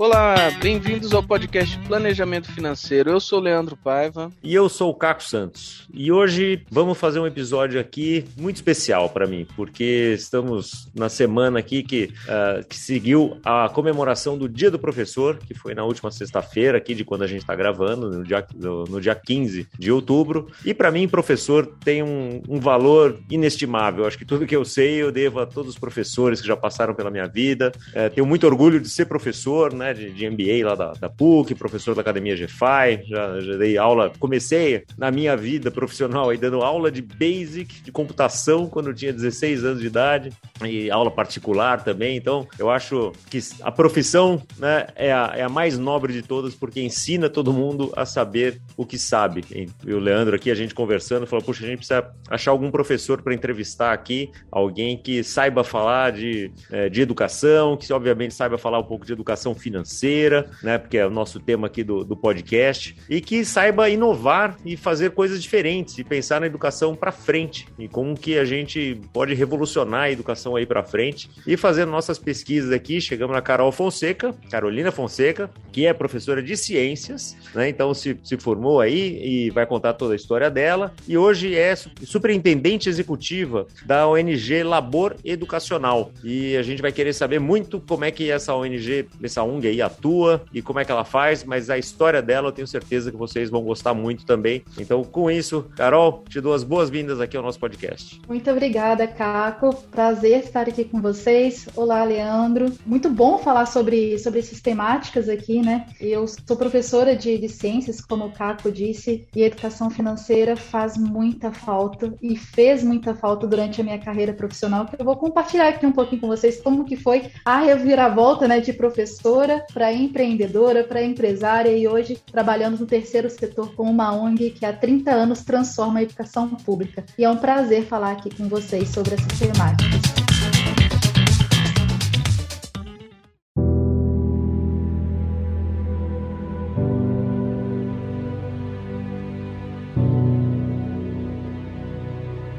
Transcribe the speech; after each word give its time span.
Olá, 0.00 0.36
bem-vindos 0.62 1.12
ao 1.12 1.24
podcast 1.24 1.76
Planejamento 1.80 2.52
Financeiro. 2.52 3.10
Eu 3.10 3.18
sou 3.18 3.40
o 3.40 3.42
Leandro 3.42 3.76
Paiva. 3.76 4.30
E 4.44 4.54
eu 4.54 4.68
sou 4.68 4.92
o 4.92 4.94
Caco 4.94 5.24
Santos. 5.24 5.88
E 5.92 6.12
hoje 6.12 6.64
vamos 6.70 6.96
fazer 6.96 7.18
um 7.18 7.26
episódio 7.26 7.80
aqui 7.80 8.24
muito 8.36 8.54
especial 8.54 9.10
para 9.10 9.26
mim, 9.26 9.44
porque 9.56 10.14
estamos 10.16 10.88
na 10.94 11.08
semana 11.08 11.58
aqui 11.58 11.82
que, 11.82 12.12
uh, 12.28 12.64
que 12.68 12.76
seguiu 12.76 13.40
a 13.44 13.68
comemoração 13.70 14.38
do 14.38 14.48
Dia 14.48 14.70
do 14.70 14.78
Professor, 14.78 15.36
que 15.36 15.52
foi 15.52 15.74
na 15.74 15.82
última 15.82 16.12
sexta-feira, 16.12 16.78
aqui 16.78 16.94
de 16.94 17.04
quando 17.04 17.24
a 17.24 17.26
gente 17.26 17.40
está 17.40 17.56
gravando, 17.56 18.08
no 18.08 18.22
dia, 18.22 18.46
no, 18.54 19.00
dia 19.00 19.16
15 19.16 19.66
de 19.76 19.90
outubro. 19.90 20.46
E 20.64 20.72
para 20.72 20.92
mim, 20.92 21.08
professor 21.08 21.66
tem 21.84 22.04
um, 22.04 22.40
um 22.48 22.60
valor 22.60 23.18
inestimável. 23.28 24.06
Acho 24.06 24.16
que 24.16 24.24
tudo 24.24 24.46
que 24.46 24.54
eu 24.54 24.64
sei 24.64 25.02
eu 25.02 25.10
devo 25.10 25.40
a 25.40 25.46
todos 25.46 25.70
os 25.72 25.78
professores 25.78 26.40
que 26.40 26.46
já 26.46 26.56
passaram 26.56 26.94
pela 26.94 27.10
minha 27.10 27.26
vida. 27.26 27.72
Uh, 27.88 28.14
tenho 28.14 28.24
muito 28.28 28.46
orgulho 28.46 28.78
de 28.78 28.88
ser 28.88 29.06
professor, 29.06 29.74
né? 29.74 29.87
Né, 29.88 29.94
de, 29.94 30.10
de 30.10 30.30
MBA 30.30 30.66
lá 30.66 30.74
da, 30.74 30.92
da, 30.92 31.08
PUC, 31.08 31.54
professor 31.54 31.94
da 31.94 32.00
Academia 32.00 32.34
GFI, 32.34 33.08
já, 33.08 33.40
já 33.40 33.56
dei 33.56 33.78
aula, 33.78 34.12
comecei 34.18 34.84
na 34.96 35.10
minha 35.10 35.36
vida 35.36 35.70
profissional 35.70 36.30
aí 36.30 36.36
dando 36.36 36.62
aula 36.62 36.90
de 36.90 37.02
Basic, 37.02 37.82
de 37.82 37.92
computação, 37.92 38.66
quando 38.66 38.88
eu 38.88 38.94
tinha 38.94 39.12
16 39.12 39.64
anos 39.64 39.80
de 39.80 39.86
idade, 39.86 40.32
e 40.64 40.90
aula 40.90 41.10
particular 41.10 41.82
também, 41.82 42.16
então 42.16 42.46
eu 42.58 42.70
acho 42.70 43.12
que 43.30 43.38
a 43.62 43.70
profissão 43.70 44.42
né, 44.58 44.86
é, 44.94 45.12
a, 45.12 45.32
é 45.36 45.42
a 45.42 45.48
mais 45.48 45.78
nobre 45.78 46.12
de 46.12 46.22
todas, 46.22 46.54
porque 46.54 46.80
ensina 46.80 47.28
todo 47.28 47.52
mundo 47.52 47.92
a 47.96 48.04
saber 48.04 48.60
o 48.76 48.84
que 48.84 48.98
sabe. 48.98 49.44
E 49.84 49.92
o 49.92 49.98
Leandro 49.98 50.36
aqui, 50.36 50.50
a 50.50 50.54
gente 50.54 50.74
conversando, 50.74 51.26
falou, 51.26 51.44
puxa, 51.44 51.64
a 51.64 51.68
gente 51.68 51.78
precisa 51.78 52.10
achar 52.28 52.50
algum 52.50 52.70
professor 52.70 53.22
para 53.22 53.34
entrevistar 53.34 53.92
aqui, 53.92 54.30
alguém 54.50 54.96
que 54.96 55.22
saiba 55.22 55.62
falar 55.64 56.12
de, 56.12 56.50
é, 56.70 56.88
de 56.88 57.00
educação, 57.00 57.76
que 57.76 57.92
obviamente 57.92 58.34
saiba 58.34 58.58
falar 58.58 58.78
um 58.78 58.84
pouco 58.84 59.06
de 59.06 59.12
educação 59.12 59.54
financeira, 59.54 59.77
financeira, 59.78 60.50
né? 60.62 60.78
Porque 60.78 60.98
é 60.98 61.06
o 61.06 61.10
nosso 61.10 61.38
tema 61.40 61.66
aqui 61.66 61.82
do, 61.82 62.04
do 62.04 62.16
podcast, 62.16 62.96
e 63.08 63.20
que 63.20 63.44
saiba 63.44 63.88
inovar 63.88 64.56
e 64.64 64.76
fazer 64.76 65.10
coisas 65.10 65.42
diferentes 65.42 65.98
e 65.98 66.04
pensar 66.04 66.40
na 66.40 66.46
educação 66.46 66.94
para 66.94 67.12
frente 67.12 67.66
e 67.78 67.88
como 67.88 68.16
que 68.16 68.38
a 68.38 68.44
gente 68.44 69.00
pode 69.12 69.34
revolucionar 69.34 70.02
a 70.02 70.10
educação 70.10 70.56
aí 70.56 70.66
para 70.66 70.82
frente. 70.82 71.30
E 71.46 71.56
fazendo 71.56 71.90
nossas 71.90 72.18
pesquisas 72.18 72.72
aqui, 72.72 73.00
chegamos 73.00 73.34
na 73.34 73.42
Carol 73.42 73.70
Fonseca, 73.72 74.34
Carolina 74.50 74.90
Fonseca, 74.90 75.50
que 75.72 75.86
é 75.86 75.92
professora 75.92 76.42
de 76.42 76.56
ciências, 76.56 77.36
né? 77.54 77.68
Então 77.68 77.94
se, 77.94 78.18
se 78.22 78.36
formou 78.36 78.80
aí 78.80 79.20
e 79.22 79.50
vai 79.50 79.66
contar 79.66 79.94
toda 79.94 80.14
a 80.14 80.16
história 80.16 80.50
dela. 80.50 80.92
E 81.06 81.16
hoje 81.16 81.54
é 81.54 81.74
superintendente 82.04 82.88
executiva 82.88 83.66
da 83.84 84.08
ONG 84.08 84.62
Labor 84.62 85.16
Educacional. 85.24 86.10
E 86.24 86.56
a 86.56 86.62
gente 86.62 86.82
vai 86.82 86.92
querer 86.92 87.12
saber 87.12 87.38
muito 87.38 87.80
como 87.80 88.04
é 88.04 88.10
que 88.10 88.30
essa 88.30 88.54
ONG, 88.54 89.06
essa 89.22 89.42
ONG 89.42 89.67
aí 89.68 89.82
atua 89.82 90.42
e 90.52 90.62
como 90.62 90.78
é 90.78 90.84
que 90.84 90.92
ela 90.92 91.04
faz, 91.04 91.44
mas 91.44 91.70
a 91.70 91.78
história 91.78 92.22
dela 92.22 92.48
eu 92.48 92.52
tenho 92.52 92.66
certeza 92.66 93.10
que 93.10 93.16
vocês 93.16 93.50
vão 93.50 93.62
gostar 93.62 93.94
muito 93.94 94.24
também. 94.24 94.62
Então, 94.78 95.04
com 95.04 95.30
isso, 95.30 95.66
Carol, 95.76 96.24
te 96.28 96.40
dou 96.40 96.54
as 96.54 96.64
boas-vindas 96.64 97.20
aqui 97.20 97.36
ao 97.36 97.42
nosso 97.42 97.58
podcast. 97.58 98.20
Muito 98.28 98.50
obrigada, 98.50 99.06
Caco. 99.06 99.74
Prazer 99.90 100.44
estar 100.44 100.68
aqui 100.68 100.84
com 100.84 101.00
vocês. 101.00 101.68
Olá, 101.74 102.04
Leandro. 102.04 102.72
Muito 102.84 103.08
bom 103.08 103.38
falar 103.38 103.66
sobre, 103.66 104.18
sobre 104.18 104.40
essas 104.40 104.60
temáticas 104.60 105.28
aqui, 105.28 105.60
né? 105.60 105.86
Eu 106.00 106.26
sou 106.26 106.56
professora 106.56 107.14
de, 107.14 107.38
de 107.38 107.48
ciências, 107.48 108.00
como 108.00 108.26
o 108.26 108.32
Caco 108.32 108.70
disse, 108.70 109.26
e 109.34 109.42
educação 109.42 109.90
financeira 109.90 110.56
faz 110.56 110.96
muita 110.96 111.52
falta 111.52 112.14
e 112.22 112.36
fez 112.36 112.82
muita 112.82 113.14
falta 113.14 113.46
durante 113.46 113.80
a 113.80 113.84
minha 113.84 113.98
carreira 113.98 114.32
profissional, 114.32 114.86
que 114.86 114.96
eu 114.98 115.04
vou 115.04 115.16
compartilhar 115.16 115.68
aqui 115.68 115.86
um 115.86 115.92
pouquinho 115.92 116.20
com 116.20 116.28
vocês 116.28 116.60
como 116.60 116.84
que 116.84 116.96
foi 116.96 117.30
a 117.44 117.58
reviravolta 117.58 118.46
né, 118.48 118.60
de 118.60 118.72
professora 118.72 119.57
para 119.72 119.92
empreendedora, 119.92 120.84
para 120.84 121.02
empresária 121.02 121.76
e 121.76 121.86
hoje 121.86 122.18
trabalhando 122.30 122.78
no 122.78 122.86
terceiro 122.86 123.28
setor 123.30 123.74
com 123.74 123.84
uma 123.84 124.12
ONG 124.14 124.50
que 124.50 124.64
há 124.64 124.72
30 124.72 125.10
anos 125.10 125.42
transforma 125.42 126.00
a 126.00 126.02
educação 126.02 126.48
pública. 126.48 127.04
E 127.18 127.24
é 127.24 127.30
um 127.30 127.36
prazer 127.36 127.84
falar 127.84 128.12
aqui 128.12 128.34
com 128.34 128.48
vocês 128.48 128.88
sobre 128.88 129.14
essas 129.14 129.38
temáticas. 129.38 130.07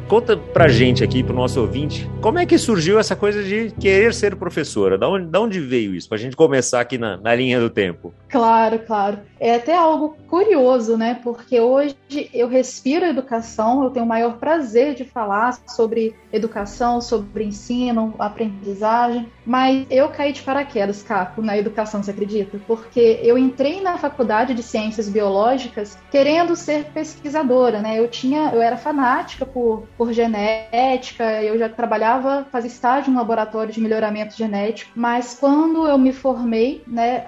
Conta 0.10 0.36
pra 0.36 0.68
gente 0.68 1.04
aqui, 1.04 1.24
pro 1.24 1.36
nosso 1.36 1.62
ouvinte, 1.62 2.10
como 2.20 2.40
é 2.40 2.46
que 2.46 2.58
surgiu 2.58 2.98
essa 2.98 3.16
coisa 3.16 3.44
de 3.44 3.70
querer 3.80 4.12
ser 4.12 4.36
professora? 4.36 4.98
Da 4.98 5.08
onde, 5.08 5.28
da 5.28 5.40
onde 5.40 5.60
veio 5.60 5.94
isso? 5.94 6.10
Pra 6.10 6.18
gente 6.18 6.36
começar 6.36 6.82
aqui 6.82 6.98
na, 6.98 7.18
na 7.18 7.36
linha 7.36 7.60
do 7.60 7.70
tempo. 7.70 8.12
Claro, 8.28 8.80
claro. 8.80 9.20
É 9.40 9.54
até 9.54 9.78
algo 9.78 10.18
curioso, 10.28 10.98
né? 10.98 11.20
Porque 11.24 11.60
hoje 11.60 11.96
eu 12.34 12.48
respiro 12.48 13.06
educação, 13.06 13.84
eu 13.84 13.92
tenho 13.92 14.04
o 14.04 14.10
maior 14.10 14.40
prazer 14.40 14.96
de 14.96 15.06
falar 15.06 15.60
sobre 15.68 16.16
educação, 16.34 17.00
sobre 17.02 17.44
ensino, 17.44 18.16
aprendizagem, 18.18 19.28
mas 19.50 19.88
eu 19.90 20.08
caí 20.10 20.32
de 20.32 20.44
paraquedas, 20.44 21.02
Caco, 21.02 21.42
na 21.42 21.58
educação, 21.58 22.04
você 22.04 22.12
acredita? 22.12 22.60
Porque 22.68 23.20
eu 23.24 23.36
entrei 23.36 23.82
na 23.82 23.98
faculdade 23.98 24.54
de 24.54 24.62
ciências 24.62 25.10
biológicas 25.10 25.98
querendo 26.12 26.56
ser 26.56 26.86
pesquisadora, 26.92 27.82
né? 27.82 27.98
Eu 27.98 28.08
tinha, 28.08 28.52
eu 28.54 28.62
era 28.62 28.78
fanática 28.78 29.48
por 29.48 29.88
por 29.98 30.14
genética, 30.14 31.42
eu 31.42 31.58
já 31.58 31.68
trabalhava, 31.68 32.46
fazia 32.52 32.70
estágio 32.70 33.12
no 33.12 33.18
laboratório 33.18 33.74
de 33.74 33.82
melhoramento 33.82 34.36
genético, 34.36 34.92
mas 34.96 35.36
quando 35.40 35.88
eu 35.88 35.98
me 35.98 36.14
formei, 36.14 36.84
né, 36.86 37.26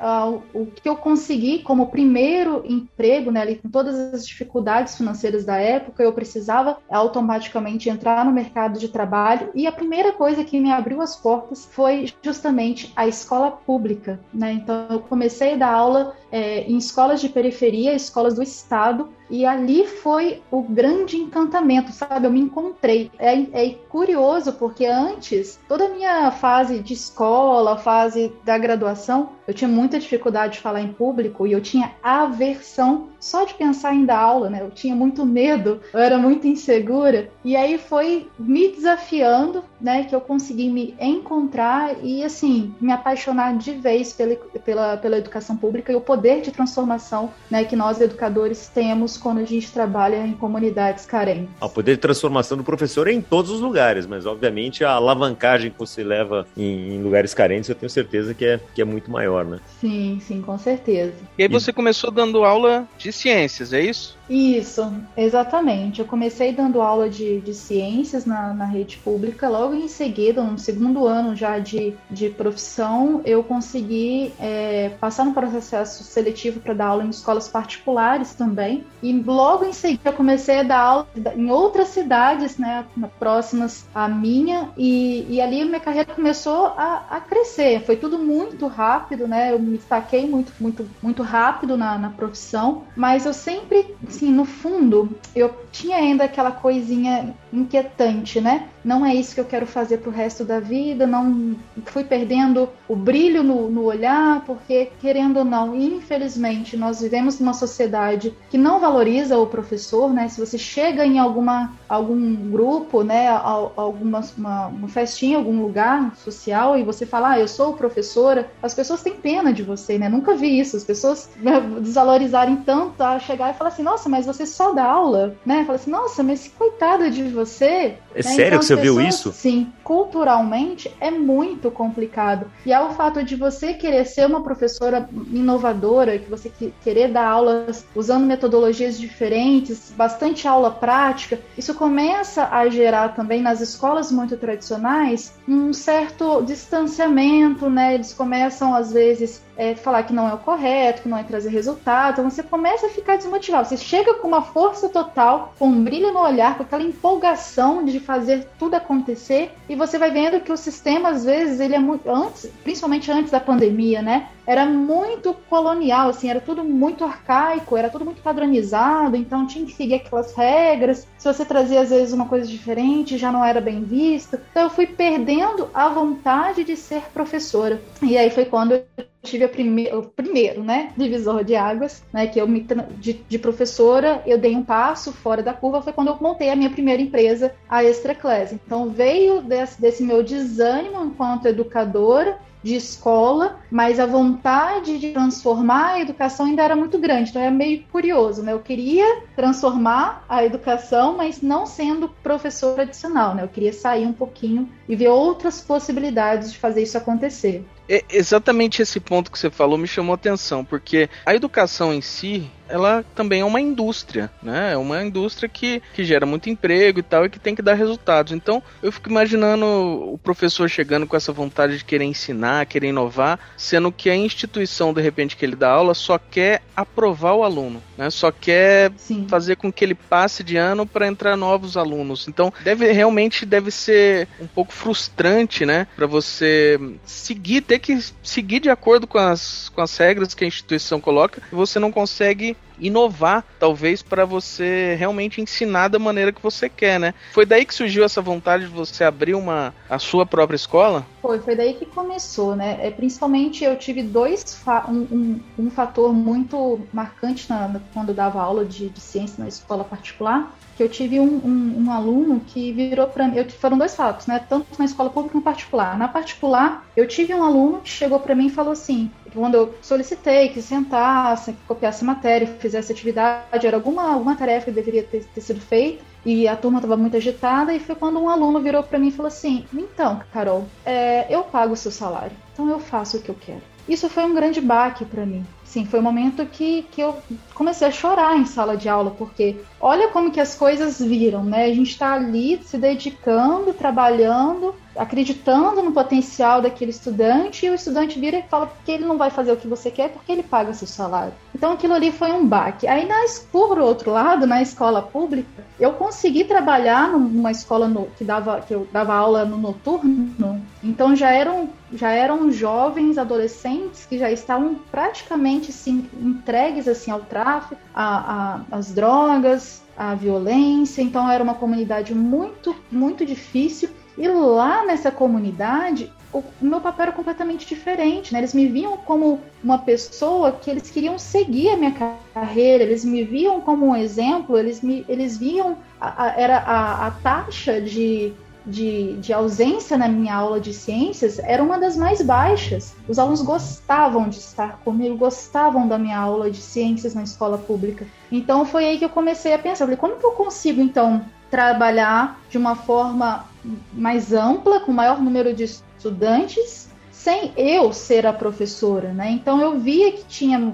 o 0.53 0.67
que 0.67 0.87
eu 0.87 0.95
consegui 0.95 1.59
como 1.59 1.87
primeiro 1.87 2.63
emprego, 2.65 3.31
né, 3.31 3.41
ali 3.41 3.55
com 3.55 3.69
todas 3.69 3.95
as 4.13 4.27
dificuldades 4.27 4.95
financeiras 4.95 5.43
da 5.43 5.57
época, 5.57 6.03
eu 6.03 6.13
precisava 6.13 6.77
automaticamente 6.89 7.89
entrar 7.89 8.23
no 8.23 8.31
mercado 8.31 8.79
de 8.79 8.89
trabalho 8.89 9.49
e 9.55 9.65
a 9.65 9.71
primeira 9.71 10.11
coisa 10.11 10.43
que 10.43 10.59
me 10.59 10.71
abriu 10.71 11.01
as 11.01 11.15
portas 11.15 11.65
foi 11.65 12.10
justamente 12.21 12.91
a 12.95 13.07
escola 13.07 13.51
pública, 13.51 14.19
né? 14.33 14.53
Então 14.53 14.87
eu 14.89 14.99
comecei 14.99 15.53
a 15.53 15.57
dar 15.57 15.73
aula 15.73 16.15
é, 16.31 16.63
em 16.63 16.77
escolas 16.77 17.21
de 17.21 17.29
periferia, 17.29 17.93
escolas 17.93 18.35
do 18.35 18.43
estado, 18.43 19.09
e 19.31 19.45
ali 19.45 19.87
foi 19.87 20.43
o 20.51 20.61
grande 20.61 21.15
encantamento, 21.15 21.91
sabe? 21.93 22.27
Eu 22.27 22.31
me 22.31 22.41
encontrei. 22.41 23.09
É, 23.17 23.33
é, 23.53 23.69
curioso 23.89 24.53
porque 24.53 24.85
antes, 24.85 25.57
toda 25.67 25.85
a 25.85 25.89
minha 25.89 26.29
fase 26.31 26.79
de 26.79 26.93
escola, 26.93 27.77
fase 27.77 28.33
da 28.43 28.57
graduação, 28.57 29.29
eu 29.47 29.53
tinha 29.53 29.69
muita 29.69 29.99
dificuldade 29.99 30.53
de 30.53 30.59
falar 30.59 30.81
em 30.81 30.91
público 30.93 31.47
e 31.47 31.53
eu 31.53 31.61
tinha 31.61 31.91
aversão 32.03 33.09
só 33.19 33.45
de 33.45 33.53
pensar 33.53 33.93
em 33.93 34.03
dar 34.03 34.17
aula, 34.17 34.49
né? 34.49 34.61
Eu 34.61 34.71
tinha 34.71 34.95
muito 34.95 35.25
medo, 35.25 35.79
eu 35.93 35.99
era 35.99 36.17
muito 36.17 36.47
insegura. 36.47 37.29
E 37.45 37.55
aí 37.55 37.77
foi 37.77 38.27
me 38.37 38.69
desafiando, 38.69 39.63
né, 39.79 40.03
que 40.03 40.15
eu 40.15 40.19
consegui 40.19 40.69
me 40.69 40.95
encontrar 40.99 41.95
e, 42.03 42.23
assim, 42.23 42.73
me 42.81 42.91
apaixonar 42.91 43.55
de 43.57 43.73
vez 43.73 44.11
pela, 44.11 44.35
pela, 44.35 44.97
pela 44.97 45.17
educação 45.17 45.55
pública 45.55 45.91
e 45.91 45.95
o 45.95 46.01
poder 46.01 46.41
de 46.41 46.51
transformação, 46.51 47.31
né, 47.49 47.63
que 47.63 47.75
nós 47.75 48.01
educadores 48.01 48.67
temos 48.67 49.17
quando 49.21 49.37
a 49.39 49.45
gente 49.45 49.71
trabalha 49.71 50.25
em 50.25 50.33
comunidades 50.33 51.05
carentes. 51.05 51.49
O 51.61 51.69
poder 51.69 51.95
de 51.95 52.01
transformação 52.01 52.57
do 52.57 52.63
professor 52.63 53.07
é 53.07 53.13
em 53.13 53.21
todos 53.21 53.51
os 53.51 53.61
lugares, 53.61 54.07
mas, 54.07 54.25
obviamente, 54.25 54.83
a 54.83 54.93
alavancagem 54.93 55.69
que 55.69 55.77
você 55.77 56.03
leva 56.03 56.47
em, 56.57 56.95
em 56.95 57.03
lugares 57.03 57.33
carentes, 57.33 57.69
eu 57.69 57.75
tenho 57.75 57.89
certeza 57.89 58.33
que 58.33 58.45
é, 58.45 58.59
que 58.73 58.81
é 58.81 58.85
muito 58.85 59.11
maior, 59.11 59.45
né? 59.45 59.59
Sim, 59.79 60.19
sim, 60.25 60.41
com 60.41 60.57
certeza. 60.57 61.13
E 61.37 61.43
aí 61.43 61.49
você 61.49 61.71
começou 61.71 62.09
dando 62.09 62.43
aula 62.43 62.87
de 62.97 63.11
de 63.11 63.17
ciências, 63.17 63.73
é 63.73 63.81
isso? 63.81 64.17
Isso, 64.29 64.93
exatamente. 65.17 65.99
Eu 65.99 66.07
comecei 66.07 66.53
dando 66.53 66.81
aula 66.81 67.09
de, 67.09 67.41
de 67.41 67.53
ciências 67.53 68.25
na, 68.25 68.53
na 68.53 68.65
rede 68.65 68.97
pública. 68.97 69.49
Logo 69.49 69.75
em 69.75 69.89
seguida, 69.89 70.41
no 70.41 70.57
segundo 70.57 71.05
ano 71.05 71.35
já 71.35 71.59
de, 71.59 71.93
de 72.09 72.29
profissão, 72.29 73.21
eu 73.25 73.43
consegui 73.43 74.31
é, 74.39 74.91
passar 75.01 75.25
no 75.25 75.33
processo 75.33 76.03
seletivo 76.05 76.61
para 76.61 76.73
dar 76.73 76.87
aula 76.87 77.03
em 77.03 77.09
escolas 77.09 77.49
particulares 77.49 78.33
também. 78.33 78.85
E 79.03 79.10
logo 79.11 79.65
em 79.65 79.73
seguida, 79.73 80.09
eu 80.09 80.13
comecei 80.13 80.59
a 80.59 80.63
dar 80.63 80.79
aula 80.79 81.07
em 81.35 81.49
outras 81.49 81.89
cidades, 81.89 82.57
né, 82.57 82.85
próximas 83.19 83.85
à 83.93 84.07
minha. 84.07 84.69
E, 84.77 85.25
e 85.29 85.41
ali 85.41 85.63
minha 85.65 85.79
carreira 85.79 86.13
começou 86.13 86.67
a, 86.77 87.05
a 87.09 87.19
crescer. 87.19 87.83
Foi 87.85 87.95
tudo 87.95 88.17
muito 88.17 88.67
rápido, 88.67 89.27
né? 89.27 89.51
Eu 89.51 89.59
me 89.59 89.77
destaquei 89.77 90.27
muito, 90.27 90.53
muito, 90.59 90.87
muito 91.01 91.23
rápido 91.23 91.77
na, 91.77 91.97
na 91.97 92.09
profissão 92.09 92.83
mas 92.95 93.25
eu 93.25 93.33
sempre, 93.33 93.95
assim, 94.07 94.31
no 94.31 94.45
fundo, 94.45 95.09
eu 95.35 95.53
tinha 95.71 95.97
ainda 95.97 96.23
aquela 96.25 96.51
coisinha 96.51 97.33
inquietante, 97.51 98.39
né? 98.39 98.69
Não 98.83 99.05
é 99.05 99.13
isso 99.13 99.35
que 99.35 99.41
eu 99.41 99.45
quero 99.45 99.65
fazer 99.65 99.97
pro 99.97 100.11
resto 100.11 100.43
da 100.43 100.59
vida, 100.59 101.05
não 101.05 101.55
fui 101.85 102.03
perdendo 102.03 102.69
o 102.87 102.95
brilho 102.95 103.43
no, 103.43 103.69
no 103.69 103.83
olhar, 103.83 104.43
porque, 104.45 104.91
querendo 104.99 105.37
ou 105.37 105.45
não, 105.45 105.75
infelizmente, 105.75 106.75
nós 106.75 107.01
vivemos 107.01 107.39
numa 107.39 107.53
sociedade 107.53 108.33
que 108.49 108.57
não 108.57 108.79
valoriza 108.79 109.00
o 109.37 109.47
professor, 109.47 110.13
né? 110.13 110.27
Se 110.27 110.39
você 110.39 110.57
chega 110.57 111.05
em 111.05 111.19
alguma, 111.19 111.73
algum 111.87 112.35
grupo, 112.49 113.03
né, 113.03 113.27
alguma 113.29 114.21
uma, 114.37 114.67
uma 114.67 114.87
festinha, 114.87 115.37
algum 115.37 115.61
lugar 115.61 116.15
social, 116.15 116.77
e 116.77 116.83
você 116.83 117.05
fala, 117.05 117.31
ah, 117.31 117.39
eu 117.39 117.47
sou 117.47 117.73
professora, 117.73 118.51
as 118.61 118.73
pessoas 118.73 119.01
têm 119.01 119.13
pena 119.13 119.51
de 119.51 119.63
você, 119.63 119.97
né? 119.97 120.09
Nunca 120.09 120.35
vi 120.35 120.59
isso, 120.59 120.77
as 120.77 120.83
pessoas 120.83 121.29
né, 121.37 121.59
desvalorizarem 121.79 122.57
tanto 122.57 123.01
a 123.01 123.19
chegar 123.19 123.51
e 123.51 123.57
falar 123.57 123.69
assim, 123.69 123.83
nossa, 123.83 124.07
mas 124.07 124.25
você 124.25 124.45
só 124.45 124.73
dá 124.73 124.85
aula, 124.85 125.35
né? 125.45 125.63
Fala 125.65 125.75
assim, 125.75 125.91
nossa, 125.91 126.23
mas 126.23 126.47
coitada 126.57 127.09
de 127.09 127.23
você. 127.23 127.97
É 128.13 128.17
né? 128.17 128.21
sério 128.23 128.47
então, 128.47 128.59
que 128.59 128.65
você 128.65 128.75
pessoas, 128.75 128.97
viu 128.97 129.07
isso? 129.07 129.31
Sim, 129.31 129.71
culturalmente 129.83 130.91
é 130.99 131.11
muito 131.11 131.71
complicado. 131.71 132.45
E 132.65 132.71
é 132.71 132.79
o 132.79 132.91
fato 132.91 133.23
de 133.23 133.35
você 133.35 133.73
querer 133.73 134.05
ser 134.05 134.25
uma 134.25 134.41
professora 134.41 135.09
inovadora, 135.31 136.17
que 136.17 136.29
você 136.29 136.51
querer 136.83 137.09
dar 137.09 137.27
aulas 137.27 137.85
usando 137.95 138.25
metodologias 138.25 138.90
diferentes, 138.99 139.91
bastante 139.95 140.47
aula 140.47 140.71
prática, 140.71 141.39
isso 141.57 141.73
começa 141.73 142.47
a 142.47 142.67
gerar 142.69 143.09
também 143.09 143.41
nas 143.41 143.61
escolas 143.61 144.11
muito 144.11 144.37
tradicionais 144.37 145.33
um 145.47 145.73
certo 145.73 146.41
distanciamento, 146.43 147.69
né? 147.69 147.95
Eles 147.95 148.13
começam 148.13 148.73
às 148.75 148.91
vezes 148.91 149.41
é, 149.61 149.75
falar 149.75 150.01
que 150.01 150.11
não 150.11 150.27
é 150.27 150.33
o 150.33 150.39
correto, 150.39 151.03
que 151.03 151.07
não 151.07 151.19
é 151.19 151.23
trazer 151.23 151.49
resultado. 151.49 152.13
Então 152.13 152.31
você 152.31 152.41
começa 152.41 152.87
a 152.87 152.89
ficar 152.89 153.15
desmotivado. 153.15 153.67
Você 153.67 153.77
chega 153.77 154.15
com 154.15 154.27
uma 154.27 154.41
força 154.41 154.89
total, 154.89 155.53
com 155.59 155.67
um 155.67 155.83
brilho 155.83 156.11
no 156.11 156.19
olhar, 156.19 156.57
com 156.57 156.63
aquela 156.63 156.81
empolgação 156.81 157.85
de 157.85 157.99
fazer 157.99 158.47
tudo 158.57 158.73
acontecer, 158.73 159.51
e 159.69 159.75
você 159.75 159.99
vai 159.99 160.09
vendo 160.09 160.41
que 160.41 160.51
o 160.51 160.57
sistema, 160.57 161.09
às 161.09 161.23
vezes, 161.23 161.59
ele 161.59 161.75
é 161.75 161.79
muito. 161.79 162.09
Antes, 162.09 162.49
principalmente 162.63 163.11
antes 163.11 163.31
da 163.31 163.39
pandemia, 163.39 164.01
né? 164.01 164.29
Era 164.47 164.65
muito 164.65 165.35
colonial, 165.47 166.09
assim, 166.09 166.27
era 166.27 166.41
tudo 166.41 166.63
muito 166.63 167.05
arcaico, 167.05 167.77
era 167.77 167.91
tudo 167.91 168.03
muito 168.03 168.23
padronizado, 168.23 169.15
então 169.15 169.45
tinha 169.45 169.63
que 169.63 169.73
seguir 169.73 169.95
aquelas 169.95 170.33
regras. 170.33 171.07
Se 171.19 171.31
você 171.31 171.45
trazia, 171.45 171.81
às 171.81 171.91
vezes, 171.91 172.11
uma 172.11 172.25
coisa 172.25 172.47
diferente, 172.47 173.15
já 173.15 173.31
não 173.31 173.45
era 173.45 173.61
bem 173.61 173.83
visto. 173.83 174.39
Então 174.49 174.63
eu 174.63 174.69
fui 174.71 174.87
perdendo 174.87 175.69
a 175.71 175.87
vontade 175.89 176.63
de 176.63 176.75
ser 176.75 177.03
professora. 177.13 177.79
E 178.01 178.17
aí 178.17 178.31
foi 178.31 178.45
quando 178.45 178.71
eu 178.71 179.10
tive 179.23 179.47
prime 179.47 179.87
o 179.93 180.03
primeiro, 180.03 180.63
né, 180.63 180.91
divisor 180.97 181.43
de 181.43 181.55
águas, 181.55 182.03
né, 182.11 182.27
que 182.27 182.39
eu 182.39 182.47
me 182.47 182.65
de, 182.97 183.13
de, 183.13 183.39
professora, 183.39 184.21
eu 184.25 184.37
dei 184.37 184.55
um 184.55 184.63
passo 184.63 185.11
fora 185.11 185.43
da 185.43 185.53
curva, 185.53 185.81
foi 185.81 185.93
quando 185.93 186.07
eu 186.07 186.17
montei 186.19 186.49
a 186.49 186.55
minha 186.55 186.69
primeira 186.69 187.01
empresa, 187.01 187.53
a 187.69 187.83
Extra 187.83 188.15
Class. 188.15 188.51
Então 188.53 188.89
veio 188.89 189.41
desse, 189.41 189.79
desse 189.81 190.03
meu 190.03 190.23
desânimo 190.23 191.03
enquanto 191.03 191.47
educadora 191.47 192.39
de 192.63 192.75
escola, 192.75 193.59
mas 193.71 193.99
a 193.99 194.05
vontade 194.05 194.99
de 194.99 195.11
transformar 195.11 195.93
a 195.93 195.99
educação 195.99 196.45
ainda 196.45 196.63
era 196.63 196.75
muito 196.75 196.99
grande. 196.99 197.29
Então 197.29 197.41
é 197.41 197.49
meio 197.49 197.83
curioso, 197.91 198.43
né? 198.43 198.53
Eu 198.53 198.59
queria 198.59 199.23
transformar 199.35 200.23
a 200.29 200.45
educação, 200.45 201.17
mas 201.17 201.41
não 201.41 201.65
sendo 201.65 202.09
professor 202.21 202.79
adicional, 202.79 203.33
né? 203.33 203.43
Eu 203.43 203.47
queria 203.47 203.73
sair 203.73 204.05
um 204.05 204.13
pouquinho 204.13 204.69
e 204.87 204.95
ver 204.95 205.09
outras 205.09 205.61
possibilidades 205.61 206.51
de 206.51 206.59
fazer 206.59 206.83
isso 206.83 206.97
acontecer. 206.97 207.65
É 207.93 208.05
exatamente 208.09 208.81
esse 208.81 209.01
ponto 209.01 209.29
que 209.29 209.37
você 209.37 209.49
falou 209.49 209.77
me 209.77 209.85
chamou 209.85 210.15
atenção, 210.15 210.63
porque 210.63 211.09
a 211.25 211.35
educação 211.35 211.93
em 211.93 211.99
si, 211.99 212.49
ela 212.71 213.03
também 213.13 213.41
é 213.41 213.45
uma 213.45 213.59
indústria, 213.59 214.31
né? 214.41 214.73
É 214.73 214.77
uma 214.77 215.03
indústria 215.03 215.49
que, 215.49 215.81
que 215.93 216.03
gera 216.03 216.25
muito 216.25 216.49
emprego 216.49 216.99
e 216.99 217.03
tal, 217.03 217.25
e 217.25 217.29
que 217.29 217.39
tem 217.39 217.53
que 217.53 217.61
dar 217.61 217.73
resultados. 217.73 218.33
Então, 218.33 218.63
eu 218.81 218.91
fico 218.91 219.09
imaginando 219.09 219.65
o 219.65 220.17
professor 220.17 220.69
chegando 220.69 221.05
com 221.05 221.15
essa 221.15 221.31
vontade 221.31 221.77
de 221.77 221.85
querer 221.85 222.05
ensinar, 222.05 222.65
querer 222.65 222.87
inovar, 222.87 223.39
sendo 223.57 223.91
que 223.91 224.09
a 224.09 224.15
instituição, 224.15 224.93
de 224.93 225.01
repente, 225.01 225.35
que 225.35 225.45
ele 225.45 225.55
dá 225.55 225.71
aula, 225.71 225.93
só 225.93 226.17
quer 226.17 226.61
aprovar 226.75 227.33
o 227.33 227.43
aluno, 227.43 227.81
né? 227.97 228.09
Só 228.09 228.31
quer 228.31 228.91
Sim. 228.97 229.27
fazer 229.27 229.57
com 229.57 229.71
que 229.71 229.83
ele 229.83 229.95
passe 229.95 230.43
de 230.43 230.57
ano 230.57 230.85
para 230.85 231.07
entrar 231.07 231.35
novos 231.35 231.77
alunos. 231.77 232.27
Então, 232.27 232.53
deve 232.63 232.91
realmente 232.91 233.45
deve 233.45 233.71
ser 233.71 234.27
um 234.39 234.47
pouco 234.47 234.73
frustrante, 234.73 235.65
né? 235.65 235.87
Para 235.95 236.07
você 236.07 236.79
seguir, 237.05 237.61
ter 237.61 237.79
que 237.79 237.99
seguir 238.23 238.59
de 238.59 238.69
acordo 238.69 239.05
com 239.05 239.17
as, 239.17 239.69
com 239.69 239.81
as 239.81 239.95
regras 239.97 240.33
que 240.33 240.43
a 240.43 240.47
instituição 240.47 240.99
coloca, 240.99 241.41
e 241.51 241.55
você 241.55 241.79
não 241.79 241.91
consegue 241.91 242.55
inovar, 242.81 243.45
talvez, 243.59 244.01
para 244.01 244.25
você 244.25 244.95
realmente 244.97 245.39
ensinar 245.39 245.87
da 245.87 245.99
maneira 245.99 246.31
que 246.31 246.41
você 246.41 246.67
quer, 246.67 246.99
né? 246.99 247.13
Foi 247.31 247.45
daí 247.45 247.65
que 247.65 247.73
surgiu 247.73 248.03
essa 248.03 248.21
vontade 248.21 248.65
de 248.65 248.71
você 248.71 249.03
abrir 249.03 249.35
uma 249.35 249.73
a 249.89 249.99
sua 249.99 250.25
própria 250.25 250.55
escola? 250.55 251.05
Foi, 251.21 251.39
foi 251.39 251.55
daí 251.55 251.75
que 251.75 251.85
começou, 251.85 252.55
né? 252.55 252.79
É, 252.81 252.89
principalmente 252.89 253.63
eu 253.63 253.77
tive 253.77 254.01
dois 254.01 254.59
um, 254.89 254.93
um, 254.93 255.39
um, 255.59 255.69
fator 255.69 256.11
muito 256.11 256.81
marcante 256.91 257.47
na, 257.49 257.79
quando 257.93 258.13
dava 258.13 258.41
aula 258.41 258.65
de, 258.65 258.89
de 258.89 258.99
ciência 258.99 259.43
na 259.43 259.47
escola 259.47 259.83
particular, 259.83 260.51
que 260.81 260.83
eu 260.83 260.89
tive 260.89 261.19
um, 261.19 261.39
um, 261.45 261.83
um 261.85 261.91
aluno 261.91 262.39
que 262.39 262.71
virou 262.71 263.05
para 263.05 263.27
mim. 263.27 263.37
Eu, 263.37 263.47
foram 263.51 263.77
dois 263.77 263.95
fatos, 263.95 264.25
né? 264.25 264.43
Tanto 264.49 264.67
na 264.79 264.85
escola 264.85 265.11
pública 265.11 265.33
como 265.33 265.43
particular. 265.43 265.95
Na 265.95 266.07
particular, 266.07 266.87
eu 266.97 267.07
tive 267.07 267.33
um 267.35 267.43
aluno 267.43 267.81
que 267.81 267.89
chegou 267.89 268.19
para 268.19 268.33
mim 268.33 268.47
e 268.47 268.49
falou 268.49 268.71
assim: 268.71 269.11
quando 269.31 269.55
eu 269.55 269.75
solicitei 269.79 270.49
que 270.49 270.59
sentasse, 270.59 271.53
que 271.53 271.59
copiasse 271.67 272.03
matéria, 272.03 272.47
fizesse 272.47 272.91
atividade, 272.91 273.67
era 273.67 273.77
alguma, 273.77 274.11
alguma 274.11 274.35
tarefa 274.35 274.65
que 274.65 274.71
deveria 274.71 275.03
ter, 275.03 275.23
ter 275.23 275.41
sido 275.41 275.61
feita, 275.61 276.03
e 276.25 276.47
a 276.47 276.55
turma 276.55 276.79
estava 276.79 276.97
muito 276.97 277.15
agitada, 277.15 277.73
e 277.73 277.79
foi 277.79 277.93
quando 277.93 278.19
um 278.19 278.27
aluno 278.27 278.59
virou 278.59 278.81
para 278.81 278.97
mim 278.97 279.09
e 279.09 279.11
falou 279.11 279.27
assim: 279.27 279.65
Então, 279.71 280.19
Carol, 280.33 280.65
é, 280.83 281.27
eu 281.29 281.43
pago 281.43 281.73
o 281.73 281.77
seu 281.77 281.91
salário, 281.91 282.35
então 282.53 282.67
eu 282.67 282.79
faço 282.79 283.17
o 283.17 283.21
que 283.21 283.29
eu 283.29 283.35
quero. 283.39 283.61
Isso 283.87 284.09
foi 284.09 284.23
um 284.23 284.33
grande 284.33 284.61
baque 284.61 285.05
para 285.05 285.25
mim. 285.25 285.45
Sim, 285.71 285.85
foi 285.85 286.01
um 286.01 286.03
momento 286.03 286.45
que, 286.47 286.83
que 286.83 286.99
eu 286.99 287.23
comecei 287.55 287.87
a 287.87 287.91
chorar 287.91 288.37
em 288.37 288.43
sala 288.45 288.75
de 288.75 288.89
aula, 288.89 289.11
porque 289.11 289.63
olha 289.79 290.09
como 290.09 290.29
que 290.29 290.41
as 290.41 290.53
coisas 290.53 290.99
viram, 290.99 291.45
né? 291.45 291.63
A 291.63 291.73
gente 291.73 291.91
está 291.91 292.11
ali 292.11 292.61
se 292.61 292.77
dedicando, 292.77 293.73
trabalhando, 293.73 294.75
acreditando 294.97 295.81
no 295.81 295.93
potencial 295.93 296.61
daquele 296.61 296.91
estudante, 296.91 297.65
e 297.65 297.69
o 297.69 297.73
estudante 297.73 298.19
vira 298.19 298.39
e 298.39 298.49
fala 298.49 298.69
que 298.83 298.91
ele 298.91 299.05
não 299.05 299.17
vai 299.17 299.29
fazer 299.29 299.53
o 299.53 299.55
que 299.55 299.65
você 299.65 299.89
quer 299.89 300.11
porque 300.11 300.33
ele 300.33 300.43
paga 300.43 300.73
seu 300.73 300.87
salário. 300.87 301.37
Então 301.61 301.73
aquilo 301.73 301.93
ali 301.93 302.11
foi 302.11 302.31
um 302.31 302.43
baque. 302.43 302.87
Aí, 302.87 303.07
na, 303.07 303.23
por 303.51 303.77
outro 303.77 304.09
lado, 304.09 304.47
na 304.47 304.63
escola 304.63 304.99
pública, 304.99 305.63
eu 305.79 305.93
consegui 305.93 306.43
trabalhar 306.43 307.09
numa 307.09 307.51
escola 307.51 307.87
no, 307.87 308.07
que, 308.17 308.23
dava, 308.23 308.61
que 308.61 308.73
eu 308.73 308.87
dava 308.91 309.13
aula 309.13 309.45
no 309.45 309.57
noturno, 309.57 310.59
então 310.83 311.15
já 311.15 311.29
eram, 311.29 311.69
já 311.93 312.09
eram 312.09 312.51
jovens, 312.51 313.19
adolescentes 313.19 314.07
que 314.07 314.17
já 314.17 314.31
estavam 314.31 314.73
praticamente 314.89 315.69
assim, 315.69 316.09
entregues 316.19 316.87
assim, 316.87 317.11
ao 317.11 317.19
tráfico, 317.19 317.79
às 317.93 318.91
drogas, 318.91 319.83
à 319.95 320.15
violência. 320.15 321.03
Então 321.03 321.29
era 321.29 321.43
uma 321.43 321.53
comunidade 321.53 322.15
muito, 322.15 322.75
muito 322.91 323.23
difícil. 323.23 323.87
E 324.17 324.27
lá 324.27 324.83
nessa 324.83 325.11
comunidade, 325.11 326.11
o 326.33 326.43
meu 326.61 326.79
papel 326.79 327.03
era 327.03 327.11
completamente 327.11 327.67
diferente, 327.67 328.31
né? 328.33 328.39
Eles 328.39 328.53
me 328.53 328.67
viam 328.67 328.97
como 328.97 329.39
uma 329.63 329.77
pessoa 329.77 330.51
que 330.51 330.69
eles 330.69 330.89
queriam 330.89 331.17
seguir 331.19 331.69
a 331.69 331.77
minha 331.77 331.93
carreira, 332.33 332.83
eles 332.83 333.03
me 333.03 333.23
viam 333.23 333.61
como 333.61 333.87
um 333.87 333.95
exemplo, 333.95 334.57
eles 334.57 334.81
me 334.81 335.05
eles 335.07 335.37
viam 335.37 335.77
a, 335.99 336.25
a, 336.25 336.39
era 336.39 336.57
a, 336.57 337.07
a 337.07 337.11
taxa 337.11 337.81
de 337.81 338.33
de, 338.65 339.13
de 339.17 339.33
ausência 339.33 339.97
na 339.97 340.07
minha 340.07 340.35
aula 340.35 340.59
de 340.59 340.73
ciências 340.73 341.39
era 341.39 341.63
uma 341.63 341.79
das 341.79 341.97
mais 341.97 342.21
baixas. 342.21 342.93
Os 343.07 343.17
alunos 343.17 343.41
gostavam 343.41 344.29
de 344.29 344.37
estar 344.37 344.79
comigo, 344.83 345.17
gostavam 345.17 345.87
da 345.87 345.97
minha 345.97 346.19
aula 346.19 346.51
de 346.51 346.61
ciências 346.61 347.15
na 347.15 347.23
escola 347.23 347.57
pública. 347.57 348.05
Então 348.31 348.65
foi 348.65 348.85
aí 348.85 348.99
que 348.99 349.05
eu 349.05 349.09
comecei 349.09 349.53
a 349.53 349.59
pensar, 349.59 349.85
falei, 349.85 349.97
como 349.97 350.17
que 350.17 350.25
eu 350.25 350.31
consigo 350.33 350.81
então 350.81 351.25
trabalhar 351.49 352.39
de 352.49 352.57
uma 352.57 352.75
forma 352.75 353.45
mais 353.91 354.31
ampla, 354.31 354.79
com 354.79 354.91
maior 354.91 355.21
número 355.21 355.53
de 355.53 355.65
estudantes, 356.01 356.89
sem 357.11 357.53
eu 357.55 357.93
ser 357.93 358.25
a 358.25 358.33
professora, 358.33 359.13
né? 359.13 359.29
Então 359.29 359.61
eu 359.61 359.79
via 359.79 360.11
que 360.11 360.25
tinha 360.25 360.73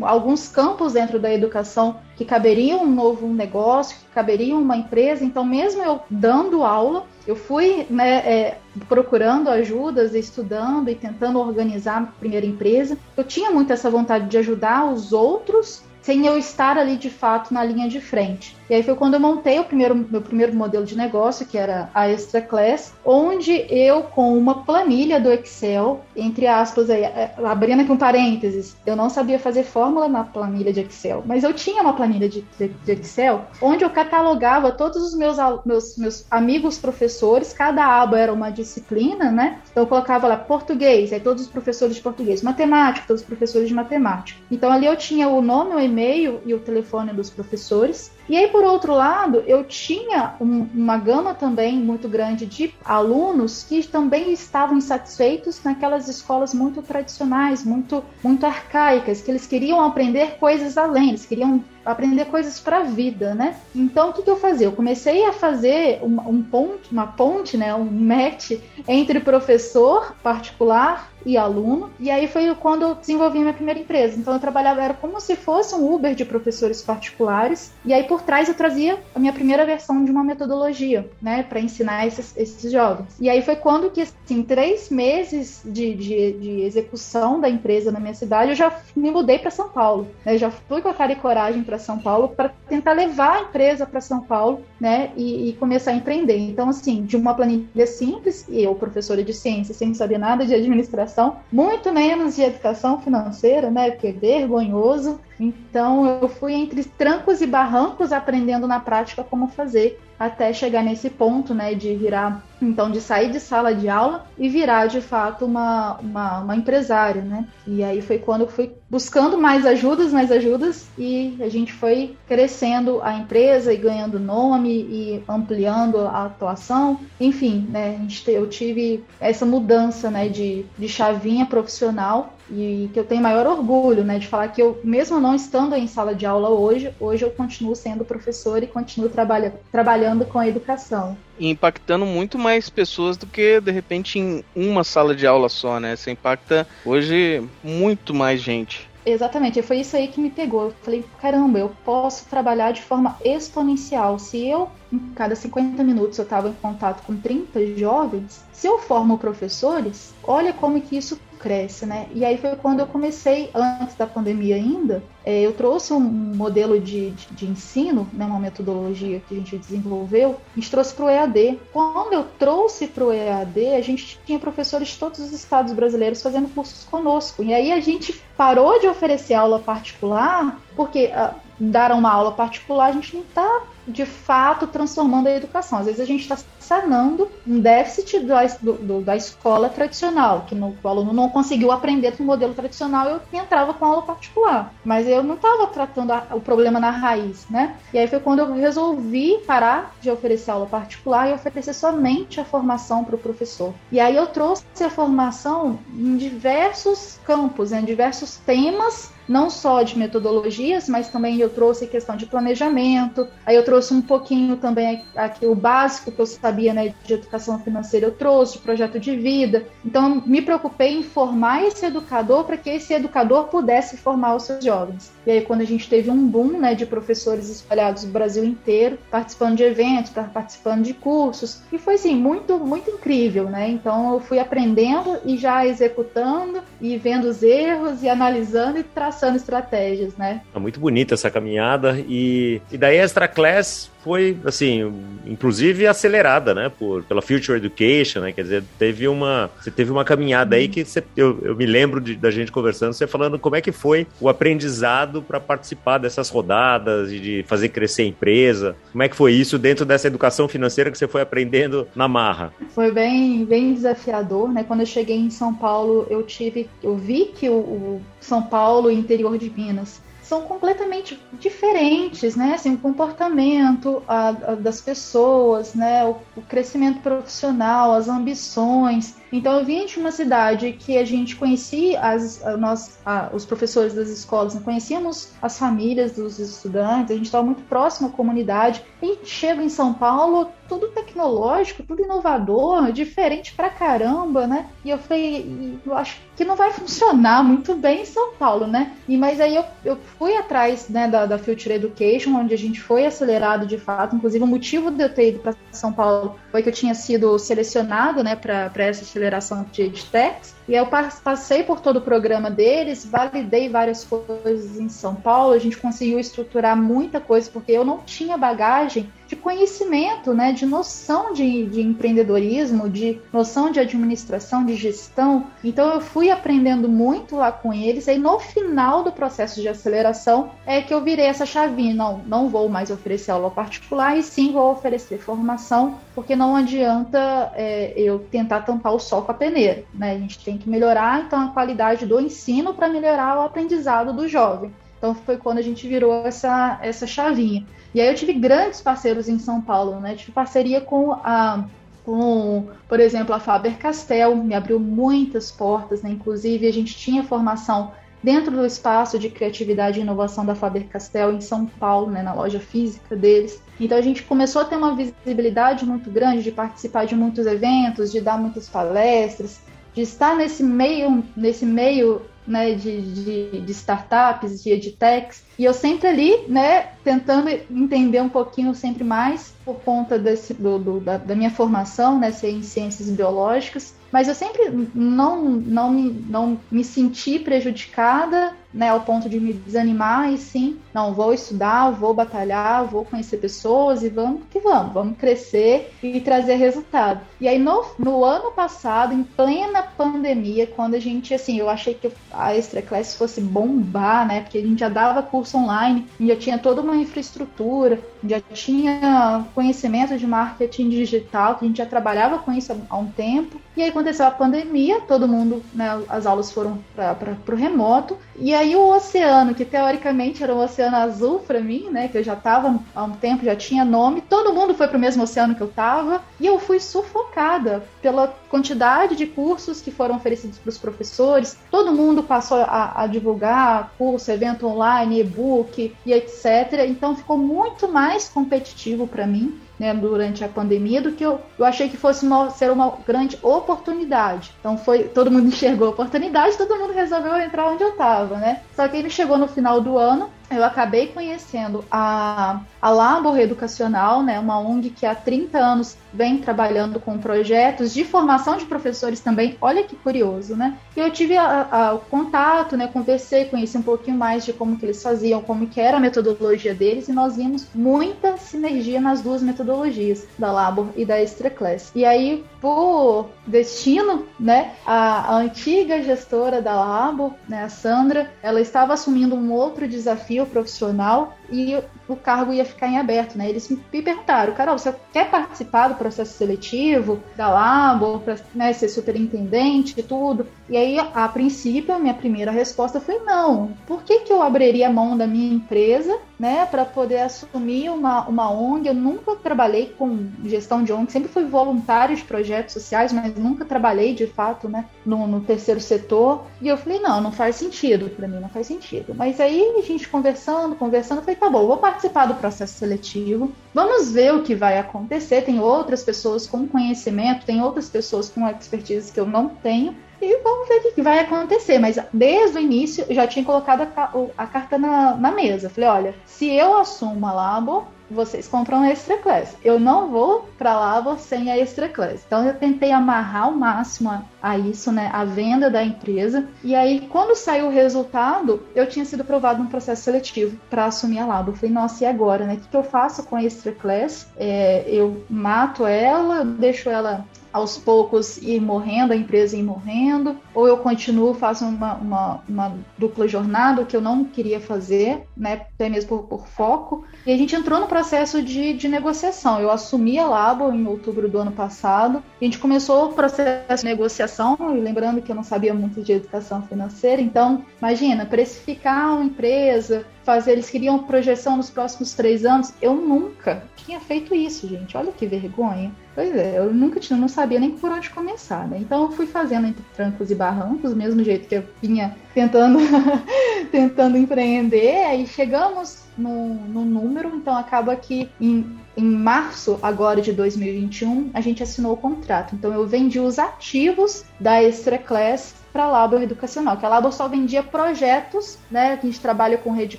alguns 0.00 0.48
campos 0.48 0.94
dentro 0.94 1.20
da 1.20 1.32
educação 1.32 2.00
que 2.16 2.24
caberiam 2.24 2.82
um 2.82 2.90
novo 2.90 3.28
negócio, 3.28 3.96
que 3.96 4.12
caberiam 4.12 4.60
uma 4.60 4.76
empresa. 4.76 5.24
Então 5.24 5.44
mesmo 5.44 5.84
eu 5.84 6.00
dando 6.10 6.64
aula, 6.64 7.06
eu 7.24 7.36
fui 7.36 7.86
né, 7.88 8.16
é, 8.16 8.58
procurando 8.88 9.48
ajudas, 9.48 10.12
estudando 10.12 10.88
e 10.88 10.96
tentando 10.96 11.38
organizar 11.38 12.02
a 12.02 12.06
primeira 12.06 12.46
empresa. 12.46 12.98
Eu 13.16 13.22
tinha 13.22 13.52
muito 13.52 13.72
essa 13.72 13.88
vontade 13.88 14.28
de 14.28 14.38
ajudar 14.38 14.92
os 14.92 15.12
outros 15.12 15.84
sem 16.02 16.24
eu 16.24 16.38
estar 16.38 16.78
ali 16.78 16.96
de 16.96 17.10
fato 17.10 17.52
na 17.52 17.64
linha 17.64 17.88
de 17.88 18.00
frente. 18.00 18.56
E 18.68 18.74
aí 18.74 18.82
foi 18.82 18.94
quando 18.94 19.14
eu 19.14 19.20
montei 19.20 19.58
o 19.58 19.64
primeiro, 19.64 19.94
meu 19.94 20.20
primeiro 20.20 20.54
modelo 20.54 20.84
de 20.84 20.96
negócio, 20.96 21.46
que 21.46 21.56
era 21.56 21.88
a 21.94 22.08
Extra 22.08 22.40
Class, 22.40 22.92
onde 23.04 23.66
eu, 23.68 24.02
com 24.02 24.36
uma 24.36 24.64
planilha 24.64 25.20
do 25.20 25.30
Excel, 25.32 26.00
entre 26.16 26.46
aspas, 26.46 26.90
aí, 26.90 27.02
é, 27.02 27.34
abrindo 27.44 27.82
aqui 27.82 27.92
um 27.92 27.96
parênteses, 27.96 28.76
eu 28.84 28.96
não 28.96 29.08
sabia 29.08 29.38
fazer 29.38 29.62
fórmula 29.64 30.08
na 30.08 30.24
planilha 30.24 30.72
de 30.72 30.80
Excel, 30.80 31.22
mas 31.26 31.44
eu 31.44 31.52
tinha 31.52 31.82
uma 31.82 31.92
planilha 31.92 32.28
de, 32.28 32.44
de, 32.58 32.68
de 32.68 32.92
Excel 32.92 33.44
onde 33.60 33.84
eu 33.84 33.90
catalogava 33.90 34.72
todos 34.72 35.02
os 35.02 35.14
meus, 35.14 35.36
meus, 35.64 35.96
meus 35.96 36.26
amigos 36.30 36.78
professores, 36.78 37.52
cada 37.52 37.84
aba 37.84 38.18
era 38.18 38.32
uma 38.32 38.50
disciplina, 38.50 39.30
né? 39.30 39.60
Então 39.70 39.84
eu 39.84 39.86
colocava 39.86 40.26
lá 40.26 40.36
português, 40.36 41.12
aí 41.12 41.20
todos 41.20 41.42
os 41.44 41.48
professores 41.48 41.96
de 41.96 42.02
português, 42.02 42.42
matemática, 42.42 43.06
todos 43.06 43.22
os 43.22 43.26
professores 43.26 43.68
de 43.68 43.74
matemática. 43.74 44.40
Então 44.50 44.70
ali 44.70 44.86
eu 44.86 44.96
tinha 44.96 45.28
o 45.28 45.40
nome, 45.40 45.74
o 45.74 45.80
e-mail 45.80 46.40
e 46.44 46.54
o 46.54 46.58
telefone 46.58 47.12
dos 47.12 47.30
professores. 47.30 48.10
E 48.28 48.36
aí, 48.36 48.48
por 48.48 48.64
outro 48.64 48.92
lado, 48.92 49.44
eu 49.46 49.62
tinha 49.64 50.34
um, 50.40 50.66
uma 50.74 50.96
gama 50.96 51.32
também 51.32 51.76
muito 51.76 52.08
grande 52.08 52.44
de 52.44 52.74
alunos 52.84 53.62
que 53.62 53.86
também 53.86 54.32
estavam 54.32 54.76
insatisfeitos 54.76 55.62
naquelas 55.62 56.08
escolas 56.08 56.52
muito 56.52 56.82
tradicionais, 56.82 57.64
muito, 57.64 58.02
muito 58.22 58.44
arcaicas, 58.44 59.20
que 59.20 59.30
eles 59.30 59.46
queriam 59.46 59.80
aprender 59.80 60.38
coisas 60.38 60.76
além, 60.76 61.10
eles 61.10 61.24
queriam 61.24 61.62
aprender 61.86 62.26
coisas 62.26 62.60
para 62.60 62.78
a 62.78 62.82
vida, 62.82 63.34
né? 63.34 63.56
Então, 63.74 64.10
o 64.10 64.12
que, 64.12 64.22
que, 64.22 64.30
eu 64.30 64.36
fazia? 64.36 64.66
Eu 64.66 64.72
comecei 64.72 65.24
a 65.24 65.32
fazer 65.32 66.00
uma, 66.02 66.22
um 66.28 66.42
ponte, 66.42 66.90
uma 66.90 67.06
ponte, 67.06 67.56
né, 67.56 67.74
um 67.74 67.84
match 67.84 68.52
entre 68.86 69.20
professor 69.20 70.14
particular 70.22 71.10
e 71.26 71.36
aluno. 71.36 71.90
E 71.98 72.08
aí 72.08 72.28
foi 72.28 72.54
quando 72.54 72.82
eu 72.82 72.94
desenvolvi 72.94 73.40
minha 73.40 73.52
primeira 73.52 73.80
empresa. 73.80 74.16
Então 74.18 74.32
eu 74.32 74.40
trabalhava, 74.40 74.80
era 74.80 74.94
como 74.94 75.20
se 75.20 75.34
fosse 75.34 75.74
um 75.74 75.92
Uber 75.92 76.14
de 76.14 76.24
professores 76.24 76.80
particulares. 76.80 77.72
E 77.84 77.92
aí 77.92 78.04
por 78.04 78.22
trás 78.22 78.48
eu 78.48 78.54
trazia 78.54 79.02
a 79.14 79.18
minha 79.18 79.32
primeira 79.32 79.66
versão 79.66 80.04
de 80.04 80.10
uma 80.10 80.22
metodologia, 80.22 81.10
né, 81.20 81.42
para 81.42 81.58
ensinar 81.58 82.06
esses, 82.06 82.34
esses 82.36 82.70
jovens. 82.70 83.16
E 83.20 83.28
aí 83.28 83.42
foi 83.42 83.56
quando 83.56 83.90
que, 83.90 84.02
assim, 84.02 84.42
três 84.42 84.88
meses 84.88 85.62
de, 85.64 85.94
de, 85.94 86.32
de 86.32 86.60
execução 86.60 87.40
da 87.40 87.48
empresa 87.48 87.90
na 87.90 87.98
minha 87.98 88.14
cidade, 88.14 88.50
eu 88.50 88.56
já 88.56 88.72
me 88.94 89.10
mudei 89.10 89.38
para 89.38 89.50
São 89.50 89.68
Paulo. 89.68 90.08
Né? 90.24 90.38
Já 90.38 90.50
fui 90.50 90.80
com 90.80 90.88
a 90.88 90.94
cara 90.94 91.12
e 91.12 91.16
coragem 91.16 91.64
para 91.64 91.75
São 91.78 91.98
Paulo 91.98 92.28
para 92.28 92.50
tentar 92.68 92.92
levar 92.92 93.36
a 93.36 93.40
empresa 93.42 93.86
para 93.86 94.00
São 94.00 94.20
Paulo, 94.20 94.62
né, 94.80 95.10
e, 95.16 95.50
e, 95.50 95.52
começar 95.54 95.90
a 95.92 95.94
empreender. 95.94 96.36
Então, 96.38 96.68
assim, 96.68 97.04
de 97.04 97.16
uma 97.16 97.34
planilha 97.34 97.86
simples, 97.86 98.46
e 98.48 98.62
eu, 98.62 98.74
professora 98.74 99.22
de 99.22 99.32
ciência, 99.32 99.74
sem 99.74 99.94
saber 99.94 100.18
nada 100.18 100.46
de 100.46 100.54
administração, 100.54 101.36
muito 101.50 101.92
menos 101.92 102.36
de 102.36 102.42
educação 102.42 103.00
financeira, 103.00 103.70
né? 103.70 103.90
Porque 103.90 104.08
é 104.08 104.12
vergonhoso. 104.12 105.20
Então 105.38 106.20
eu 106.20 106.28
fui 106.28 106.54
entre 106.54 106.84
trancos 106.84 107.40
e 107.40 107.46
barrancos 107.46 108.12
aprendendo 108.12 108.66
na 108.66 108.80
prática 108.80 109.22
como 109.22 109.48
fazer 109.48 110.00
até 110.18 110.52
chegar 110.52 110.82
nesse 110.82 111.10
ponto, 111.10 111.54
né, 111.54 111.74
de 111.74 111.94
virar, 111.94 112.42
então, 112.60 112.90
de 112.90 113.00
sair 113.00 113.30
de 113.30 113.38
sala 113.38 113.74
de 113.74 113.88
aula 113.88 114.26
e 114.38 114.48
virar 114.48 114.86
de 114.86 115.00
fato 115.00 115.44
uma, 115.44 115.98
uma, 115.98 116.40
uma 116.40 116.56
empresária, 116.56 117.20
né? 117.20 117.46
E 117.66 117.84
aí 117.84 118.00
foi 118.00 118.18
quando 118.18 118.42
eu 118.42 118.48
fui 118.48 118.72
buscando 118.88 119.36
mais 119.36 119.66
ajudas, 119.66 120.12
mais 120.12 120.32
ajudas, 120.32 120.86
e 120.96 121.36
a 121.40 121.48
gente 121.48 121.72
foi 121.72 122.16
crescendo 122.26 123.02
a 123.02 123.12
empresa 123.12 123.72
e 123.72 123.76
ganhando 123.76 124.18
nome 124.18 124.70
e 124.70 125.22
ampliando 125.28 125.98
a 125.98 126.24
atuação. 126.24 126.98
Enfim, 127.20 127.66
né, 127.68 128.00
eu 128.26 128.48
tive 128.48 129.04
essa 129.20 129.44
mudança, 129.44 130.10
né, 130.10 130.28
de, 130.28 130.64
de 130.78 130.88
chavinha 130.88 131.44
profissional 131.44 132.35
e 132.50 132.90
que 132.92 132.98
eu 132.98 133.04
tenho 133.04 133.22
maior 133.22 133.46
orgulho, 133.46 134.04
né, 134.04 134.18
de 134.18 134.26
falar 134.26 134.48
que 134.48 134.62
eu, 134.62 134.78
mesmo 134.82 135.20
não 135.20 135.34
estando 135.34 135.74
em 135.74 135.86
sala 135.86 136.14
de 136.14 136.26
aula 136.26 136.48
hoje, 136.48 136.92
hoje 137.00 137.24
eu 137.24 137.30
continuo 137.30 137.74
sendo 137.74 138.04
professor 138.04 138.62
e 138.62 138.66
continuo 138.66 139.08
trabalha, 139.08 139.54
trabalhando 139.70 140.24
com 140.24 140.38
a 140.38 140.48
educação. 140.48 141.16
impactando 141.38 142.06
muito 142.06 142.38
mais 142.38 142.70
pessoas 142.70 143.16
do 143.16 143.26
que, 143.26 143.60
de 143.60 143.70
repente, 143.70 144.18
em 144.18 144.44
uma 144.54 144.84
sala 144.84 145.14
de 145.14 145.26
aula 145.26 145.48
só, 145.48 145.78
né? 145.78 145.94
Você 145.94 146.10
impacta 146.10 146.66
hoje 146.84 147.46
muito 147.62 148.14
mais 148.14 148.40
gente. 148.40 148.88
Exatamente, 149.06 149.62
foi 149.62 149.78
isso 149.78 149.96
aí 149.96 150.08
que 150.08 150.20
me 150.20 150.30
pegou. 150.30 150.64
Eu 150.64 150.74
falei, 150.82 151.04
caramba, 151.20 151.60
eu 151.60 151.70
posso 151.84 152.28
trabalhar 152.28 152.72
de 152.72 152.82
forma 152.82 153.16
exponencial. 153.24 154.18
Se 154.18 154.44
eu, 154.44 154.68
em 154.92 154.98
cada 155.14 155.36
50 155.36 155.84
minutos, 155.84 156.18
eu 156.18 156.24
estava 156.24 156.48
em 156.48 156.54
contato 156.54 157.06
com 157.06 157.16
30 157.16 157.76
jovens, 157.76 158.44
se 158.52 158.66
eu 158.66 158.80
formo 158.80 159.16
professores, 159.16 160.12
olha 160.24 160.52
como 160.52 160.80
que 160.80 160.96
isso 160.96 161.20
cresce, 161.36 161.86
né? 161.86 162.08
E 162.12 162.24
aí 162.24 162.38
foi 162.38 162.56
quando 162.56 162.80
eu 162.80 162.86
comecei, 162.86 163.50
antes 163.54 163.94
da 163.96 164.06
pandemia 164.06 164.56
ainda, 164.56 165.02
é, 165.24 165.40
eu 165.42 165.52
trouxe 165.52 165.92
um 165.92 166.00
modelo 166.00 166.80
de, 166.80 167.10
de, 167.10 167.26
de, 167.32 167.46
ensino, 167.46 168.08
né, 168.12 168.24
uma 168.24 168.38
metodologia 168.38 169.20
que 169.20 169.34
a 169.34 169.38
gente 169.38 169.58
desenvolveu, 169.58 170.36
a 170.52 170.54
gente 170.58 170.70
trouxe 170.70 170.94
para 170.94 171.04
o 171.04 171.08
EAD. 171.08 171.58
Quando 171.72 172.12
eu 172.12 172.24
trouxe 172.38 172.86
para 172.86 173.04
o 173.04 173.12
EAD, 173.12 173.74
a 173.74 173.80
gente 173.80 174.18
tinha 174.24 174.38
professores 174.38 174.88
de 174.88 174.98
todos 174.98 175.20
os 175.20 175.32
estados 175.32 175.72
brasileiros 175.72 176.22
fazendo 176.22 176.48
cursos 176.54 176.84
conosco. 176.84 177.42
E 177.42 177.52
aí 177.52 177.72
a 177.72 177.80
gente 177.80 178.20
parou 178.36 178.80
de 178.80 178.86
oferecer 178.86 179.34
aula 179.34 179.58
particular, 179.58 180.60
porque 180.74 181.06
uh, 181.06 181.34
dar 181.58 181.92
uma 181.92 182.12
aula 182.12 182.32
particular 182.32 182.88
a 182.88 182.92
gente 182.92 183.14
não 183.14 183.22
está 183.22 183.62
de 183.86 184.04
fato 184.04 184.66
transformando 184.66 185.28
a 185.28 185.34
educação. 185.34 185.78
Às 185.78 185.86
vezes 185.86 186.00
a 186.00 186.04
gente 186.04 186.22
está 186.22 186.36
sanando 186.58 187.30
um 187.46 187.60
déficit 187.60 188.20
da, 188.20 188.44
do, 188.60 189.00
da 189.00 189.16
escola 189.16 189.68
tradicional, 189.68 190.44
que 190.48 190.54
no, 190.54 190.76
o 190.82 190.88
aluno 190.88 191.12
não 191.12 191.28
conseguiu 191.28 191.70
aprender 191.70 192.14
no 192.18 192.26
modelo 192.26 192.54
tradicional, 192.54 193.08
eu 193.08 193.20
entrava 193.32 193.72
com 193.72 193.84
aula 193.84 194.02
particular. 194.02 194.74
Mas 194.84 195.06
eu 195.06 195.22
não 195.22 195.36
estava 195.36 195.66
tratando 195.68 196.12
a, 196.12 196.26
o 196.32 196.40
problema 196.40 196.80
na 196.80 196.90
raiz, 196.90 197.46
né? 197.48 197.76
E 197.92 197.98
aí 197.98 198.08
foi 198.08 198.20
quando 198.20 198.40
eu 198.40 198.52
resolvi 198.54 199.38
parar 199.46 199.94
de 200.00 200.10
oferecer 200.10 200.50
aula 200.50 200.66
particular 200.66 201.28
e 201.28 201.34
oferecer 201.34 201.72
somente 201.72 202.40
a 202.40 202.44
formação 202.44 203.04
para 203.04 203.14
o 203.14 203.18
professor. 203.18 203.72
E 203.92 204.00
aí 204.00 204.16
eu 204.16 204.26
trouxe 204.26 204.64
a 204.80 204.90
formação 204.90 205.78
em 205.94 206.16
diversos 206.16 207.18
campos, 207.24 207.72
em 207.72 207.84
diversos 207.84 208.36
temas 208.38 209.14
não 209.28 209.50
só 209.50 209.82
de 209.82 209.98
metodologias, 209.98 210.88
mas 210.88 211.08
também 211.08 211.38
eu 211.38 211.50
trouxe 211.50 211.86
questão 211.86 212.16
de 212.16 212.26
planejamento, 212.26 213.26
aí 213.44 213.56
eu 213.56 213.64
trouxe 213.64 213.92
um 213.92 214.02
pouquinho 214.02 214.56
também 214.56 215.04
aqui 215.16 215.46
o 215.46 215.54
básico 215.54 216.12
que 216.12 216.20
eu 216.20 216.26
sabia, 216.26 216.72
né, 216.72 216.94
de 217.04 217.14
educação 217.14 217.58
financeira, 217.58 218.06
eu 218.06 218.12
trouxe, 218.12 218.58
projeto 218.58 218.98
de 219.00 219.16
vida. 219.16 219.66
Então, 219.84 220.22
me 220.26 220.40
preocupei 220.40 220.98
em 220.98 221.02
formar 221.02 221.64
esse 221.64 221.84
educador 221.84 222.44
para 222.44 222.56
que 222.56 222.70
esse 222.70 222.94
educador 222.94 223.48
pudesse 223.48 223.96
formar 223.96 224.36
os 224.36 224.44
seus 224.44 224.64
jovens. 224.64 225.12
E 225.26 225.30
aí, 225.30 225.40
quando 225.40 225.62
a 225.62 225.66
gente 225.66 225.88
teve 225.88 226.10
um 226.10 226.26
boom, 226.26 226.58
né, 226.58 226.74
de 226.74 226.86
professores 226.86 227.48
espalhados 227.48 228.04
no 228.04 228.12
Brasil 228.12 228.44
inteiro, 228.44 228.98
participando 229.10 229.56
de 229.56 229.64
eventos, 229.64 230.12
participando 230.32 230.82
de 230.82 230.94
cursos, 230.94 231.62
e 231.72 231.78
foi, 231.78 231.94
assim, 231.94 232.14
muito, 232.14 232.58
muito 232.58 232.90
incrível, 232.90 233.44
né? 233.44 233.68
Então, 233.68 234.14
eu 234.14 234.20
fui 234.20 234.38
aprendendo 234.38 235.18
e 235.24 235.36
já 235.36 235.66
executando, 235.66 236.60
e 236.80 236.96
vendo 236.96 237.24
os 237.24 237.42
erros, 237.42 238.02
e 238.02 238.08
analisando 238.08 238.78
e 238.78 238.82
traçando 238.82 239.15
traçando 239.16 239.36
estratégias, 239.36 240.14
né? 240.16 240.42
É 240.54 240.58
muito 240.58 240.78
bonita 240.78 241.14
essa 241.14 241.30
caminhada 241.30 241.98
e, 242.06 242.60
e 242.70 242.76
daí 242.76 242.98
Extra 242.98 243.26
Class 243.26 243.90
foi, 244.06 244.38
assim, 244.44 244.92
inclusive 245.26 245.84
acelerada, 245.84 246.54
né, 246.54 246.68
por, 246.68 247.02
pela 247.02 247.20
Future 247.20 247.58
Education, 247.58 248.20
né, 248.20 248.30
quer 248.30 248.42
dizer, 248.42 248.64
teve 248.78 249.08
uma, 249.08 249.50
você 249.60 249.68
teve 249.68 249.90
uma 249.90 250.04
caminhada 250.04 250.54
aí 250.54 250.68
que 250.68 250.84
você, 250.84 251.02
eu, 251.16 251.40
eu 251.42 251.56
me 251.56 251.66
lembro 251.66 252.00
de, 252.00 252.14
da 252.14 252.30
gente 252.30 252.52
conversando, 252.52 252.92
você 252.92 253.04
falando 253.04 253.36
como 253.36 253.56
é 253.56 253.60
que 253.60 253.72
foi 253.72 254.06
o 254.20 254.28
aprendizado 254.28 255.20
para 255.22 255.40
participar 255.40 255.98
dessas 255.98 256.28
rodadas 256.28 257.10
e 257.10 257.18
de 257.18 257.44
fazer 257.48 257.70
crescer 257.70 258.02
a 258.02 258.06
empresa, 258.06 258.76
como 258.92 259.02
é 259.02 259.08
que 259.08 259.16
foi 259.16 259.32
isso 259.32 259.58
dentro 259.58 259.84
dessa 259.84 260.06
educação 260.06 260.46
financeira 260.46 260.88
que 260.88 260.96
você 260.96 261.08
foi 261.08 261.22
aprendendo 261.22 261.88
na 261.92 262.06
marra? 262.06 262.52
Foi 262.68 262.92
bem, 262.92 263.44
bem 263.44 263.74
desafiador, 263.74 264.52
né, 264.52 264.62
quando 264.62 264.82
eu 264.82 264.86
cheguei 264.86 265.16
em 265.16 265.30
São 265.30 265.52
Paulo, 265.52 266.06
eu 266.08 266.22
tive, 266.22 266.70
eu 266.80 266.94
vi 266.96 267.32
que 267.34 267.48
o, 267.48 267.54
o 267.56 268.02
São 268.20 268.40
Paulo, 268.40 268.88
interior 268.88 269.36
de 269.36 269.50
Minas, 269.50 270.00
são 270.28 270.42
completamente 270.42 271.20
diferentes, 271.34 272.34
né? 272.34 272.54
Assim, 272.54 272.74
o 272.74 272.78
comportamento 272.78 274.02
a, 274.08 274.28
a, 274.28 274.32
das 274.56 274.80
pessoas, 274.80 275.72
né? 275.72 276.04
O, 276.04 276.16
o, 276.36 276.42
crescimento 276.42 277.00
profissional, 277.00 277.92
as 277.92 278.08
ambições. 278.08 279.14
Então, 279.32 279.58
eu 279.58 279.64
vim 279.64 279.86
de 279.86 279.98
uma 279.98 280.12
cidade 280.12 280.72
que 280.72 280.96
a 280.96 281.04
gente 281.04 281.36
conhecia, 281.36 282.00
as, 282.00 282.42
nós, 282.58 282.98
os 283.32 283.44
professores 283.44 283.94
das 283.94 284.08
escolas, 284.08 284.54
né? 284.54 284.60
conhecíamos 284.64 285.32
as 285.42 285.58
famílias 285.58 286.12
dos 286.12 286.38
estudantes, 286.38 287.10
a 287.10 287.14
gente 287.14 287.26
estava 287.26 287.44
muito 287.44 287.62
próximo 287.62 288.08
à 288.08 288.10
comunidade. 288.10 288.82
E 289.02 289.18
chega 289.24 289.62
em 289.62 289.68
São 289.68 289.92
Paulo, 289.92 290.50
tudo 290.68 290.88
tecnológico, 290.88 291.82
tudo 291.82 292.02
inovador, 292.02 292.92
diferente 292.92 293.52
pra 293.54 293.68
caramba, 293.70 294.46
né? 294.46 294.66
E 294.84 294.90
eu 294.90 294.98
falei, 294.98 295.78
eu 295.84 295.94
acho 295.94 296.20
que 296.36 296.44
não 296.44 296.56
vai 296.56 296.70
funcionar 296.70 297.42
muito 297.42 297.74
bem 297.74 298.02
em 298.02 298.04
São 298.04 298.34
Paulo, 298.34 298.66
né? 298.66 298.92
E 299.08 299.16
mas 299.16 299.40
aí 299.40 299.56
eu, 299.56 299.64
eu 299.84 299.96
fui 300.18 300.36
atrás 300.36 300.88
né, 300.88 301.08
da, 301.08 301.26
da 301.26 301.38
Future 301.38 301.74
Education, 301.74 302.34
onde 302.34 302.54
a 302.54 302.58
gente 302.58 302.80
foi 302.80 303.06
acelerado 303.06 303.66
de 303.66 303.78
fato. 303.78 304.16
Inclusive, 304.16 304.44
o 304.44 304.46
motivo 304.46 304.90
de 304.90 305.02
eu 305.02 305.12
ter 305.12 305.30
ido 305.30 305.38
para 305.40 305.54
São 305.72 305.92
Paulo 305.92 306.36
foi 306.50 306.62
que 306.62 306.68
eu 306.68 306.72
tinha 306.72 306.94
sido 306.94 307.38
selecionado 307.38 308.22
né, 308.22 308.36
para 308.36 308.72
essa 308.76 309.04
aceleração 309.16 309.66
de 309.72 309.82
EdTechs. 309.82 310.54
E 310.68 310.74
eu 310.74 310.86
passei 310.86 311.62
por 311.62 311.80
todo 311.80 311.96
o 311.96 312.00
programa 312.00 312.50
deles, 312.50 313.04
validei 313.04 313.68
várias 313.68 314.04
coisas 314.04 314.78
em 314.78 314.88
São 314.88 315.14
Paulo, 315.14 315.54
a 315.54 315.58
gente 315.58 315.78
conseguiu 315.78 316.18
estruturar 316.18 316.76
muita 316.76 317.20
coisa, 317.20 317.50
porque 317.50 317.72
eu 317.72 317.84
não 317.84 317.98
tinha 317.98 318.36
bagagem 318.36 319.10
de 319.26 319.36
conhecimento, 319.36 320.32
né, 320.32 320.52
de 320.52 320.64
noção 320.64 321.32
de, 321.32 321.66
de 321.66 321.80
empreendedorismo, 321.80 322.88
de 322.88 323.20
noção 323.32 323.70
de 323.70 323.80
administração, 323.80 324.64
de 324.64 324.74
gestão. 324.74 325.46
Então 325.64 325.94
eu 325.94 326.00
fui 326.00 326.30
aprendendo 326.30 326.88
muito 326.88 327.36
lá 327.36 327.50
com 327.50 327.72
eles. 327.72 328.08
Aí 328.08 328.18
no 328.18 328.38
final 328.38 329.02
do 329.02 329.12
processo 329.12 329.60
de 329.60 329.68
aceleração 329.68 330.50
é 330.64 330.80
que 330.80 330.94
eu 330.94 331.02
virei 331.02 331.26
essa 331.26 331.46
chavinha. 331.46 331.94
Não, 331.94 332.18
não 332.26 332.48
vou 332.48 332.68
mais 332.68 332.90
oferecer 332.90 333.30
aula 333.30 333.50
particular 333.50 334.16
e 334.16 334.22
sim 334.22 334.52
vou 334.52 334.70
oferecer 334.70 335.18
formação, 335.18 335.98
porque 336.14 336.36
não 336.36 336.54
adianta 336.54 337.52
é, 337.54 337.92
eu 337.96 338.20
tentar 338.30 338.60
tampar 338.62 338.94
o 338.94 339.00
sol 339.00 339.22
com 339.22 339.32
a 339.32 339.34
peneira. 339.34 339.84
Né? 339.92 340.12
A 340.12 340.18
gente 340.18 340.44
tem 340.44 340.56
que 340.56 340.68
melhorar 340.68 341.24
então 341.24 341.40
a 341.40 341.48
qualidade 341.48 342.06
do 342.06 342.20
ensino 342.20 342.74
para 342.74 342.88
melhorar 342.88 343.38
o 343.38 343.42
aprendizado 343.42 344.12
do 344.12 344.28
jovem. 344.28 344.72
Então 345.06 345.14
foi 345.14 345.36
quando 345.36 345.58
a 345.58 345.62
gente 345.62 345.86
virou 345.86 346.26
essa, 346.26 346.80
essa 346.82 347.06
chavinha. 347.06 347.64
E 347.94 348.00
aí 348.00 348.08
eu 348.08 348.14
tive 348.16 348.32
grandes 348.32 348.80
parceiros 348.80 349.28
em 349.28 349.38
São 349.38 349.60
Paulo, 349.60 350.00
né? 350.00 350.16
Tive 350.16 350.32
parceria 350.32 350.80
com 350.80 351.12
a 351.12 351.64
com, 352.04 352.68
por 352.88 353.00
exemplo, 353.00 353.34
a 353.34 353.40
Faber 353.40 353.78
Castell, 353.78 354.36
me 354.36 354.54
abriu 354.54 354.78
muitas 354.78 355.50
portas, 355.50 356.02
né? 356.02 356.10
Inclusive 356.10 356.66
a 356.66 356.72
gente 356.72 356.96
tinha 356.96 357.24
formação 357.24 357.92
dentro 358.22 358.52
do 358.52 358.64
espaço 358.64 359.18
de 359.18 359.28
criatividade 359.28 359.98
e 359.98 360.02
inovação 360.02 360.44
da 360.44 360.54
Faber 360.54 360.86
Castell 360.88 361.32
em 361.32 361.40
São 361.40 361.66
Paulo, 361.66 362.10
né, 362.10 362.22
na 362.22 362.32
loja 362.32 362.60
física 362.60 363.14
deles. 363.14 363.60
Então 363.78 363.98
a 363.98 364.00
gente 364.00 364.22
começou 364.22 364.62
a 364.62 364.64
ter 364.64 364.76
uma 364.76 364.94
visibilidade 364.94 365.84
muito 365.84 366.10
grande 366.10 366.42
de 366.42 366.52
participar 366.52 367.06
de 367.06 367.16
muitos 367.16 367.44
eventos, 367.44 368.12
de 368.12 368.20
dar 368.20 368.38
muitas 368.38 368.68
palestras, 368.68 369.60
de 369.92 370.02
estar 370.02 370.36
nesse 370.36 370.62
meio, 370.62 371.24
nesse 371.36 371.66
meio 371.66 372.22
né, 372.46 372.74
de, 372.74 373.00
de, 373.00 373.60
de, 373.60 373.72
startups, 373.72 374.62
de 374.62 374.70
edtechs, 374.70 375.42
e 375.58 375.64
eu 375.64 375.72
sempre 375.72 376.08
ali, 376.08 376.44
né, 376.48 376.88
tentando 377.02 377.48
entender 377.70 378.20
um 378.20 378.28
pouquinho 378.28 378.74
sempre 378.74 379.04
mais 379.04 379.54
por 379.64 379.76
conta 379.80 380.18
desse, 380.18 380.54
do, 380.54 380.78
do 380.78 381.00
da, 381.00 381.16
da, 381.16 381.34
minha 381.34 381.50
formação, 381.50 382.18
né, 382.18 382.30
ser 382.30 382.50
em 382.50 382.62
ciências 382.62 383.08
biológicas, 383.10 383.94
mas 384.12 384.28
eu 384.28 384.34
sempre 384.34 384.88
não, 384.94 385.44
não, 385.44 385.92
não 385.92 386.60
me 386.70 386.84
senti 386.84 387.38
prejudicada 387.38 388.52
né, 388.72 388.90
ao 388.90 389.00
ponto 389.00 389.28
de 389.28 389.40
me 389.40 389.52
desanimar, 389.52 390.32
e 390.32 390.38
sim, 390.38 390.78
não, 390.96 391.12
vou 391.12 391.34
estudar, 391.34 391.90
vou 391.90 392.14
batalhar, 392.14 392.86
vou 392.86 393.04
conhecer 393.04 393.36
pessoas 393.36 394.02
e 394.02 394.08
vamos 394.08 394.40
que 394.50 394.58
vamos, 394.60 394.94
vamos 394.94 395.18
crescer 395.18 395.92
e 396.02 396.22
trazer 396.22 396.54
resultado. 396.54 397.20
E 397.38 397.46
aí 397.46 397.58
no, 397.58 397.84
no 397.98 398.24
ano 398.24 398.50
passado, 398.52 399.12
em 399.12 399.22
plena 399.22 399.82
pandemia, 399.82 400.66
quando 400.66 400.94
a 400.94 400.98
gente, 400.98 401.34
assim, 401.34 401.58
eu 401.58 401.68
achei 401.68 401.92
que 401.92 402.10
a 402.32 402.56
Extra 402.56 402.80
Class 402.80 403.14
fosse 403.14 403.42
bombar, 403.42 404.26
né, 404.26 404.40
porque 404.40 404.56
a 404.56 404.62
gente 404.62 404.80
já 404.80 404.88
dava 404.88 405.22
curso 405.22 405.58
online, 405.58 406.06
já 406.18 406.34
tinha 406.34 406.58
toda 406.58 406.80
uma 406.80 406.96
infraestrutura, 406.96 408.00
já 408.24 408.40
tinha 408.40 409.44
conhecimento 409.54 410.16
de 410.16 410.26
marketing 410.26 410.88
digital, 410.88 411.56
que 411.56 411.66
a 411.66 411.68
gente 411.68 411.76
já 411.76 411.86
trabalhava 411.86 412.38
com 412.38 412.50
isso 412.52 412.74
há 412.88 412.96
um 412.96 413.08
tempo, 413.08 413.60
e 413.76 413.82
aí 413.82 413.90
aconteceu 413.90 414.24
a 414.24 414.30
pandemia, 414.30 415.02
todo 415.02 415.28
mundo, 415.28 415.62
né, 415.74 416.02
as 416.08 416.24
aulas 416.24 416.50
foram 416.50 416.78
para 416.94 417.54
o 417.54 417.56
remoto, 417.56 418.16
e 418.38 418.54
aí 418.54 418.74
o 418.74 418.88
oceano, 418.96 419.54
que 419.54 419.66
teoricamente 419.66 420.42
era 420.42 420.54
um 420.54 420.64
oceano 420.64 420.85
azul 420.94 421.40
para 421.40 421.60
mim, 421.60 421.88
né, 421.90 422.08
que 422.08 422.18
eu 422.18 422.22
já 422.22 422.34
estava 422.34 422.78
há 422.94 423.04
um 423.04 423.12
tempo, 423.12 423.44
já 423.44 423.56
tinha 423.56 423.84
nome, 423.84 424.20
todo 424.20 424.52
mundo 424.52 424.74
foi 424.74 424.88
para 424.88 424.96
o 424.96 425.00
mesmo 425.00 425.22
oceano 425.22 425.54
que 425.54 425.60
eu 425.60 425.68
estava, 425.68 426.22
e 426.38 426.46
eu 426.46 426.58
fui 426.58 426.78
sufocada 426.78 427.82
pela 428.00 428.28
quantidade 428.48 429.16
de 429.16 429.26
cursos 429.26 429.80
que 429.80 429.90
foram 429.90 430.16
oferecidos 430.16 430.58
para 430.58 430.68
os 430.68 430.78
professores, 430.78 431.58
todo 431.70 431.92
mundo 431.92 432.22
passou 432.22 432.58
a, 432.58 432.92
a 433.02 433.06
divulgar 433.06 433.92
curso, 433.98 434.30
evento 434.30 434.66
online, 434.66 435.20
e-book 435.20 435.94
e 436.04 436.12
etc. 436.12 436.84
Então 436.86 437.16
ficou 437.16 437.36
muito 437.36 437.88
mais 437.88 438.28
competitivo 438.28 439.06
para 439.06 439.26
mim 439.26 439.58
né, 439.78 439.92
durante 439.94 440.44
a 440.44 440.48
pandemia 440.48 441.00
do 441.00 441.12
que 441.12 441.24
eu, 441.24 441.40
eu 441.58 441.64
achei 441.64 441.88
que 441.88 441.96
fosse 441.96 442.24
uma, 442.24 442.50
ser 442.50 442.70
uma 442.70 442.96
grande 443.06 443.38
oportunidade. 443.42 444.52
Então 444.60 444.76
foi 444.76 445.04
todo 445.04 445.30
mundo 445.30 445.48
enxergou 445.48 445.88
a 445.88 445.90
oportunidade, 445.90 446.56
todo 446.56 446.76
mundo 446.76 446.92
resolveu 446.92 447.36
entrar 447.36 447.68
onde 447.68 447.82
eu 447.82 447.90
estava, 447.90 448.36
né? 448.36 448.62
Só 448.74 448.86
que 448.88 448.96
ele 448.96 449.10
chegou 449.10 449.38
no 449.38 449.48
final 449.48 449.80
do 449.80 449.98
ano, 449.98 450.30
eu 450.50 450.64
acabei 450.64 451.08
conhecendo 451.08 451.84
a, 451.90 452.60
a 452.80 452.90
Labor 452.90 453.38
Educacional, 453.38 454.22
né, 454.22 454.38
uma 454.38 454.58
ONG 454.58 454.90
que 454.90 455.04
há 455.04 455.14
30 455.14 455.58
anos 455.58 455.96
vem 456.12 456.38
trabalhando 456.38 457.00
com 457.00 457.18
projetos 457.18 457.92
de 457.92 458.04
formação 458.04 458.56
de 458.56 458.64
professores 458.64 459.20
também. 459.20 459.56
Olha 459.60 459.82
que 459.82 459.96
curioso, 459.96 460.56
né? 460.56 460.78
E 460.96 461.00
eu 461.00 461.10
tive 461.10 461.36
a, 461.36 461.68
a, 461.70 461.94
o 461.94 461.98
contato, 461.98 462.76
né, 462.76 462.86
conversei, 462.86 463.46
conheci 463.46 463.76
um 463.76 463.82
pouquinho 463.82 464.16
mais 464.16 464.44
de 464.44 464.52
como 464.52 464.76
que 464.76 464.86
eles 464.86 465.02
faziam, 465.02 465.42
como 465.42 465.66
que 465.66 465.80
era 465.80 465.96
a 465.96 466.00
metodologia 466.00 466.74
deles, 466.74 467.08
e 467.08 467.12
nós 467.12 467.36
vimos 467.36 467.66
muita 467.74 468.36
sinergia 468.36 469.00
nas 469.00 469.20
duas 469.20 469.42
metodologias, 469.42 470.26
da 470.38 470.52
Labor 470.52 470.88
e 470.96 471.04
da 471.04 471.20
Extra 471.20 471.50
Class. 471.50 471.90
E 471.94 472.04
aí, 472.04 472.44
por 472.60 473.28
destino, 473.46 474.26
né, 474.38 474.72
a, 474.86 475.34
a 475.34 475.36
antiga 475.36 476.02
gestora 476.02 476.62
da 476.62 476.74
Labor, 476.74 477.32
né, 477.48 477.64
a 477.64 477.68
Sandra, 477.68 478.30
ela 478.42 478.60
estava 478.60 478.94
assumindo 478.94 479.34
um 479.34 479.52
outro 479.52 479.86
desafio 479.88 480.35
perfil 480.36 480.46
profissional 480.46 481.36
e 481.50 481.82
o 482.08 482.16
cargo 482.16 482.52
ia 482.52 482.64
ficar 482.64 482.88
em 482.88 482.98
aberto, 482.98 483.36
né? 483.36 483.48
Eles 483.48 483.68
me 483.68 483.76
perguntaram, 483.76 484.54
Carol, 484.54 484.78
você 484.78 484.94
quer 485.12 485.30
participar 485.30 485.88
do 485.88 485.94
processo 485.94 486.36
seletivo 486.36 487.20
da 487.36 487.48
Labo, 487.48 488.20
para 488.20 488.36
né, 488.54 488.72
ser 488.72 488.88
superintendente 488.88 489.94
e 489.98 490.02
tudo? 490.02 490.46
E 490.68 490.76
aí, 490.76 490.98
a 490.98 491.28
princípio, 491.28 491.94
a 491.94 491.98
minha 491.98 492.14
primeira 492.14 492.50
resposta 492.50 493.00
foi 493.00 493.18
não. 493.18 493.72
Por 493.86 494.02
que, 494.02 494.20
que 494.20 494.32
eu 494.32 494.42
abriria 494.42 494.88
a 494.88 494.92
mão 494.92 495.16
da 495.16 495.26
minha 495.26 495.54
empresa, 495.54 496.18
né, 496.38 496.66
para 496.66 496.84
poder 496.84 497.20
assumir 497.20 497.90
uma, 497.90 498.26
uma 498.26 498.50
ONG? 498.50 498.88
Eu 498.88 498.94
nunca 498.94 499.36
trabalhei 499.36 499.94
com 499.98 500.28
gestão 500.44 500.82
de 500.82 500.92
ONG, 500.92 501.10
sempre 501.10 501.28
fui 501.28 501.44
voluntário 501.44 502.16
de 502.16 502.24
projetos 502.24 502.74
sociais, 502.74 503.12
mas 503.12 503.34
nunca 503.36 503.64
trabalhei 503.64 504.14
de 504.14 504.26
fato, 504.26 504.68
né, 504.68 504.86
no, 505.04 505.26
no 505.26 505.40
terceiro 505.40 505.80
setor. 505.80 506.44
E 506.60 506.68
eu 506.68 506.76
falei, 506.76 507.00
não, 507.00 507.20
não 507.20 507.32
faz 507.32 507.56
sentido 507.56 508.08
para 508.10 508.28
mim, 508.28 508.40
não 508.40 508.48
faz 508.48 508.66
sentido. 508.66 509.14
Mas 509.14 509.40
aí 509.40 509.74
a 509.78 509.82
gente 509.82 510.08
conversando, 510.08 510.76
conversando, 510.76 511.18
eu 511.18 511.22
falei, 511.22 511.36
tá 511.36 511.50
bom, 511.50 511.66
vou 511.66 511.76
participar 511.76 511.95
do 512.26 512.34
processo 512.34 512.78
seletivo, 512.78 513.52
vamos 513.74 514.12
ver 514.12 514.34
o 514.34 514.42
que 514.42 514.54
vai 514.54 514.78
acontecer. 514.78 515.42
Tem 515.42 515.60
outras 515.60 516.02
pessoas 516.02 516.46
com 516.46 516.66
conhecimento, 516.66 517.46
tem 517.46 517.62
outras 517.62 517.88
pessoas 517.88 518.28
com 518.28 518.46
expertise 518.48 519.12
que 519.12 519.20
eu 519.20 519.26
não 519.26 519.48
tenho 519.48 519.94
e 520.20 520.38
vamos 520.42 520.68
ver 520.68 520.78
o 520.78 520.94
que 520.94 521.02
vai 521.02 521.18
acontecer. 521.20 521.78
Mas 521.78 521.98
desde 522.12 522.58
o 522.58 522.60
início 522.60 523.04
eu 523.08 523.14
já 523.14 523.26
tinha 523.26 523.44
colocado 523.44 523.82
a, 523.96 524.10
a 524.36 524.46
carta 524.46 524.78
na, 524.78 525.16
na, 525.16 525.30
mesa. 525.30 525.70
Falei, 525.70 525.90
olha, 525.90 526.14
se 526.24 526.50
eu 526.52 526.78
assumo 526.78 527.26
a 527.26 527.32
Labo, 527.32 527.86
vocês 528.10 528.46
compram 528.48 528.82
a 528.82 528.90
Extra 528.90 529.18
Class. 529.18 529.56
Eu 529.64 529.78
não 529.78 530.10
vou 530.10 530.48
para 530.58 530.78
Labo 530.78 531.16
sem 531.18 531.50
a 531.50 531.58
Extra 531.58 531.88
Class. 531.88 532.22
Então 532.26 532.44
eu 532.44 532.54
tentei 532.54 532.92
amarrar 532.92 533.44
ao 533.44 533.52
máximo 533.52 534.10
a, 534.10 534.22
a, 534.42 534.58
isso, 534.58 534.92
né, 534.92 535.10
a 535.12 535.24
venda 535.24 535.70
da 535.70 535.82
empresa. 535.82 536.46
E 536.62 536.74
aí 536.74 537.08
quando 537.10 537.36
saiu 537.36 537.66
o 537.66 537.70
resultado, 537.70 538.62
eu 538.74 538.88
tinha 538.88 539.04
sido 539.04 539.22
aprovado 539.22 539.62
no 539.62 539.68
processo 539.68 540.02
seletivo 540.02 540.58
para 540.70 540.86
assumir 540.86 541.18
a 541.18 541.26
Labo. 541.26 541.50
Eu 541.50 541.56
falei, 541.56 541.74
nossa, 541.74 542.04
e 542.04 542.06
agora, 542.06 542.44
né? 542.44 542.54
O 542.54 542.56
que, 542.58 542.68
que 542.68 542.76
eu 542.76 542.84
faço 542.84 543.24
com 543.24 543.36
a 543.36 543.42
Extra 543.42 543.72
Class? 543.72 544.28
É, 544.36 544.84
eu 544.86 545.24
mato 545.28 545.86
ela, 545.86 546.38
eu 546.38 546.44
deixo 546.44 546.88
ela 546.88 547.24
aos 547.56 547.78
poucos 547.78 548.36
ir 548.36 548.60
morrendo, 548.60 549.14
a 549.14 549.16
empresa 549.16 549.56
ir 549.56 549.62
morrendo, 549.62 550.36
ou 550.54 550.68
eu 550.68 550.76
continuo, 550.76 551.32
faço 551.32 551.64
uma, 551.64 551.94
uma, 551.94 552.40
uma 552.46 552.74
dupla 552.98 553.26
jornada, 553.26 553.82
que 553.82 553.96
eu 553.96 554.00
não 554.02 554.24
queria 554.24 554.60
fazer, 554.60 555.22
né, 555.34 555.62
até 555.74 555.88
mesmo 555.88 556.08
por, 556.10 556.24
por, 556.24 556.46
foco. 556.46 557.06
E 557.24 557.32
a 557.32 557.36
gente 557.36 557.56
entrou 557.56 557.80
no 557.80 557.86
processo 557.86 558.42
de, 558.42 558.74
de 558.74 558.88
negociação. 558.88 559.58
Eu 559.58 559.70
assumi 559.70 560.18
a 560.18 560.26
Labo 560.26 560.70
em 560.70 560.86
outubro 560.86 561.30
do 561.30 561.38
ano 561.38 561.50
passado, 561.50 562.22
a 562.38 562.44
gente 562.44 562.58
começou 562.58 563.06
o 563.06 563.14
processo 563.14 563.82
de 563.82 563.90
negociação, 563.90 564.58
lembrando 564.60 565.22
que 565.22 565.32
eu 565.32 565.36
não 565.36 565.42
sabia 565.42 565.72
muito 565.72 566.02
de 566.02 566.12
educação 566.12 566.60
financeira, 566.60 567.22
então, 567.22 567.64
imagina, 567.78 568.26
precificar 568.26 569.14
uma 569.14 569.24
empresa, 569.24 570.04
fazer, 570.26 570.52
eles 570.52 570.68
queriam 570.68 570.98
projeção 570.98 571.56
nos 571.56 571.70
próximos 571.70 572.12
três 572.12 572.44
anos. 572.44 572.74
Eu 572.82 572.94
nunca 572.96 573.62
tinha 573.76 574.00
feito 574.00 574.34
isso, 574.34 574.66
gente. 574.66 574.96
Olha 574.96 575.12
que 575.12 575.24
vergonha. 575.24 575.92
Pois 576.16 576.34
é, 576.34 576.58
eu 576.58 576.72
nunca 576.72 576.98
tinha, 576.98 577.16
não 577.16 577.28
sabia 577.28 577.60
nem 577.60 577.70
por 577.70 577.90
onde 577.90 578.10
começar, 578.10 578.66
né? 578.66 578.78
Então 578.80 579.02
eu 579.02 579.12
fui 579.12 579.26
fazendo 579.26 579.66
entre 579.66 579.84
trancos 579.94 580.30
e 580.30 580.34
barrancos, 580.34 580.90
do 580.90 580.96
mesmo 580.96 581.22
jeito 581.22 581.46
que 581.46 581.54
eu 581.56 581.64
vinha 581.80 582.16
tentando, 582.34 582.78
tentando 583.70 584.16
empreender. 584.16 585.04
Aí 585.04 585.26
chegamos 585.26 586.04
no, 586.16 586.54
no 586.54 586.84
número, 586.84 587.36
então 587.36 587.54
acaba 587.54 587.94
que 587.94 588.28
em, 588.40 588.66
em 588.96 589.04
março 589.04 589.78
agora 589.82 590.22
de 590.22 590.32
2021 590.32 591.30
a 591.34 591.40
gente 591.40 591.62
assinou 591.62 591.92
o 591.92 591.98
contrato. 591.98 592.54
Então 592.54 592.72
eu 592.72 592.86
vendi 592.86 593.20
os 593.20 593.38
ativos 593.38 594.24
da 594.40 594.62
Extra 594.62 594.98
Class 594.98 595.54
para 595.76 595.84
a 595.84 595.88
Labor 595.88 596.22
Educacional, 596.22 596.78
que 596.78 596.86
a 596.86 596.88
Labor 596.88 597.12
só 597.12 597.28
vendia 597.28 597.62
projetos, 597.62 598.56
né? 598.70 598.98
A 598.98 599.04
gente 599.04 599.20
trabalha 599.20 599.58
com 599.58 599.72
rede 599.72 599.98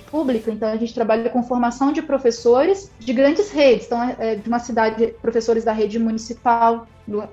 pública, 0.00 0.50
então 0.50 0.68
a 0.68 0.76
gente 0.76 0.92
trabalha 0.92 1.30
com 1.30 1.40
formação 1.40 1.92
de 1.92 2.02
professores 2.02 2.90
de 2.98 3.12
grandes 3.12 3.52
redes, 3.52 3.86
então 3.86 4.02
é 4.18 4.34
de 4.34 4.48
uma 4.48 4.58
cidade, 4.58 5.14
professores 5.22 5.62
da 5.62 5.70
rede 5.70 5.96
municipal, 5.96 6.84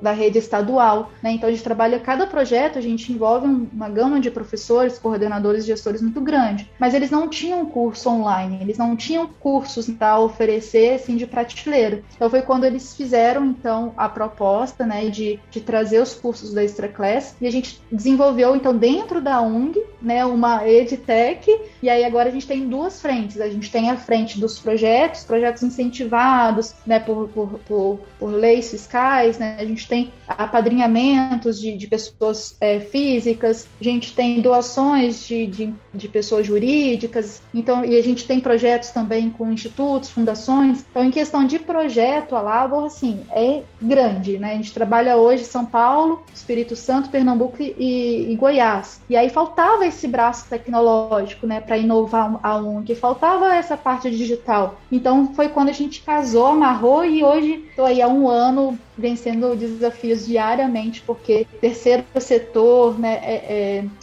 da 0.02 0.12
rede 0.12 0.38
estadual. 0.38 1.12
Né? 1.22 1.32
Então 1.32 1.50
a 1.50 1.52
gente 1.52 1.64
trabalha 1.64 2.00
cada 2.00 2.26
projeto, 2.26 2.78
a 2.78 2.82
gente 2.82 3.12
envolve 3.12 3.48
uma 3.48 3.90
gama 3.90 4.20
de 4.20 4.32
professores, 4.32 4.98
coordenadores, 4.98 5.66
gestores 5.66 6.02
muito 6.02 6.22
grande. 6.22 6.70
Mas 6.80 6.94
eles 6.94 7.12
não 7.12 7.28
tinham 7.28 7.66
curso 7.66 8.10
online, 8.10 8.60
eles 8.62 8.78
não 8.78 8.96
tinham 8.96 9.28
cursos 9.28 9.90
para 9.90 10.20
oferecer 10.20 10.96
assim 10.96 11.18
de 11.18 11.28
prateleira. 11.28 12.04
Então 12.16 12.30
foi 12.30 12.42
quando 12.42 12.64
eles 12.64 12.96
fizeram 12.96 13.46
então 13.46 13.94
a 13.98 14.08
proposta, 14.08 14.86
né, 14.86 15.10
de, 15.10 15.40
de 15.50 15.62
trazer 15.62 16.02
os 16.02 16.14
cursos 16.14 16.54
da 16.54 16.64
Extra 16.64 16.88
Class 16.88 17.36
e 17.42 17.48
a 17.48 17.52
gente 17.52 17.82
desenvolveu 17.92 18.56
então 18.56 18.76
dentro 18.76 19.22
da 19.22 19.42
UNG, 19.42 19.82
né, 20.02 20.26
uma 20.26 20.68
edtech 20.68 21.50
e 21.82 21.90
aí 21.90 22.04
agora 22.04 22.30
a 22.30 22.32
gente 22.32 22.48
tem 22.48 22.68
duas 22.68 23.02
frentes. 23.02 23.40
A 23.42 23.50
gente 23.50 23.72
tem 23.72 23.90
a 23.90 23.98
frente 23.98 24.40
dos 24.40 24.60
projetos, 24.60 25.24
projetos 25.24 25.64
incentivados, 25.64 26.74
né, 26.86 27.00
por, 27.00 27.28
por, 27.30 27.60
por, 27.68 28.00
por 28.20 28.28
leis 28.28 28.72
fiscais, 28.72 29.38
né, 29.38 29.65
a 29.66 29.70
gente 29.70 29.88
tem 29.88 30.12
apadrinhamentos 30.28 31.60
de, 31.60 31.76
de 31.76 31.88
pessoas 31.88 32.56
é, 32.62 32.80
físicas, 32.80 33.68
a 33.80 33.84
gente 33.84 34.14
tem 34.14 34.42
doações 34.42 35.26
de, 35.26 35.48
de, 35.48 35.74
de, 35.94 36.08
pessoas 36.08 36.46
jurídicas, 36.46 37.42
então, 37.54 37.84
e 37.84 37.98
a 37.98 38.04
gente 38.04 38.26
tem 38.28 38.40
projetos 38.40 38.90
também 38.90 39.30
com 39.30 39.52
institutos, 39.52 40.10
fundações. 40.10 40.86
Então, 40.90 41.04
em 41.04 41.12
questão 41.12 41.46
de 41.46 41.60
projeto, 41.60 42.36
a 42.36 42.42
Labor, 42.42 42.86
assim, 42.86 43.22
é 43.32 43.64
grande, 43.82 44.38
né? 44.38 44.54
A 44.54 44.56
gente 44.56 44.74
trabalha 44.74 45.18
hoje 45.18 45.44
em 45.44 45.46
São 45.46 45.66
Paulo, 45.66 46.24
Espírito 46.34 46.76
Santo, 46.76 47.10
Pernambuco 47.10 47.58
e, 47.62 48.32
e 48.32 48.36
Goiás. 48.36 49.02
E 49.10 49.16
aí 49.16 49.30
faltava 49.30 49.86
esse 49.86 50.08
braço 50.08 50.48
tecnológico, 50.50 51.48
né, 51.48 51.60
para 51.60 51.78
inovar 51.78 52.40
a 52.42 52.58
ONG, 52.58 52.96
faltava 52.96 53.56
essa 53.56 53.76
parte 53.76 54.10
digital. 54.10 54.80
Então, 54.92 55.34
foi 55.34 55.50
quando 55.50 55.70
a 55.70 55.74
gente 55.74 56.02
casou, 56.02 56.48
amarrou 56.48 57.04
e 57.06 57.24
hoje 57.24 57.66
estou 57.70 57.86
aí 57.86 58.02
há 58.02 58.08
um 58.08 58.28
ano 58.30 58.78
vencendo 58.98 59.56
desafios 59.56 60.26
diariamente, 60.26 61.02
porque 61.02 61.46
terceiro 61.60 62.04
setor 62.20 63.00
né, 63.00 63.20
é, 63.24 63.34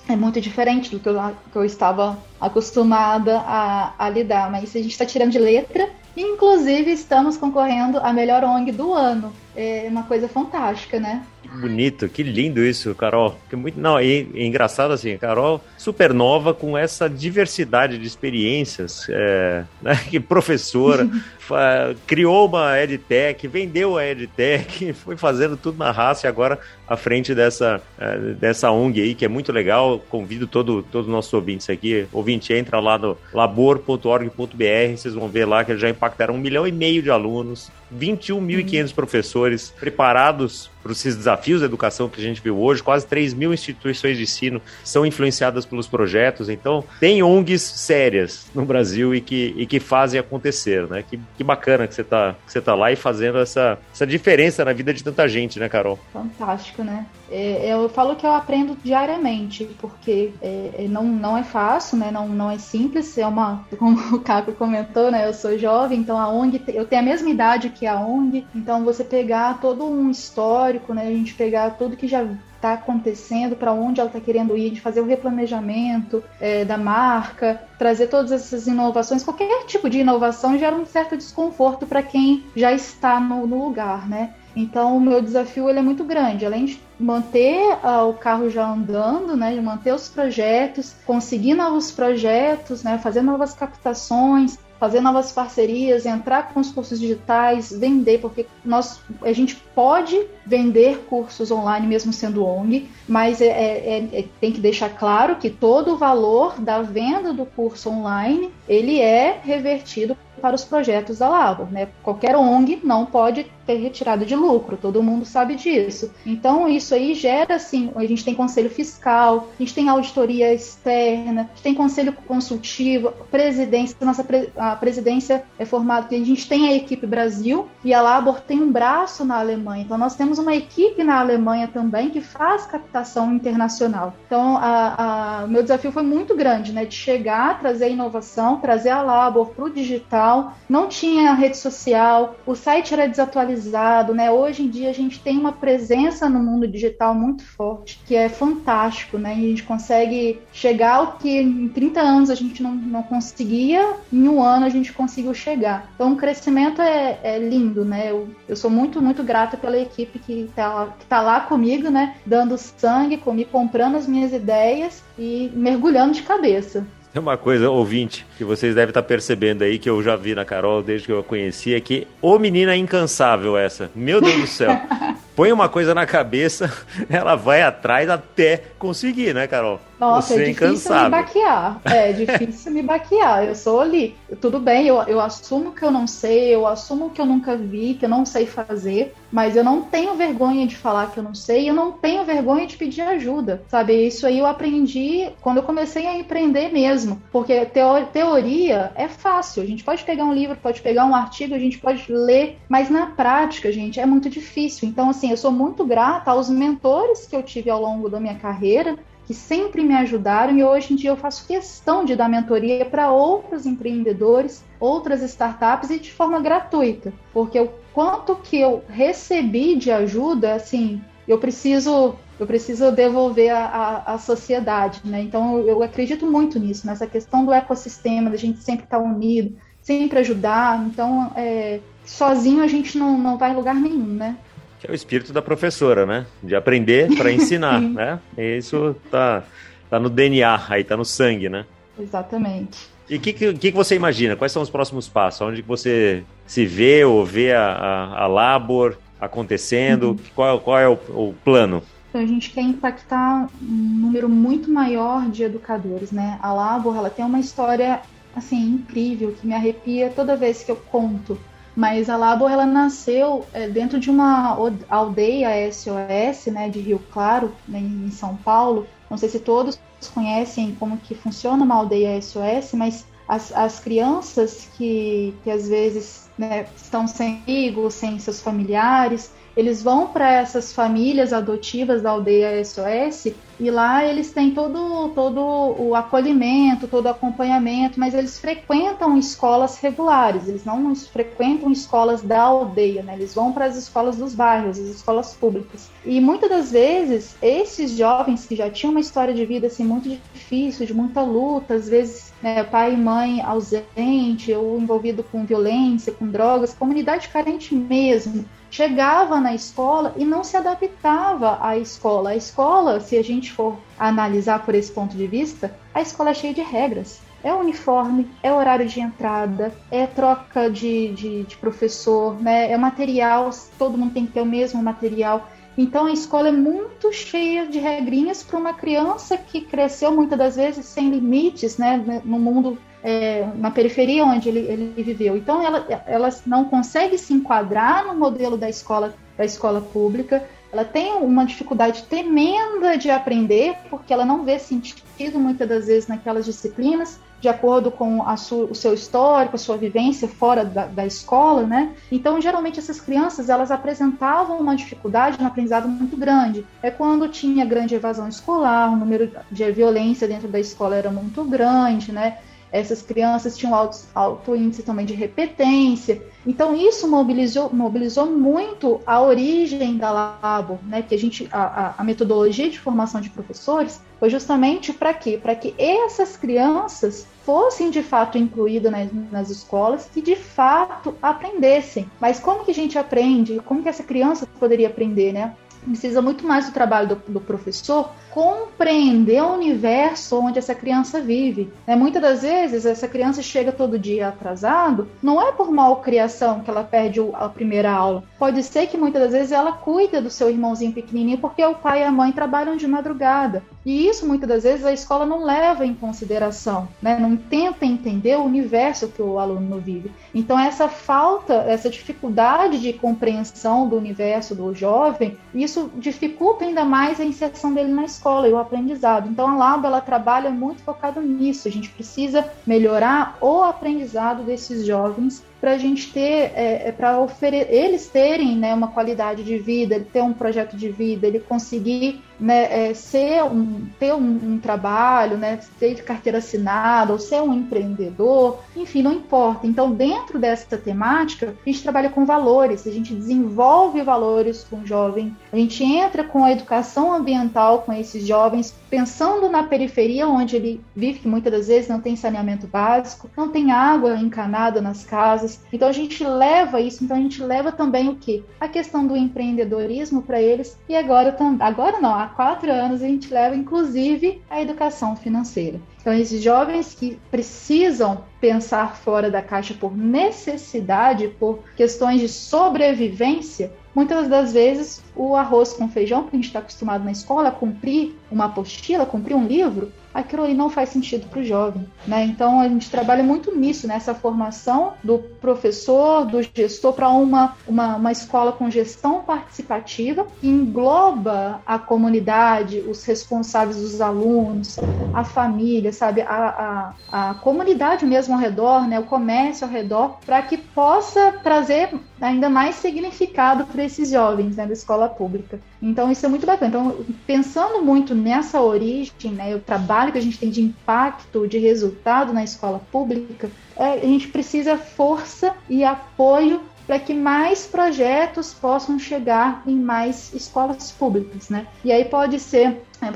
é, 0.09 0.13
é 0.13 0.17
muito 0.17 0.41
diferente 0.41 0.91
do 0.91 1.01
que 1.01 1.09
eu, 1.09 1.15
que 1.51 1.57
eu 1.57 1.65
estava 1.65 2.19
acostumada 2.41 3.39
a, 3.39 3.95
a 3.99 4.09
lidar. 4.11 4.51
Mas 4.51 4.75
a 4.77 4.81
gente 4.81 4.93
está 4.93 5.07
tirando 5.07 5.33
de 5.33 5.39
letra, 5.39 5.89
inclusive 6.17 6.91
estamos 6.93 7.37
concorrendo 7.37 7.99
a 7.99 8.13
melhor 8.13 8.45
ONG 8.45 8.73
do 8.73 8.93
ano. 8.93 9.33
É 9.57 9.87
uma 9.91 10.05
coisa 10.05 10.29
fantástica, 10.29 10.99
né? 10.99 11.25
Bonito, 11.61 12.09
que 12.09 12.23
lindo 12.23 12.65
isso, 12.65 12.95
Carol. 12.95 13.39
Que 13.49 13.57
muito, 13.57 13.79
não, 13.79 14.01
e, 14.01 14.29
e 14.35 14.47
engraçado 14.47 14.93
assim, 14.93 15.17
Carol 15.17 15.63
super 15.77 16.15
nova 16.15 16.55
com 16.55 16.77
essa 16.79 17.09
diversidade 17.09 17.99
de 17.99 18.07
experiências, 18.07 19.07
é, 19.09 19.65
né, 19.83 20.01
que 20.09 20.21
professora, 20.21 21.09
criou 22.07 22.47
uma 22.47 22.79
EdTech, 22.79 23.47
vendeu 23.49 23.99
a 23.99 24.07
EdTech, 24.07 24.93
foi 25.05 25.17
fazendo 25.17 25.57
tudo 25.57 25.79
na 25.79 25.91
raça 25.91 26.27
e 26.27 26.29
agora 26.29 26.59
à 26.87 26.97
frente 26.97 27.35
dessa, 27.35 27.81
é, 27.99 28.19
dessa 28.35 28.71
ONG 28.71 29.01
aí, 29.01 29.15
que 29.15 29.25
é 29.25 29.29
muito 29.29 29.53
legal. 29.53 29.99
Convido 30.09 30.47
todo, 30.47 30.83
todos 30.83 31.07
os 31.07 31.13
nossos 31.13 31.33
ouvintes 31.33 31.69
aqui. 31.69 32.07
Ouvinte, 32.13 32.53
entra 32.53 32.79
lá 32.81 32.99
no 32.99 33.17
labor.org.br, 33.33 34.97
vocês 34.97 35.15
vão 35.15 35.29
ver 35.29 35.47
lá 35.47 35.65
que 35.65 35.77
já 35.77 35.89
impactaram 35.89 36.35
um 36.35 36.39
milhão 36.39 36.67
e 36.67 36.73
meio 36.73 37.03
de 37.03 37.11
alunos, 37.11 37.71
21.500 37.99 38.89
uhum. 38.89 38.95
professores 38.95 39.73
preparados 39.79 40.71
para 40.83 40.93
esses 40.93 41.15
desafios 41.17 41.61
da 41.61 41.67
educação 41.67 42.09
que 42.09 42.21
a 42.21 42.25
gente 42.25 42.43
viu 42.43 42.59
hoje. 42.59 42.83
Quase 42.83 43.07
3 43.07 43.35
mil 43.35 43.53
instituições 43.53 44.17
de 44.17 44.25
ensino 44.25 44.61
são 44.83 45.07
influenciadas 45.07 45.65
pelos 45.65 45.87
projetos. 45.87 46.49
Então, 46.49 46.85
tem 46.99 47.23
ONGs 47.23 47.63
sérias 47.63 48.47
no 48.55 48.65
Brasil 48.65 49.15
e 49.15 49.21
que, 49.21 49.55
e 49.57 49.67
que 49.67 49.79
fazem 49.79 50.19
acontecer, 50.19 50.89
né? 50.89 51.05
Que, 51.09 51.21
que 51.37 51.45
bacana 51.45 51.87
que 51.87 51.95
você 51.95 52.03
está 52.03 52.35
tá 52.65 52.75
lá 52.75 52.91
e 52.91 52.97
fazendo 52.97 53.39
essa, 53.39 53.79
essa 53.93 54.07
diferença 54.07 54.65
na 54.65 54.73
vida 54.73 54.93
de 54.93 55.05
tanta 55.05 55.29
gente, 55.29 55.59
né, 55.61 55.69
Carol? 55.69 55.99
Fantástico, 56.13 56.83
né? 56.83 57.07
É, 57.33 57.73
eu 57.73 57.89
falo 57.89 58.15
que 58.15 58.27
eu 58.27 58.33
aprendo 58.33 58.77
diariamente, 58.85 59.65
porque 59.81 60.33
é, 60.43 60.85
é, 60.85 60.89
não, 60.89 61.05
não 61.05 61.37
é 61.37 61.43
fácil, 61.43 61.97
né? 61.97 62.11
Não, 62.11 62.29
não 62.29 62.51
é 62.51 62.59
simples. 62.59 63.17
É 63.17 63.27
uma, 63.27 63.67
como 63.79 63.99
o 64.15 64.21
Caco 64.21 64.53
comentou, 64.53 65.11
né? 65.11 65.27
Eu 65.27 65.33
sou 65.33 65.59
jovem, 65.59 65.99
então 65.99 66.19
a 66.19 66.29
ONG, 66.29 66.63
eu 66.69 66.87
tenho 66.87 67.03
a 67.03 67.05
mesma 67.05 67.31
idade 67.31 67.71
que 67.71 67.87
a 67.87 67.99
ONG, 67.99 68.47
então 68.55 68.85
você 68.85 69.03
pegar 69.03 69.61
todo 69.61 69.85
um 69.85 70.11
histórico, 70.11 70.93
né? 70.93 71.07
A 71.07 71.11
gente 71.11 71.35
pegar 71.35 71.71
tudo 71.71 71.97
que 71.97 72.07
já 72.07 72.27
está 72.63 72.75
acontecendo, 72.75 73.57
para 73.57 73.73
onde 73.73 74.01
ela 74.01 74.09
está 74.09 74.21
querendo 74.21 74.57
ir, 74.57 74.71
de 74.71 74.81
fazer 74.81 75.01
o 75.01 75.07
replanejamento 75.07 76.23
é, 76.41 76.65
da 76.65 76.79
marca, 76.79 77.61
trazer 77.77 78.07
todas 78.07 78.31
essas 78.31 78.69
inovações. 78.69 79.25
Qualquer 79.25 79.67
tipo 79.67 79.91
de 79.91 79.99
inovação 79.99 80.57
gera 80.57 80.77
um 80.77 80.87
certo 80.87 81.17
desconforto 81.17 81.85
para 81.85 82.03
quem 82.03 82.45
já 82.55 82.73
está 82.73 83.19
no, 83.19 83.49
no, 83.49 83.65
lugar, 83.65 84.09
né? 84.09 84.35
Então, 84.55 84.97
o 84.97 85.01
meu 85.01 85.21
desafio 85.21 85.69
ele 85.69 85.79
é 85.79 85.83
muito 85.83 86.05
grande. 86.05 86.45
Além 86.45 86.67
de 86.67 86.81
manter 86.99 87.61
uh, 87.83 88.09
o 88.09 88.15
carro 88.15 88.49
já 88.49 88.67
andando, 88.71 89.37
né, 89.37 89.55
de 89.55 89.61
manter 89.61 89.93
os 89.93 90.09
projetos, 90.09 90.95
conseguir 91.05 91.55
novos 91.55 91.91
projetos, 91.91 92.83
né, 92.83 92.99
fazer 92.99 93.23
novas 93.23 93.55
captações, 93.55 94.59
fazer 94.83 95.01
novas 95.01 95.31
parcerias, 95.31 96.05
entrar 96.05 96.53
com 96.53 96.59
os 96.59 96.73
cursos 96.73 96.99
digitais, 96.99 97.71
vender, 97.71 98.19
porque 98.19 98.47
nós, 98.65 99.01
a 99.21 99.33
gente 99.33 99.55
pode 99.77 100.21
vender 100.45 101.07
cursos 101.09 101.53
online 101.53 101.87
mesmo 101.87 102.13
sendo 102.13 102.45
ONG, 102.45 102.91
mas 103.07 103.41
é, 103.41 103.47
é, 103.47 104.09
é, 104.13 104.25
tem 104.41 104.51
que 104.51 104.61
deixar 104.61 104.89
claro 104.91 105.37
que 105.37 105.49
todo 105.49 105.93
o 105.93 105.97
valor 105.97 106.61
da 106.61 106.83
venda 106.83 107.33
do 107.33 107.47
curso 107.47 107.91
online 107.91 108.51
ele 108.69 109.01
é 109.01 109.39
revertido 109.45 110.17
para 110.41 110.57
os 110.57 110.65
projetos 110.65 111.19
da 111.19 111.29
Labor, 111.29 111.71
né? 111.71 111.89
Qualquer 112.03 112.35
ONG 112.35 112.81
não 112.83 113.07
pode 113.07 113.47
ter 113.67 113.77
retirada 113.77 114.25
de 114.25 114.35
lucro, 114.35 114.77
todo 114.77 115.03
mundo 115.03 115.25
sabe 115.25 115.55
disso. 115.55 116.13
Então 116.27 116.69
isso 116.69 116.95
aí 116.95 117.15
gera 117.15 117.57
assim, 117.57 117.91
a 117.95 118.05
gente 118.05 118.25
tem 118.25 118.35
conselho 118.35 118.71
fiscal, 118.71 119.49
a 119.59 119.63
gente 119.63 119.75
tem 119.75 119.89
auditoria 119.89 120.53
externa, 120.53 121.43
a 121.43 121.45
gente 121.45 121.63
tem 121.63 121.75
conselho 121.75 122.13
consultivo, 122.27 123.13
presidência, 123.31 123.97
nossa 124.01 124.25
a 124.57 124.77
presidência 124.77 125.45
é 125.59 125.65
formada, 125.65 126.09
a 126.11 126.19
gente 126.19 126.49
tem 126.49 126.69
a 126.69 126.75
equipe 126.75 127.07
Brasil 127.07 127.69
e 127.85 127.95
a 127.95 128.03
Labor 128.03 128.41
tem 128.41 128.63
um 128.63 128.71
braço 128.71 129.25
na 129.25 129.39
Alemanha. 129.39 129.85
Então 129.85 129.99
nós 129.99 130.17
temos 130.17 130.39
uma 130.39 130.55
equipe 130.55 131.03
na 131.03 131.21
Alemanha 131.21 131.69
também 131.69 132.11
que 132.11 132.21
faz 132.21 132.67
captação 132.67 133.33
internacional. 133.33 134.15
Então 134.27 134.57
a, 134.57 135.43
a 135.43 135.47
meu 135.47 135.63
desafio 135.63 135.93
foi 135.93 136.03
muito 136.03 136.37
grande, 136.37 136.73
né, 136.73 136.85
de 136.85 136.95
chegar, 136.95 137.61
trazer 137.61 137.91
inovação, 137.91 138.59
trazer 138.59 138.91
a 138.91 139.03
Labor 139.03 139.51
para 139.51 139.65
o 139.65 139.71
digital. 139.71 140.55
Não 140.69 140.89
tinha 140.89 141.35
rede 141.35 141.57
social, 141.57 142.37
o 142.47 142.55
site 142.55 142.93
era 142.93 143.09
desatualizado 143.09 143.52
digitalizado, 143.53 144.15
né? 144.15 144.31
Hoje 144.31 144.63
em 144.63 144.69
dia 144.69 144.91
a 144.91 144.93
gente 144.93 145.21
tem 145.21 145.39
uma 145.39 145.53
presença 145.53 146.29
no 146.29 146.39
mundo 146.39 146.67
digital 146.67 147.15
muito 147.15 147.45
forte, 147.45 148.01
que 148.07 148.15
é 148.15 148.29
fantástico, 148.29 149.19
né? 149.19 149.35
E 149.37 149.45
a 149.45 149.49
gente 149.49 149.63
consegue 149.63 150.41
chegar 150.53 150.97
ao 150.97 151.13
que 151.19 151.41
em 151.41 151.69
30 151.69 152.01
anos 152.01 152.31
a 152.31 152.35
gente 152.35 152.63
não, 152.63 152.75
não 152.75 153.03
conseguia, 153.03 153.95
em 154.13 154.29
um 154.29 154.43
ano 154.43 154.67
a 154.67 154.69
gente 154.69 154.93
conseguiu 154.93 155.35
chegar. 155.35 155.91
Então 155.95 156.13
o 156.13 156.17
crescimento 156.17 156.81
é, 156.81 157.19
é 157.23 157.39
lindo, 157.39 157.85
né? 157.85 158.11
Eu, 158.11 158.29
eu 158.49 158.57
sou 158.57 158.71
muito, 158.71 159.01
muito 159.03 159.23
grata 159.23 159.57
pela 159.57 159.79
equipe 159.79 160.19
que 160.19 160.33
está 160.43 160.87
que 160.99 161.07
tá 161.07 161.21
lá 161.21 161.41
comigo, 161.41 161.91
né? 161.91 162.17
Dando 162.25 162.57
sangue, 162.59 163.19
comigo, 163.19 163.51
comprando 163.51 163.97
as 163.97 164.07
minhas 164.07 164.33
ideias 164.33 165.03
e 165.19 165.51
mergulhando 165.55 166.13
de 166.13 166.23
cabeça. 166.23 166.87
Tem 167.13 167.21
uma 167.23 167.37
coisa, 167.37 167.71
ouvinte, 167.71 168.27
que 168.37 168.45
vocês 168.45 168.75
devem 168.75 168.91
estar 168.91 169.03
percebendo 169.03 169.63
aí, 169.63 169.79
que 169.79 169.89
eu 169.89 170.03
já 170.03 170.17
vi 170.17 170.35
na 170.35 170.45
Carol 170.45 170.83
desde 170.83 171.07
que 171.07 171.13
eu 171.13 171.21
a 171.21 171.23
conheci, 171.23 171.75
é 171.75 171.81
que, 171.81 172.07
ô 172.21 172.39
menina 172.39 172.77
incansável 172.77 173.57
essa, 173.57 173.91
meu 173.95 174.21
Deus 174.21 174.41
do 174.41 174.47
céu. 174.47 174.71
Põe 175.35 175.53
uma 175.53 175.69
coisa 175.69 175.95
na 175.95 176.07
cabeça, 176.07 176.71
ela 177.09 177.35
vai 177.35 177.63
atrás 177.63 178.09
até 178.09 178.63
conseguir, 178.79 179.35
né, 179.35 179.47
Carol? 179.47 179.81
Nossa, 180.03 180.35
Você 180.35 180.41
é, 180.41 180.51
é 180.51 180.53
difícil 180.53 180.95
me 180.97 181.09
baquear. 181.11 181.81
É 181.85 182.13
difícil 182.13 182.73
me 182.73 182.83
baquear. 182.83 183.45
Eu 183.45 183.55
sou 183.55 183.81
ali. 183.81 184.17
Tudo 184.41 184.59
bem, 184.59 184.89
eu, 184.89 185.01
eu 185.03 185.21
assumo 185.21 185.71
que 185.71 185.85
eu 185.85 185.93
não 185.93 186.09
sei, 186.09 186.53
eu 186.53 186.67
assumo 186.67 187.11
que 187.11 187.21
eu 187.21 187.25
nunca 187.25 187.57
vi, 187.57 187.95
que 187.95 188.05
eu 188.05 188.09
não 188.09 188.27
sei 188.27 188.45
fazer, 188.45 189.15
mas 189.31 189.55
eu 189.55 189.63
não 189.63 189.83
tenho 189.83 190.17
vergonha 190.17 190.67
de 190.67 190.77
falar 190.77 191.13
que 191.13 191.19
eu 191.19 191.23
não 191.23 191.37
sei 191.37 191.63
e 191.63 191.69
eu 191.69 191.75
não 191.75 191.93
tenho 191.93 192.25
vergonha 192.25 192.67
de 192.67 192.77
pedir 192.77 193.03
ajuda, 193.03 193.63
sabe? 193.69 193.95
Isso 193.95 194.27
aí 194.27 194.41
eu 194.41 194.47
aprendi 194.47 195.31
quando 195.41 195.59
eu 195.59 195.63
comecei 195.63 196.05
a 196.05 196.19
empreender 196.19 196.73
mesmo, 196.73 197.23
porque 197.31 197.65
teo 197.67 198.05
teoria 198.13 198.91
é 198.97 199.07
fácil. 199.07 199.63
A 199.63 199.67
gente 199.67 199.85
pode 199.85 200.03
pegar 200.03 200.25
um 200.25 200.35
livro, 200.35 200.57
pode 200.61 200.83
pegar 200.83 201.05
um 201.05 201.15
artigo, 201.15 201.55
a 201.55 201.61
gente 201.61 201.79
pode 201.79 202.05
ler, 202.13 202.59
mas 202.69 202.91
na 202.91 203.07
prática, 203.07 203.71
gente, 203.71 204.01
é 204.01 204.07
muito 204.07 204.29
difícil. 204.29 204.89
Então, 204.89 205.11
assim, 205.11 205.22
eu 205.31 205.37
sou 205.37 205.53
muito 205.53 205.85
grata 205.85 206.31
aos 206.31 206.49
mentores 206.49 207.27
que 207.27 207.37
eu 207.37 207.43
tive 207.43 207.71
ao 207.71 207.81
longo 207.81 208.09
da 208.09 208.21
minha 208.21 208.35
carreira, 208.35 208.99
que 209.27 209.35
sempre 209.35 209.83
me 209.83 209.95
ajudaram 209.95 210.57
e 210.57 210.65
hoje 210.65 210.93
em 210.93 210.97
dia 210.97 211.11
eu 211.11 211.17
faço 211.17 211.47
questão 211.47 212.05
de 212.05 212.17
dar 212.17 212.29
mentoria 212.29 212.85
para 212.85 213.13
outros 213.13 213.67
empreendedores, 213.67 214.65
outras 214.81 215.23
startups 215.23 215.91
e 215.91 215.99
de 215.99 216.13
forma 216.13 216.41
gratuita, 216.41 217.13
porque 217.33 217.61
o 217.61 217.71
quanto 217.95 218.37
que 218.37 218.59
eu 218.59 218.83
recebi 218.89 219.77
de 219.77 219.91
ajuda, 219.91 220.55
assim, 220.55 221.01
eu 221.27 221.39
preciso 221.39 222.17
eu 222.41 222.47
preciso 222.47 222.91
devolver 222.91 223.51
à 223.55 224.19
sociedade, 224.19 225.01
né? 225.05 225.23
Então 225.23 225.61
eu, 225.61 225.81
acredito 225.81 226.27
muito 226.27 226.59
nisso, 226.59 226.85
nessa 226.85 227.07
questão 227.07 227.45
do 227.45 227.53
ecossistema, 227.53 228.31
da 228.31 228.37
gente 228.37 228.59
sempre 228.59 228.85
estar 228.85 228.99
tá 228.99 229.05
unido, 229.05 229.57
sempre 229.81 230.19
ajudar. 230.19 230.85
Então, 230.87 231.31
é, 231.37 231.79
sozinho 232.05 232.61
a 232.61 232.67
gente 232.67 232.99
não, 232.99 233.17
não 233.17 233.39
vai 233.39 233.53
em 233.53 233.55
lugar 233.55 233.77
nenhum, 233.77 234.07
né? 234.07 234.37
Que 234.83 234.89
é 234.89 234.91
o 234.91 234.95
espírito 234.97 235.33
da 235.33 235.41
professora, 235.41 236.05
né? 236.05 236.27
De 236.43 236.57
aprender 236.57 237.17
para 237.17 237.31
ensinar, 237.33 237.81
né? 237.81 238.19
E 238.37 238.57
isso 238.59 238.97
tá, 239.13 239.45
tá 239.89 240.01
no 240.01 240.11
DNA, 240.11 240.61
aí 240.69 240.83
tá 240.83 240.97
no 240.97 241.05
sangue, 241.05 241.49
né? 241.49 241.65
Exatamente. 241.97 242.91
E 243.09 243.15
o 243.15 243.21
que, 243.21 243.33
que, 243.33 243.55
que, 243.55 243.71
você 243.71 243.95
imagina? 243.95 244.35
Quais 244.35 244.51
são 244.51 244.61
os 244.61 244.69
próximos 244.69 245.09
passos? 245.09 245.41
Onde 245.41 245.63
você 245.63 246.25
se 246.49 246.67
vê 246.67 247.05
ou 247.05 247.25
vê 247.25 247.53
a, 247.53 247.65
a, 247.65 248.25
a 248.25 248.27
Labor 248.27 248.97
acontecendo? 249.21 250.09
Uhum. 250.09 250.19
Qual, 250.35 250.59
qual 250.59 250.79
é 250.81 250.89
o, 250.89 250.95
o 251.11 251.35
plano? 251.45 251.81
Então, 252.09 252.21
a 252.21 252.27
gente 252.27 252.51
quer 252.51 252.63
impactar 252.63 253.49
um 253.63 254.01
número 254.01 254.29
muito 254.29 254.69
maior 254.69 255.31
de 255.31 255.45
educadores, 255.45 256.11
né? 256.11 256.41
A 256.43 256.53
Labor, 256.53 256.97
ela 256.97 257.09
tem 257.09 257.25
uma 257.25 257.39
história, 257.39 258.01
assim, 258.35 258.61
incrível, 258.61 259.33
que 259.41 259.47
me 259.47 259.55
arrepia 259.55 260.11
toda 260.11 260.35
vez 260.35 260.65
que 260.65 260.73
eu 260.73 260.77
conto. 260.77 261.39
Mas 261.75 262.11
a 262.11 262.17
Labor, 262.17 262.51
ela 262.51 262.67
nasceu 262.67 263.47
é, 263.53 263.69
dentro 263.69 263.99
de 263.99 264.11
uma 264.11 264.57
aldeia 264.89 265.71
SOS, 265.73 266.53
né, 266.53 266.69
de 266.69 266.81
Rio 266.81 266.99
Claro, 267.11 267.55
né, 267.67 267.79
em 267.79 268.11
São 268.11 268.37
Paulo. 268.37 268.87
Não 269.11 269.17
sei 269.17 269.29
se 269.29 269.41
todos 269.41 269.79
conhecem 270.15 270.75
como 270.79 270.99
que 270.99 271.15
funciona 271.15 271.65
uma 271.65 271.77
aldeia 271.77 272.21
SOS, 272.21 272.75
mas 272.75 273.07
as, 273.27 273.53
as 273.53 273.81
crianças 273.81 274.69
que, 274.77 275.35
que 275.43 275.51
às 275.51 275.69
vezes 275.69 276.31
né, 276.37 276.67
estão 276.77 277.07
sem 277.07 277.43
amigos, 277.47 277.95
sem 277.95 278.19
seus 278.19 278.41
familiares, 278.41 279.33
eles 279.57 279.83
vão 279.83 280.09
para 280.09 280.31
essas 280.31 280.73
famílias 280.73 281.33
adotivas 281.33 282.03
da 282.03 282.11
aldeia 282.11 282.65
SOS 282.65 283.33
e 283.61 283.71
lá 283.71 284.05
eles 284.05 284.33
têm 284.33 284.51
todo, 284.51 285.11
todo 285.11 285.41
o 285.79 285.95
acolhimento, 285.95 286.89
todo 286.89 287.07
o 287.07 287.11
acompanhamento, 287.11 288.01
mas 288.01 288.15
eles 288.15 288.39
frequentam 288.39 289.17
escolas 289.17 289.79
regulares, 289.79 290.49
eles 290.49 290.65
não 290.65 290.95
frequentam 290.95 291.71
escolas 291.71 292.23
da 292.23 292.41
aldeia, 292.41 293.03
né? 293.03 293.15
eles 293.15 293.35
vão 293.35 293.53
para 293.53 293.67
as 293.67 293.77
escolas 293.77 294.17
dos 294.17 294.35
bairros, 294.35 294.79
as 294.79 294.87
escolas 294.87 295.35
públicas. 295.35 295.91
E 296.05 296.21
muitas 296.21 296.51
das 296.51 296.73
vezes, 296.73 297.37
esses 297.41 297.93
jovens 297.93 298.47
que 298.47 298.57
já 298.57 298.71
tinham 298.71 298.91
uma 298.91 299.01
história 299.01 299.35
de 299.35 299.45
vida 299.45 299.67
assim, 299.67 299.85
muito 299.85 300.09
difícil, 300.33 300.87
de 300.87 300.95
muita 300.95 301.23
luta, 301.23 301.75
às 301.75 301.89
vezes 301.89 302.33
né, 302.43 302.65
pai 302.65 302.95
e 302.95 302.97
mãe 302.97 303.41
ausente 303.41 304.53
ou 304.53 304.79
envolvido 304.81 305.23
com 305.23 305.45
violência, 305.45 306.13
com 306.13 306.27
drogas, 306.27 306.75
comunidade 306.75 307.29
carente 307.29 307.75
mesmo, 307.75 308.45
chegava 308.73 309.39
na 309.39 309.55
escola 309.55 310.15
e 310.17 310.25
não 310.25 310.43
se 310.43 310.57
adaptava 310.57 311.59
à 311.61 311.77
escola. 311.77 312.31
A 312.31 312.37
escola, 312.37 313.01
se 313.01 313.19
a 313.19 313.23
gente 313.23 313.53
for 313.53 313.77
analisar 313.99 314.65
por 314.65 314.75
esse 314.75 314.91
ponto 314.91 315.15
de 315.15 315.27
vista, 315.27 315.77
a 315.95 316.01
escola 316.01 316.31
é 316.31 316.35
cheia 316.35 316.55
de 316.55 316.63
regras. 316.63 317.21
É 317.45 317.53
uniforme, 317.53 318.31
é 318.43 318.51
horário 318.51 318.87
de 318.89 318.99
entrada, 318.99 319.75
é 319.91 320.07
troca 320.07 320.71
de, 320.71 321.13
de, 321.13 321.43
de 321.45 321.57
professor, 321.57 322.41
né? 322.41 322.73
é 322.73 322.77
material, 322.79 323.51
todo 323.79 323.99
mundo 323.99 324.15
tem 324.15 324.25
que 324.25 324.33
ter 324.33 324.41
o 324.41 324.47
mesmo 324.47 324.83
material. 324.83 325.51
Então 325.77 326.07
a 326.07 326.13
escola 326.13 326.49
é 326.49 326.53
muito 326.53 327.13
cheia 327.13 327.67
de 327.67 327.79
regrinhas 327.79 328.43
para 328.43 328.59
uma 328.59 328.73
criança 328.73 329.37
que 329.37 329.61
cresceu 329.61 330.13
muitas 330.13 330.39
das 330.39 330.57
vezes 330.57 330.87
sem 330.87 331.11
limites, 331.11 331.77
né, 331.77 332.23
no 332.25 332.39
mundo 332.39 332.79
é, 333.03 333.49
na 333.57 333.71
periferia 333.71 334.25
onde 334.25 334.49
ele, 334.49 334.61
ele 334.61 335.03
viveu. 335.03 335.37
Então 335.37 335.63
ela, 335.63 335.87
ela 336.07 336.29
não 336.47 336.65
consegue 336.65 337.19
se 337.19 337.33
enquadrar 337.33 338.07
no 338.07 338.15
modelo 338.15 338.57
da 338.57 338.69
escola 338.69 339.15
da 339.37 339.45
escola 339.45 339.81
pública. 339.81 340.45
Ela 340.73 340.85
tem 340.85 341.13
uma 341.15 341.45
dificuldade 341.45 342.05
tremenda 342.05 342.97
de 342.97 343.11
aprender 343.11 343.77
porque 343.91 344.13
ela 344.13 344.25
não 344.25 344.45
vê 344.45 344.59
sentido 344.59 345.39
muitas 345.39 345.69
das 345.69 345.87
vezes 345.87 346.09
naquelas 346.09 346.45
disciplinas 346.45 347.19
de 347.43 347.49
acordo 347.49 347.91
com 347.91 348.21
o 348.21 348.75
seu 348.75 348.95
histórico, 348.95 349.57
a 349.57 349.59
sua 349.59 349.77
vivência 349.77 350.29
fora 350.29 350.65
da, 350.65 350.87
da, 350.87 351.05
escola, 351.05 351.65
né? 351.65 351.93
Então, 352.11 352.41
geralmente 352.41 352.79
essas 352.79 353.01
crianças 353.01 353.49
elas 353.49 353.73
apresentavam 353.73 354.61
uma 354.61 354.77
dificuldade 354.77 355.41
no 355.41 355.49
aprendizado 355.49 355.89
muito 355.89 356.17
grande. 356.17 356.65
É 356.81 356.89
quando 356.89 357.29
tinha 357.29 357.65
grande 357.65 357.97
evasão 357.97 358.29
escolar, 358.29 358.93
o 358.93 358.97
número 358.97 359.29
de 359.51 359.73
violência 359.73 360.29
dentro 360.29 360.47
da 360.47 360.61
escola 360.61 360.95
era 360.95 361.11
muito 361.11 361.43
grande, 361.43 362.13
né? 362.13 362.39
Essas 362.73 363.03
crianças 363.03 363.57
tinham 363.57 363.75
alto, 363.75 363.99
alto 364.15 364.57
índice 364.57 364.83
também 364.83 365.05
de 365.05 365.13
repetência. 365.13 366.23
Então, 366.47 366.75
isso 366.75 367.07
mobilizou, 367.07 367.71
mobilizou 367.73 368.27
muito 368.27 369.01
a 369.07 369.21
origem 369.21 369.99
da 369.99 370.11
Labo, 370.11 370.81
né? 370.85 371.03
Que 371.03 371.15
a 371.15 371.19
gente, 371.19 371.47
a, 371.53 371.95
a 371.99 372.03
metodologia 372.03 372.71
de 372.71 372.81
formação 372.81 373.21
de 373.21 373.29
professores 373.29 374.01
foi 374.19 374.31
justamente 374.31 374.93
para 374.93 375.13
quê? 375.13 375.39
Para 375.41 375.55
que 375.55 375.75
essas 375.77 376.37
crianças 376.37 377.27
fossem 377.45 377.91
de 377.91 378.03
fato 378.03 378.39
incluídas 378.39 378.91
nas, 378.91 379.09
nas, 379.31 379.51
escolas 379.51 380.09
e 380.17 380.23
de 380.23 380.37
fato 380.37 381.15
aprendessem. 381.21 382.11
Mas 382.21 382.41
como 382.41 382.65
que 382.65 382.71
a 382.71 382.75
gente 382.75 382.99
aprende? 382.99 383.61
Como 383.65 383.83
que 383.83 383.89
essa 383.89 384.03
criança 384.03 384.47
poderia 384.59 384.89
aprender, 384.89 385.33
né? 385.33 385.55
Precisa 385.85 386.23
muito 386.23 386.47
mais 386.47 386.67
do 386.67 386.73
trabalho 386.73 387.09
do, 387.09 387.33
do 387.33 387.41
professor 387.41 388.11
compreender 388.33 389.43
o 389.43 389.53
universo 389.53 390.39
onde 390.41 390.59
essa 390.59 390.75
criança 390.75 391.21
vive. 391.21 391.71
Né? 391.87 391.95
Muitas 391.95 392.23
das 392.23 392.43
vezes, 392.43 392.87
essa 392.87 393.07
criança 393.07 393.43
chega 393.43 393.71
todo 393.71 393.99
dia 393.99 394.29
atrasado, 394.29 395.07
não 395.23 395.41
é 395.41 395.53
por 395.53 395.71
malcriação 395.71 396.61
que 396.61 396.71
ela 396.71 396.83
perde 396.83 397.21
a 397.35 397.49
primeira 397.49 397.93
aula. 397.93 398.25
Pode 398.39 398.63
ser 398.63 398.87
que 398.87 398.97
muitas 398.97 399.23
das 399.23 399.33
vezes 399.33 399.53
ela 399.53 399.73
cuida 399.73 400.21
do 400.21 400.31
seu 400.31 400.49
irmãozinho 400.49 400.93
pequenininho 400.93 401.39
porque 401.39 401.63
o 401.65 401.75
pai 401.75 402.01
e 402.01 402.05
a 402.05 402.11
mãe 402.11 402.33
trabalham 402.33 402.75
de 402.75 402.87
madrugada. 402.87 403.63
E 403.85 404.09
isso, 404.09 404.27
muitas 404.27 404.49
das 404.49 404.63
vezes, 404.63 404.87
a 404.87 404.93
escola 404.93 405.27
não 405.27 405.45
leva 405.45 405.85
em 405.85 405.93
consideração, 405.93 406.89
né? 407.03 407.19
não 407.19 407.37
tenta 407.37 407.85
entender 407.85 408.37
o 408.37 408.45
universo 408.45 409.09
que 409.09 409.21
o 409.21 409.39
aluno 409.39 409.79
vive. 409.79 410.11
Então, 410.33 410.59
essa 410.59 410.89
falta, 410.89 411.55
essa 411.67 411.91
dificuldade 411.91 412.81
de 412.81 412.93
compreensão 412.93 413.89
do 413.89 413.97
universo 413.97 414.55
do 414.55 414.73
jovem, 414.73 415.37
isso 415.53 415.91
dificulta 415.97 416.65
ainda 416.65 416.85
mais 416.85 417.21
a 417.21 417.25
inserção 417.25 417.75
dele 417.75 417.93
na 417.93 418.05
escola 418.05 418.22
escola 418.23 418.49
e 418.49 418.53
o 418.53 418.59
aprendizado. 418.59 419.29
Então 419.29 419.49
a 419.49 419.57
Lab 419.57 419.85
ela 419.85 420.01
trabalha 420.01 420.49
muito 420.49 420.81
focado 420.83 421.21
nisso. 421.21 421.67
A 421.67 421.71
gente 421.71 421.91
precisa 421.91 422.49
melhorar 422.65 423.37
o 423.41 423.65
aprendizado 423.65 424.45
desses 424.45 424.87
jovens 424.87 425.43
para 425.63 425.75
a 425.75 425.79
gente 425.79 426.13
ter, 426.13 426.51
é, 426.57 426.89
é 426.89 426.93
para 426.93 427.25
eles 427.71 428.09
terem 428.09 428.57
né, 428.57 428.75
uma 428.75 428.89
qualidade 428.89 429.45
de 429.45 429.59
vida, 429.59 429.95
ele 429.95 430.05
ter 430.05 430.21
um 430.21 430.33
projeto 430.33 430.77
de 430.77 430.89
vida, 430.89 431.25
ele 431.25 431.39
conseguir 431.39 432.21
né, 432.41 432.89
é, 432.89 432.95
ser 432.95 433.45
um, 433.45 433.87
ter 433.97 434.13
um, 434.13 434.55
um, 434.55 434.59
trabalho, 434.59 435.37
né, 435.39 435.61
ter 435.79 436.03
carteira 436.03 436.39
assinada 436.39 437.13
ou 437.13 437.19
ser 437.21 437.41
um 437.41 437.55
empreendedor, 437.55 438.59
enfim, 438.75 439.03
não 439.03 439.13
importa. 439.13 439.65
Então, 439.65 439.93
dentro 439.93 440.37
dessa 440.37 440.77
temática, 440.77 441.55
a 441.65 441.71
gente 441.71 441.83
trabalha 441.85 442.11
com 442.11 442.27
valores, 442.27 442.85
a 442.85 442.91
gente 442.91 443.15
desenvolve 443.15 444.03
valores 444.03 444.67
com 444.69 444.81
o 444.81 444.87
jovem, 444.87 445.37
a 445.53 445.57
gente 445.57 445.85
entra 445.85 446.25
com 446.25 446.45
a 446.45 446.51
educação 446.51 447.15
ambiental 447.15 447.83
com 447.83 447.93
esses 447.93 448.27
jovens, 448.27 448.75
pensando 448.91 449.49
na 449.49 449.63
periferia 449.63 450.27
onde 450.27 450.57
ele 450.57 450.81
vive, 450.97 451.21
que 451.21 451.29
muitas 451.29 451.53
das 451.53 451.69
vezes 451.69 451.89
não 451.89 452.01
tem 452.01 452.17
saneamento 452.17 452.67
básico, 452.67 453.31
não 453.37 453.49
tem 453.49 453.71
água 453.71 454.17
encanada 454.17 454.81
nas 454.81 455.05
casas 455.05 455.52
então 455.73 455.89
a 455.89 455.93
gente 455.93 456.25
leva 456.25 456.81
isso, 456.81 457.05
então 457.05 457.17
a 457.17 457.21
gente 457.21 457.43
leva 457.43 457.73
também 457.73 458.09
o 458.09 458.17
que? 458.17 458.45
A 458.61 458.69
questão 458.69 459.07
do 459.07 459.17
empreendedorismo 459.17 460.23
para 460.23 460.41
eles 460.41 460.79
e 460.89 460.95
agora 460.95 461.37
agora 461.61 462.01
não, 462.01 462.15
há 462.15 462.27
quatro 462.27 462.71
anos 462.71 463.03
a 463.03 463.07
gente 463.07 463.33
leva 463.33 463.57
inclusive 463.57 464.43
a 464.49 464.61
educação 464.61 465.17
financeira. 465.17 465.81
Então 466.01 466.13
esses 466.13 466.43
jovens 466.43 466.95
que 466.95 467.19
precisam 467.31 468.25
pensar 468.41 468.97
fora 468.97 469.31
da 469.31 469.41
caixa 469.41 469.73
por 469.73 469.97
necessidade, 469.97 471.29
por 471.29 471.61
questões 471.77 472.21
de 472.21 472.29
sobrevivência, 472.29 473.73
muitas 473.95 474.29
das 474.29 474.53
vezes 474.53 475.01
o 475.15 475.37
arroz 475.37 475.73
com 475.73 475.89
feijão 475.89 476.25
que 476.25 476.31
a 476.31 476.37
gente 476.37 476.47
está 476.47 476.59
acostumado 476.59 477.05
na 477.05 477.13
escola, 477.13 477.51
cumprir 477.51 478.15
uma 478.31 478.47
apostila, 478.47 479.05
cumprir 479.05 479.35
um 479.35 479.47
livro, 479.47 479.93
aquilo 480.15 480.45
ali 480.45 480.55
não 480.55 480.69
faz 480.69 480.91
sentido 480.91 481.27
para 481.29 481.41
o 481.41 481.45
jovem. 481.45 481.87
Né? 482.07 482.25
Então 482.25 482.61
a 482.61 482.69
gente 482.69 482.91
trabalha 482.91 483.23
muito 483.23 483.57
nisso, 483.57 483.87
nessa 483.87 484.15
formação 484.15 484.95
do 485.03 485.19
professor, 485.19 486.25
do 486.27 486.43
gestor 486.43 486.93
para 486.93 487.09
uma, 487.09 487.57
uma, 487.67 487.97
uma 487.97 488.13
escola 488.13 488.53
com 488.53 488.71
gestão 488.71 489.23
participativa 489.23 490.27
que 490.41 490.49
engloba 490.49 491.61
a 491.67 491.79
comunidade, 491.79 492.81
os 492.81 493.05
responsáveis 493.05 493.77
dos 493.77 494.01
alunos, 494.01 494.79
a 495.15 495.25
família, 495.25 495.93
sabe, 495.93 496.23
a, 496.23 496.95
a, 497.11 497.31
a 497.31 497.35
comunidade 497.35 498.05
mesmo 498.05 498.35
ao 498.35 498.41
redor, 498.41 498.87
né? 498.87 498.99
o 498.99 499.05
comércio 499.05 499.67
ao 499.67 499.73
redor, 499.73 500.19
para 500.25 500.43
que 500.43 500.57
possa 500.57 501.33
trazer 501.43 501.91
ainda 502.21 502.49
mais 502.49 502.77
significado 502.77 503.67
para 503.67 503.85
esses 503.85 504.11
jovens 504.11 504.57
né, 504.57 504.67
da 504.67 504.73
escola 504.73 505.02
pública. 505.09 505.61
Então 505.81 506.11
isso 506.11 506.25
é 506.25 506.29
muito 506.29 506.47
bacana. 506.47 506.69
Então, 506.69 506.97
pensando 507.27 507.83
muito 507.83 508.15
nessa 508.15 508.61
origem, 508.61 509.33
né, 509.33 509.55
o 509.55 509.61
trabalho 509.61 510.13
que 510.13 510.19
a 510.19 510.23
gente 510.23 510.39
tem 510.39 510.51
de 510.51 510.63
impacto, 510.63 511.47
de 511.47 511.59
resultado 511.59 512.33
na 512.33 512.45
escola 512.45 512.81
pública, 512.91 513.51
é, 513.77 513.95
a 513.95 514.07
gente 514.07 514.29
precisa 514.29 514.77
força 514.77 515.55
e 515.69 515.85
apoio 515.85 516.61
para 516.87 516.99
que 516.99 517.15
mais 517.15 517.67
projetos 517.67 518.53
possam 518.53 518.99
chegar 518.99 519.63
em 519.67 519.77
mais 519.77 520.33
escolas 520.35 520.91
públicas, 520.91 521.49
né? 521.49 521.67
E 521.85 521.93
aí 521.93 522.05
pode 522.05 522.39
ser 522.41 522.83
é, 523.01 523.13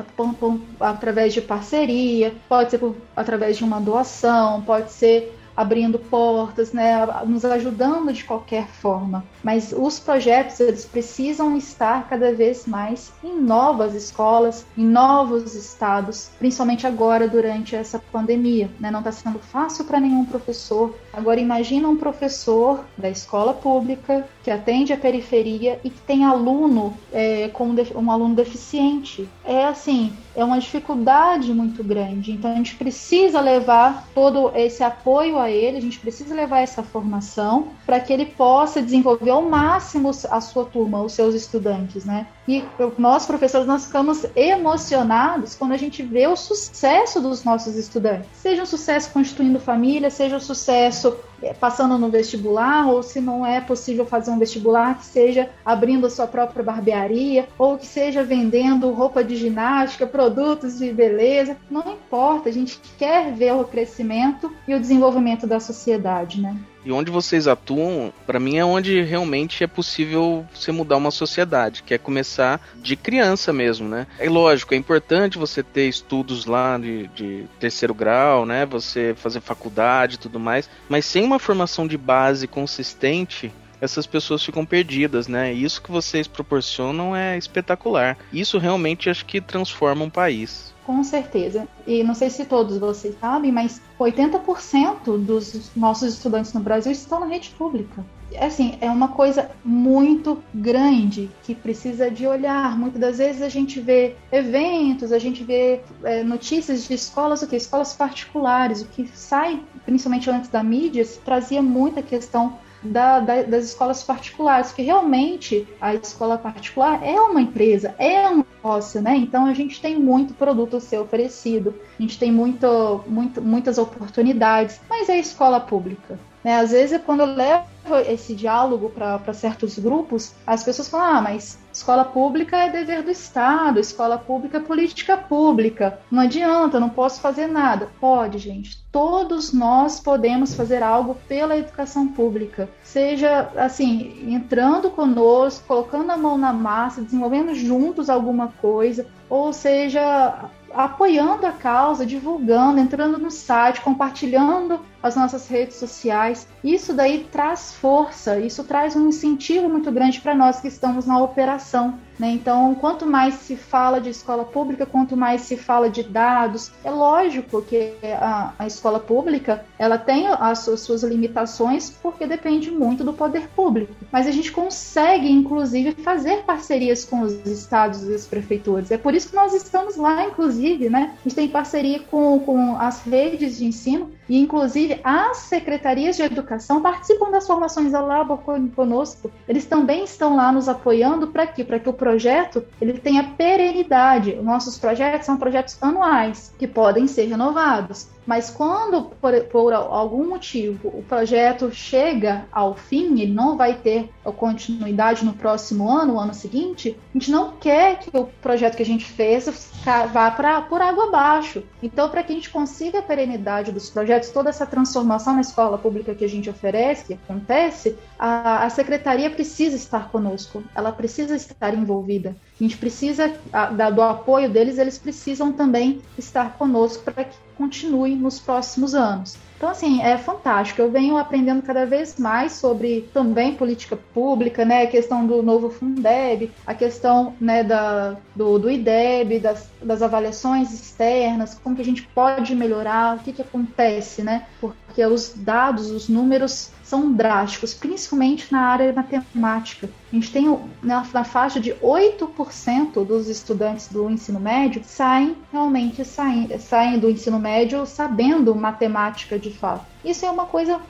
através 0.81 1.35
de 1.35 1.41
parceria, 1.41 2.35
pode 2.49 2.71
ser 2.71 2.79
por, 2.79 2.97
através 3.15 3.57
de 3.57 3.65
uma 3.65 3.81
doação, 3.81 4.63
pode 4.63 4.93
ser 4.93 5.37
abrindo 5.57 5.99
portas, 5.99 6.73
né, 6.73 7.07
nos 7.27 7.45
ajudando 7.45 8.13
de 8.13 8.25
qualquer 8.25 8.67
forma. 8.67 9.25
Mas 9.43 9.73
os 9.77 9.99
projetos 9.99 10.61
eles 10.61 10.85
precisam 10.85 11.57
estar 11.57 12.09
cada 12.09 12.33
vez 12.33 12.67
mais 12.67 13.13
em 13.25 13.41
novas 13.41 13.95
escolas, 13.95 14.67
em 14.77 14.85
novos 14.85 15.55
estados, 15.55 16.31
principalmente 16.39 16.87
agora 16.87 17.27
durante 17.27 17.75
essa 17.75 17.99
pandemia. 17.99 18.71
Né? 18.79 18.91
Não 18.91 18.99
está 19.01 19.13
sendo 19.13 19.39
fácil 19.39 19.85
para 19.85 20.01
nenhum 20.01 20.25
professor. 20.25 20.95
Agora 21.17 21.41
imagina 21.41 21.89
um 21.89 21.97
professor 21.97 22.85
da 22.95 23.09
escola 23.09 23.55
pública 23.55 24.29
que 24.45 24.51
atende 24.51 24.93
a 24.93 24.99
periferia 24.99 25.81
e 25.83 25.89
que 25.89 26.01
tem 26.03 26.27
aluno 26.27 26.95
é, 27.11 27.49
com 27.49 27.75
um 27.95 28.11
aluno 28.11 28.35
deficiente. 28.35 29.27
É 29.43 29.65
assim, 29.65 30.13
é 30.37 30.45
uma 30.45 30.61
dificuldade 30.61 31.55
muito 31.55 31.83
grande. 31.83 32.33
Então 32.33 32.53
a 32.53 32.55
gente 32.57 32.77
precisa 32.77 33.41
levar 33.41 34.07
todo 34.15 34.53
esse 34.55 34.85
apoio 34.85 35.39
a 35.39 35.51
ele, 35.51 35.79
a 35.79 35.81
gente 35.81 35.99
precisa 35.99 36.35
levar 36.35 36.61
essa 36.61 36.83
formação 36.83 37.69
para 37.87 37.99
que 37.99 38.13
ele 38.13 38.27
possa 38.27 38.83
desenvolver 38.83 39.31
ao 39.31 39.41
máximo 39.41 40.11
a 40.31 40.41
sua 40.43 40.67
turma, 40.67 41.01
os 41.01 41.15
seus 41.15 41.35
estudantes, 41.35 42.05
né? 42.05 42.27
E 42.49 42.65
nós, 42.97 43.27
professores, 43.27 43.67
nós 43.67 43.87
ficamos 43.87 44.25
emocionados 44.37 45.55
quando 45.55 45.73
a 45.73 45.77
gente 45.77 46.03
vê 46.03 46.27
o 46.27 46.37
sucesso 46.37 47.21
dos 47.21 47.43
nossos 47.43 47.75
estudantes. 47.77 48.29
Seja 48.35 48.63
um 48.63 48.67
sucesso 48.67 49.11
constituindo 49.11 49.59
família, 49.59 50.11
seja 50.11 50.37
um 50.37 50.41
sucesso 50.41 51.17
eh, 51.43 51.53
passando 51.55 51.99
no 51.99 52.09
vestibular, 52.09 52.87
ou 52.89 53.03
se 53.03 53.21
não 53.21 53.45
é 53.45 53.61
possível 53.61 54.07
fazer 54.07 54.31
um 54.31 54.39
vestibular, 54.39 54.99
que 54.99 55.05
seja 55.05 55.51
abrindo 55.65 56.07
a 56.07 56.11
sua 56.11 56.27
própria 56.27 56.63
barbearia, 56.63 57.49
ou 57.59 57.77
que 57.77 57.87
seja 57.87 58.23
vendendo 58.23 58.93
roupa 58.93 59.25
de 59.25 59.35
ginástica, 59.35 60.07
produtos 60.07 60.79
de 60.79 60.93
beleza. 60.93 61.57
Não 61.69 61.93
importa, 61.93 62.49
a 62.49 62.53
gente 62.53 62.81
quer 62.97 63.33
ver 63.33 63.55
o 63.55 63.65
crescimento 63.65 64.55
e 64.69 64.75
o 64.75 64.81
desenvolvimento 64.81 65.47
da 65.47 65.59
sociedade, 65.59 66.41
né? 66.41 66.57
E 66.87 66.93
onde 66.93 67.11
vocês 67.11 67.49
atuam, 67.49 68.13
para 68.25 68.39
mim 68.39 68.59
é 68.59 68.65
onde 68.65 69.03
realmente 69.03 69.65
é 69.65 69.67
possível 69.67 70.47
você 70.55 70.71
mudar 70.71 70.97
uma 70.97 71.11
sociedade, 71.11 71.83
que 71.83 71.93
é 71.93 71.99
começar 71.99 72.65
de 72.77 72.95
criança 72.95 73.53
mesmo, 73.53 73.89
né? 73.89 74.07
É 74.21 74.31
lógico, 74.31 74.73
é 74.73 74.77
importante 74.77 75.37
você 75.37 75.65
ter 75.65 75.89
estudos 75.89 76.47
lá 76.47 76.79
de, 76.79 77.09
de 77.09 77.45
terceiro 77.59 77.93
grau, 77.93 78.47
né? 78.47 78.65
Você 78.67 79.17
fazer 79.17 79.41
faculdade 79.41 80.15
e 80.15 80.19
tudo 80.19 80.39
mais, 80.39 80.71
mas 80.89 81.05
sem 81.05 81.25
uma 81.25 81.41
formação 81.41 81.89
de 81.89 81.99
base 81.99 82.47
consistente, 82.47 83.53
essas 83.81 84.07
pessoas 84.07 84.45
ficam 84.45 84.65
perdidas, 84.65 85.27
né? 85.27 85.53
Isso 85.53 85.83
que 85.83 85.91
vocês 85.91 86.29
proporcionam 86.29 87.17
é 87.17 87.37
espetacular. 87.37 88.17
Isso 88.33 88.59
realmente 88.59 89.11
acho 89.11 89.27
que 89.27 89.41
transforma 89.41 90.05
um 90.05 90.11
país. 90.11 90.73
Com 90.87 91.03
certeza. 91.03 91.67
E 91.85 92.05
não 92.05 92.15
sei 92.15 92.31
se 92.31 92.45
todos 92.45 92.79
vocês 92.79 93.17
sabem, 93.21 93.51
mas 93.51 93.83
80% 93.99 95.19
dos 95.19 95.73
nossos 95.75 96.15
estudantes 96.15 96.53
no 96.53 96.61
Brasil 96.61 96.93
estão 96.93 97.19
na 97.19 97.27
rede 97.27 97.51
pública. 97.59 98.05
Assim, 98.39 98.79
é 98.81 98.89
uma 98.89 99.09
coisa 99.09 99.51
muito 99.65 100.41
grande 100.55 101.29
que 101.43 101.57
precisa 101.57 102.09
de 102.09 102.25
olhar. 102.25 102.79
Muitas 102.79 103.01
das 103.01 103.19
vezes 103.19 103.43
a 103.43 103.49
gente 103.49 103.81
vê 103.81 104.15
eventos, 104.31 105.11
a 105.11 105.19
gente 105.19 105.43
vê 105.43 105.81
é, 106.05 106.23
notícias 106.23 106.87
de 106.87 106.95
escolas, 106.95 107.43
o 107.43 107.49
que? 107.49 107.57
Escolas 107.57 107.93
particulares. 107.93 108.83
O 108.83 108.87
que 108.87 109.09
sai, 109.13 109.61
principalmente 109.85 110.31
antes 110.31 110.51
da 110.51 110.63
mídia, 110.63 111.05
trazia 111.25 111.61
muita 111.61 112.01
questão 112.01 112.59
da, 112.91 113.21
da, 113.21 113.43
das 113.43 113.65
escolas 113.65 114.03
particulares, 114.03 114.73
que 114.73 114.83
realmente 114.83 115.67
a 115.81 115.95
escola 115.95 116.39
particular 116.39 117.03
é 117.03 117.21
uma 117.21 117.41
empresa, 117.41 117.95
é 117.99 118.29
um 118.29 118.39
negócio, 118.39 119.01
né? 119.01 119.17
Então 119.17 119.47
a 119.47 119.55
gente 119.55 119.81
tem 119.81 119.97
muito 119.99 120.35
produto 120.35 120.77
a 120.77 120.81
ser 120.81 120.99
oferecido, 120.99 121.75
a 121.99 122.03
gente 122.03 122.19
tem 122.19 122.33
muito, 122.33 123.05
muito, 123.07 123.43
muitas 123.43 123.79
oportunidades, 123.79 124.81
mas 124.89 125.09
é 125.09 125.15
a 125.15 125.19
escola 125.19 125.61
pública. 125.61 126.19
Né? 126.43 126.61
Às 126.61 126.71
vezes, 126.71 127.01
quando 127.05 127.21
eu 127.21 127.27
levo 127.27 127.67
esse 128.09 128.33
diálogo 128.35 128.91
para 128.91 129.35
certos 129.35 129.79
grupos, 129.79 130.33
as 130.47 130.63
pessoas 130.63 130.89
falam: 130.89 131.17
ah, 131.17 131.21
mas 131.21 131.59
escola 131.77 132.07
pública 132.07 132.57
é 132.57 132.71
dever 132.71 133.03
do 133.03 133.11
Estado, 133.11 133.79
escola 133.79 134.17
pública 134.17 134.57
é 134.57 134.61
política 134.61 135.15
pública. 135.15 136.01
Não 136.11 136.23
adianta, 136.23 136.81
não 136.81 136.89
posso 136.89 137.21
fazer 137.21 137.47
nada. 137.47 137.91
Pode, 138.01 138.39
gente. 138.39 138.83
Todos 138.91 139.53
nós 139.53 140.01
podemos 140.01 140.55
fazer 140.55 140.83
algo 140.83 141.15
pela 141.29 141.55
educação 141.55 142.09
pública. 142.09 142.67
Seja 142.83 143.51
assim, 143.57 144.25
entrando 144.27 144.91
conosco, 144.91 145.67
colocando 145.69 146.11
a 146.11 146.17
mão 146.17 146.39
na 146.39 146.51
massa, 146.51 147.03
desenvolvendo 147.03 147.55
juntos 147.55 148.09
alguma 148.09 148.49
coisa, 148.49 149.07
ou 149.29 149.53
seja, 149.53 150.49
apoiando 150.73 151.47
a 151.47 151.53
causa, 151.53 152.07
divulgando, 152.07 152.81
entrando 152.81 153.19
no 153.19 153.31
site, 153.31 153.83
compartilhando 153.83 154.81
as 155.07 155.17
nossas 155.17 155.49
redes 155.49 155.77
sociais. 155.77 156.47
Isso 156.63 156.93
daí 156.93 157.27
traz 157.31 157.73
força, 157.75 158.39
isso 158.39 158.65
traz 158.65 158.95
um 158.97 159.09
incentivo 159.09 159.69
muito 159.69 159.91
grande 159.91 160.21
para 160.21 160.35
nós 160.35 160.61
que 160.61 160.69
estamos 160.69 161.07
na 161.07 161.19
operação. 161.19 161.99
Né? 162.19 162.31
Então, 162.31 162.75
quanto 162.75 163.07
mais 163.07 163.35
se 163.35 163.57
fala 163.57 164.01
de 164.01 164.11
escola 164.11 164.45
pública, 164.45 164.87
quanto 164.87 165.17
mais 165.17 165.43
se 165.43 165.57
fala 165.57 165.91
de 165.91 166.03
dados, 166.03 166.73
é 166.83 166.91
lógico 166.91 167.61
que 167.63 167.93
a, 168.19 168.55
a 168.59 168.67
escola 168.67 168.99
pública 168.99 169.65
ela 169.79 169.99
tem 169.99 170.27
as, 170.29 170.67
as 170.67 170.81
suas 170.81 171.03
limitações 171.03 171.91
porque 171.91 172.27
depende 172.27 172.71
muito 172.71 173.05
do 173.05 173.13
poder 173.13 173.49
público. 173.49 173.95
Mas 174.11 174.27
a 174.27 174.31
gente 174.31 174.51
consegue, 174.51 175.31
inclusive, 175.31 175.93
fazer 175.93 176.43
parcerias 176.45 177.05
com 177.05 177.21
os 177.21 177.33
estados 177.47 178.03
e 178.05 178.15
as 178.15 178.27
prefeituras. 178.27 178.91
É 178.91 178.97
por 178.97 179.15
isso 179.15 179.29
que 179.29 179.37
nós 179.37 179.53
estamos 179.53 179.97
lá, 179.97 180.25
inclusive, 180.25 180.89
né? 180.89 181.15
A 181.21 181.29
gente 181.29 181.37
tem 181.37 181.49
parceria 181.49 182.01
com, 182.01 182.41
com 182.41 182.77
as 182.79 183.03
redes 183.03 183.59
de 183.59 183.67
ensino 183.67 184.11
e, 184.29 184.39
inclusive, 184.39 185.01
as 185.05 185.39
secretarias 185.39 186.17
de 186.17 186.23
educação 186.23 186.83
participam 186.83 187.31
das 187.31 187.47
formações 187.47 187.93
da 187.93 188.01
Labo 188.01 188.39
conosco. 188.75 189.31
Eles 189.49 189.65
também 189.65 190.05
estão 190.05 190.37
lá 190.37 190.51
nos 190.51 190.69
apoiando 190.69 191.29
para 191.29 191.47
quê? 191.47 191.63
Para 191.65 191.79
que 191.79 191.89
o 191.89 191.93
projeto 191.93 192.65
ele 192.81 192.95
tenha 192.95 193.35
perenidade. 193.37 194.35
Nossos 194.37 194.79
projetos 194.79 195.27
são 195.27 195.37
projetos 195.37 195.77
anuais 195.81 196.53
que 196.59 196.67
podem 196.67 197.07
ser 197.07 197.27
renovados. 197.27 198.09
Mas 198.27 198.51
quando, 198.51 199.03
por, 199.21 199.33
por, 199.45 199.73
algum 199.73 200.29
motivo, 200.29 200.89
o 200.89 201.03
projeto 201.03 201.71
chega 201.73 202.45
ao 202.51 202.75
fim, 202.75 203.21
ele 203.21 203.33
não 203.33 203.57
vai 203.57 203.75
ter 203.75 204.11
continuidade 204.37 205.25
no 205.25 205.33
próximo 205.33 205.89
ano, 205.89 206.15
o 206.15 206.19
ano 206.19 206.35
seguinte, 206.35 206.99
a 207.15 207.19
gente 207.19 207.31
não 207.31 207.53
quer 207.53 208.01
que 208.01 208.11
o 208.13 208.25
projeto 208.43 208.77
que 208.77 208.83
a 208.83 208.87
gente 208.87 209.05
fez 209.05 209.71
vá 210.13 210.31
pra, 210.31 210.61
por 210.63 210.83
água 210.83 211.07
abaixo. 211.07 211.63
Então, 211.81 212.09
para 212.09 212.23
que 212.23 212.33
a 212.33 212.35
gente 212.35 212.51
consiga 212.51 212.99
a 212.99 213.03
perenidade 213.03 213.71
dos 213.71 213.89
projetos, 213.89 214.31
toda 214.31 214.51
essa 214.51 214.67
transformação 214.67 215.35
na 215.35 215.41
escola 215.41 215.79
pública 215.79 216.15
que 216.15 216.25
a 216.25 216.29
gente 216.29 216.51
oferece, 216.51 217.05
que 217.05 217.15
acontece, 217.15 217.97
a, 218.19 218.65
a 218.65 218.71
secretaria 218.71 219.31
precisa 219.31 219.77
estar 219.77 220.11
conosco, 220.11 220.65
ela 220.75 220.91
precisa 220.91 221.37
estar 221.37 221.73
envolvida. 221.75 222.35
A 222.59 222.63
gente 222.63 222.77
precisa 222.77 223.33
a, 223.53 223.91
do 223.91 224.03
apoio 224.03 224.51
deles, 224.51 224.79
eles 224.79 224.99
precisam 224.99 225.53
também 225.53 226.01
estar 226.19 226.57
conosco 226.59 227.05
para 227.05 227.25
que 227.25 227.37
continue 227.57 228.15
nos 228.15 228.39
próximos 228.39 228.95
anos. 228.95 229.37
Então, 229.57 229.71
assim, 229.71 230.03
é 230.03 230.19
fantástico. 230.19 230.83
Eu 230.83 230.91
venho 230.91 231.17
aprendendo 231.17 231.63
cada 231.63 231.87
vez 231.87 232.19
mais 232.19 232.53
sobre 232.53 233.09
também 233.15 233.55
política 233.55 233.97
pública, 233.97 234.65
né? 234.65 234.83
A 234.83 234.87
questão 234.87 235.27
do 235.27 235.43
novo 235.43 235.71
Fundeb, 235.71 236.53
a 236.67 236.75
questão 236.75 237.35
né, 237.41 237.65
da, 237.65 238.17
do, 238.35 238.59
do 238.59 238.71
IDEB, 238.71 239.41
das, 239.41 239.71
das 239.83 240.03
avaliações 240.03 240.73
externas, 240.73 241.59
como 241.63 241.75
que 241.75 241.83
a 241.83 241.85
gente 241.85 242.03
pode 242.03 242.55
melhorar, 242.55 243.17
o 243.17 243.21
que, 243.21 243.33
que 243.33 243.43
acontece, 243.43 244.23
né? 244.23 244.47
Porque 244.61 245.05
os 245.07 245.33
dados, 245.35 245.91
os 245.91 246.07
números 246.07 246.71
são 246.83 247.13
drásticos, 247.13 247.73
principalmente 247.73 248.53
na 248.53 248.61
área 248.61 248.93
matemática. 248.93 249.89
A 250.13 250.15
gente 250.15 250.31
tem 250.33 250.59
na, 250.83 251.05
na 251.13 251.25
faixa 251.25 251.59
de 251.59 251.73
8% 251.75 253.05
dos 253.05 253.29
estudantes 253.29 253.89
do 253.89 254.09
ensino 254.09 254.39
médio 254.39 254.83
saem 254.85 255.37
realmente 255.53 256.05
saem, 256.05 256.59
saem 256.59 256.99
do 256.99 257.11
ensino 257.11 257.39
médio 257.39 257.85
sabendo 257.87 258.55
matemática 258.55 259.39
de 259.39 259.51
fato. 259.51 259.85
Isso 260.05 260.25
é 260.25 260.31
uma 260.31 260.47
coisa 260.47 260.81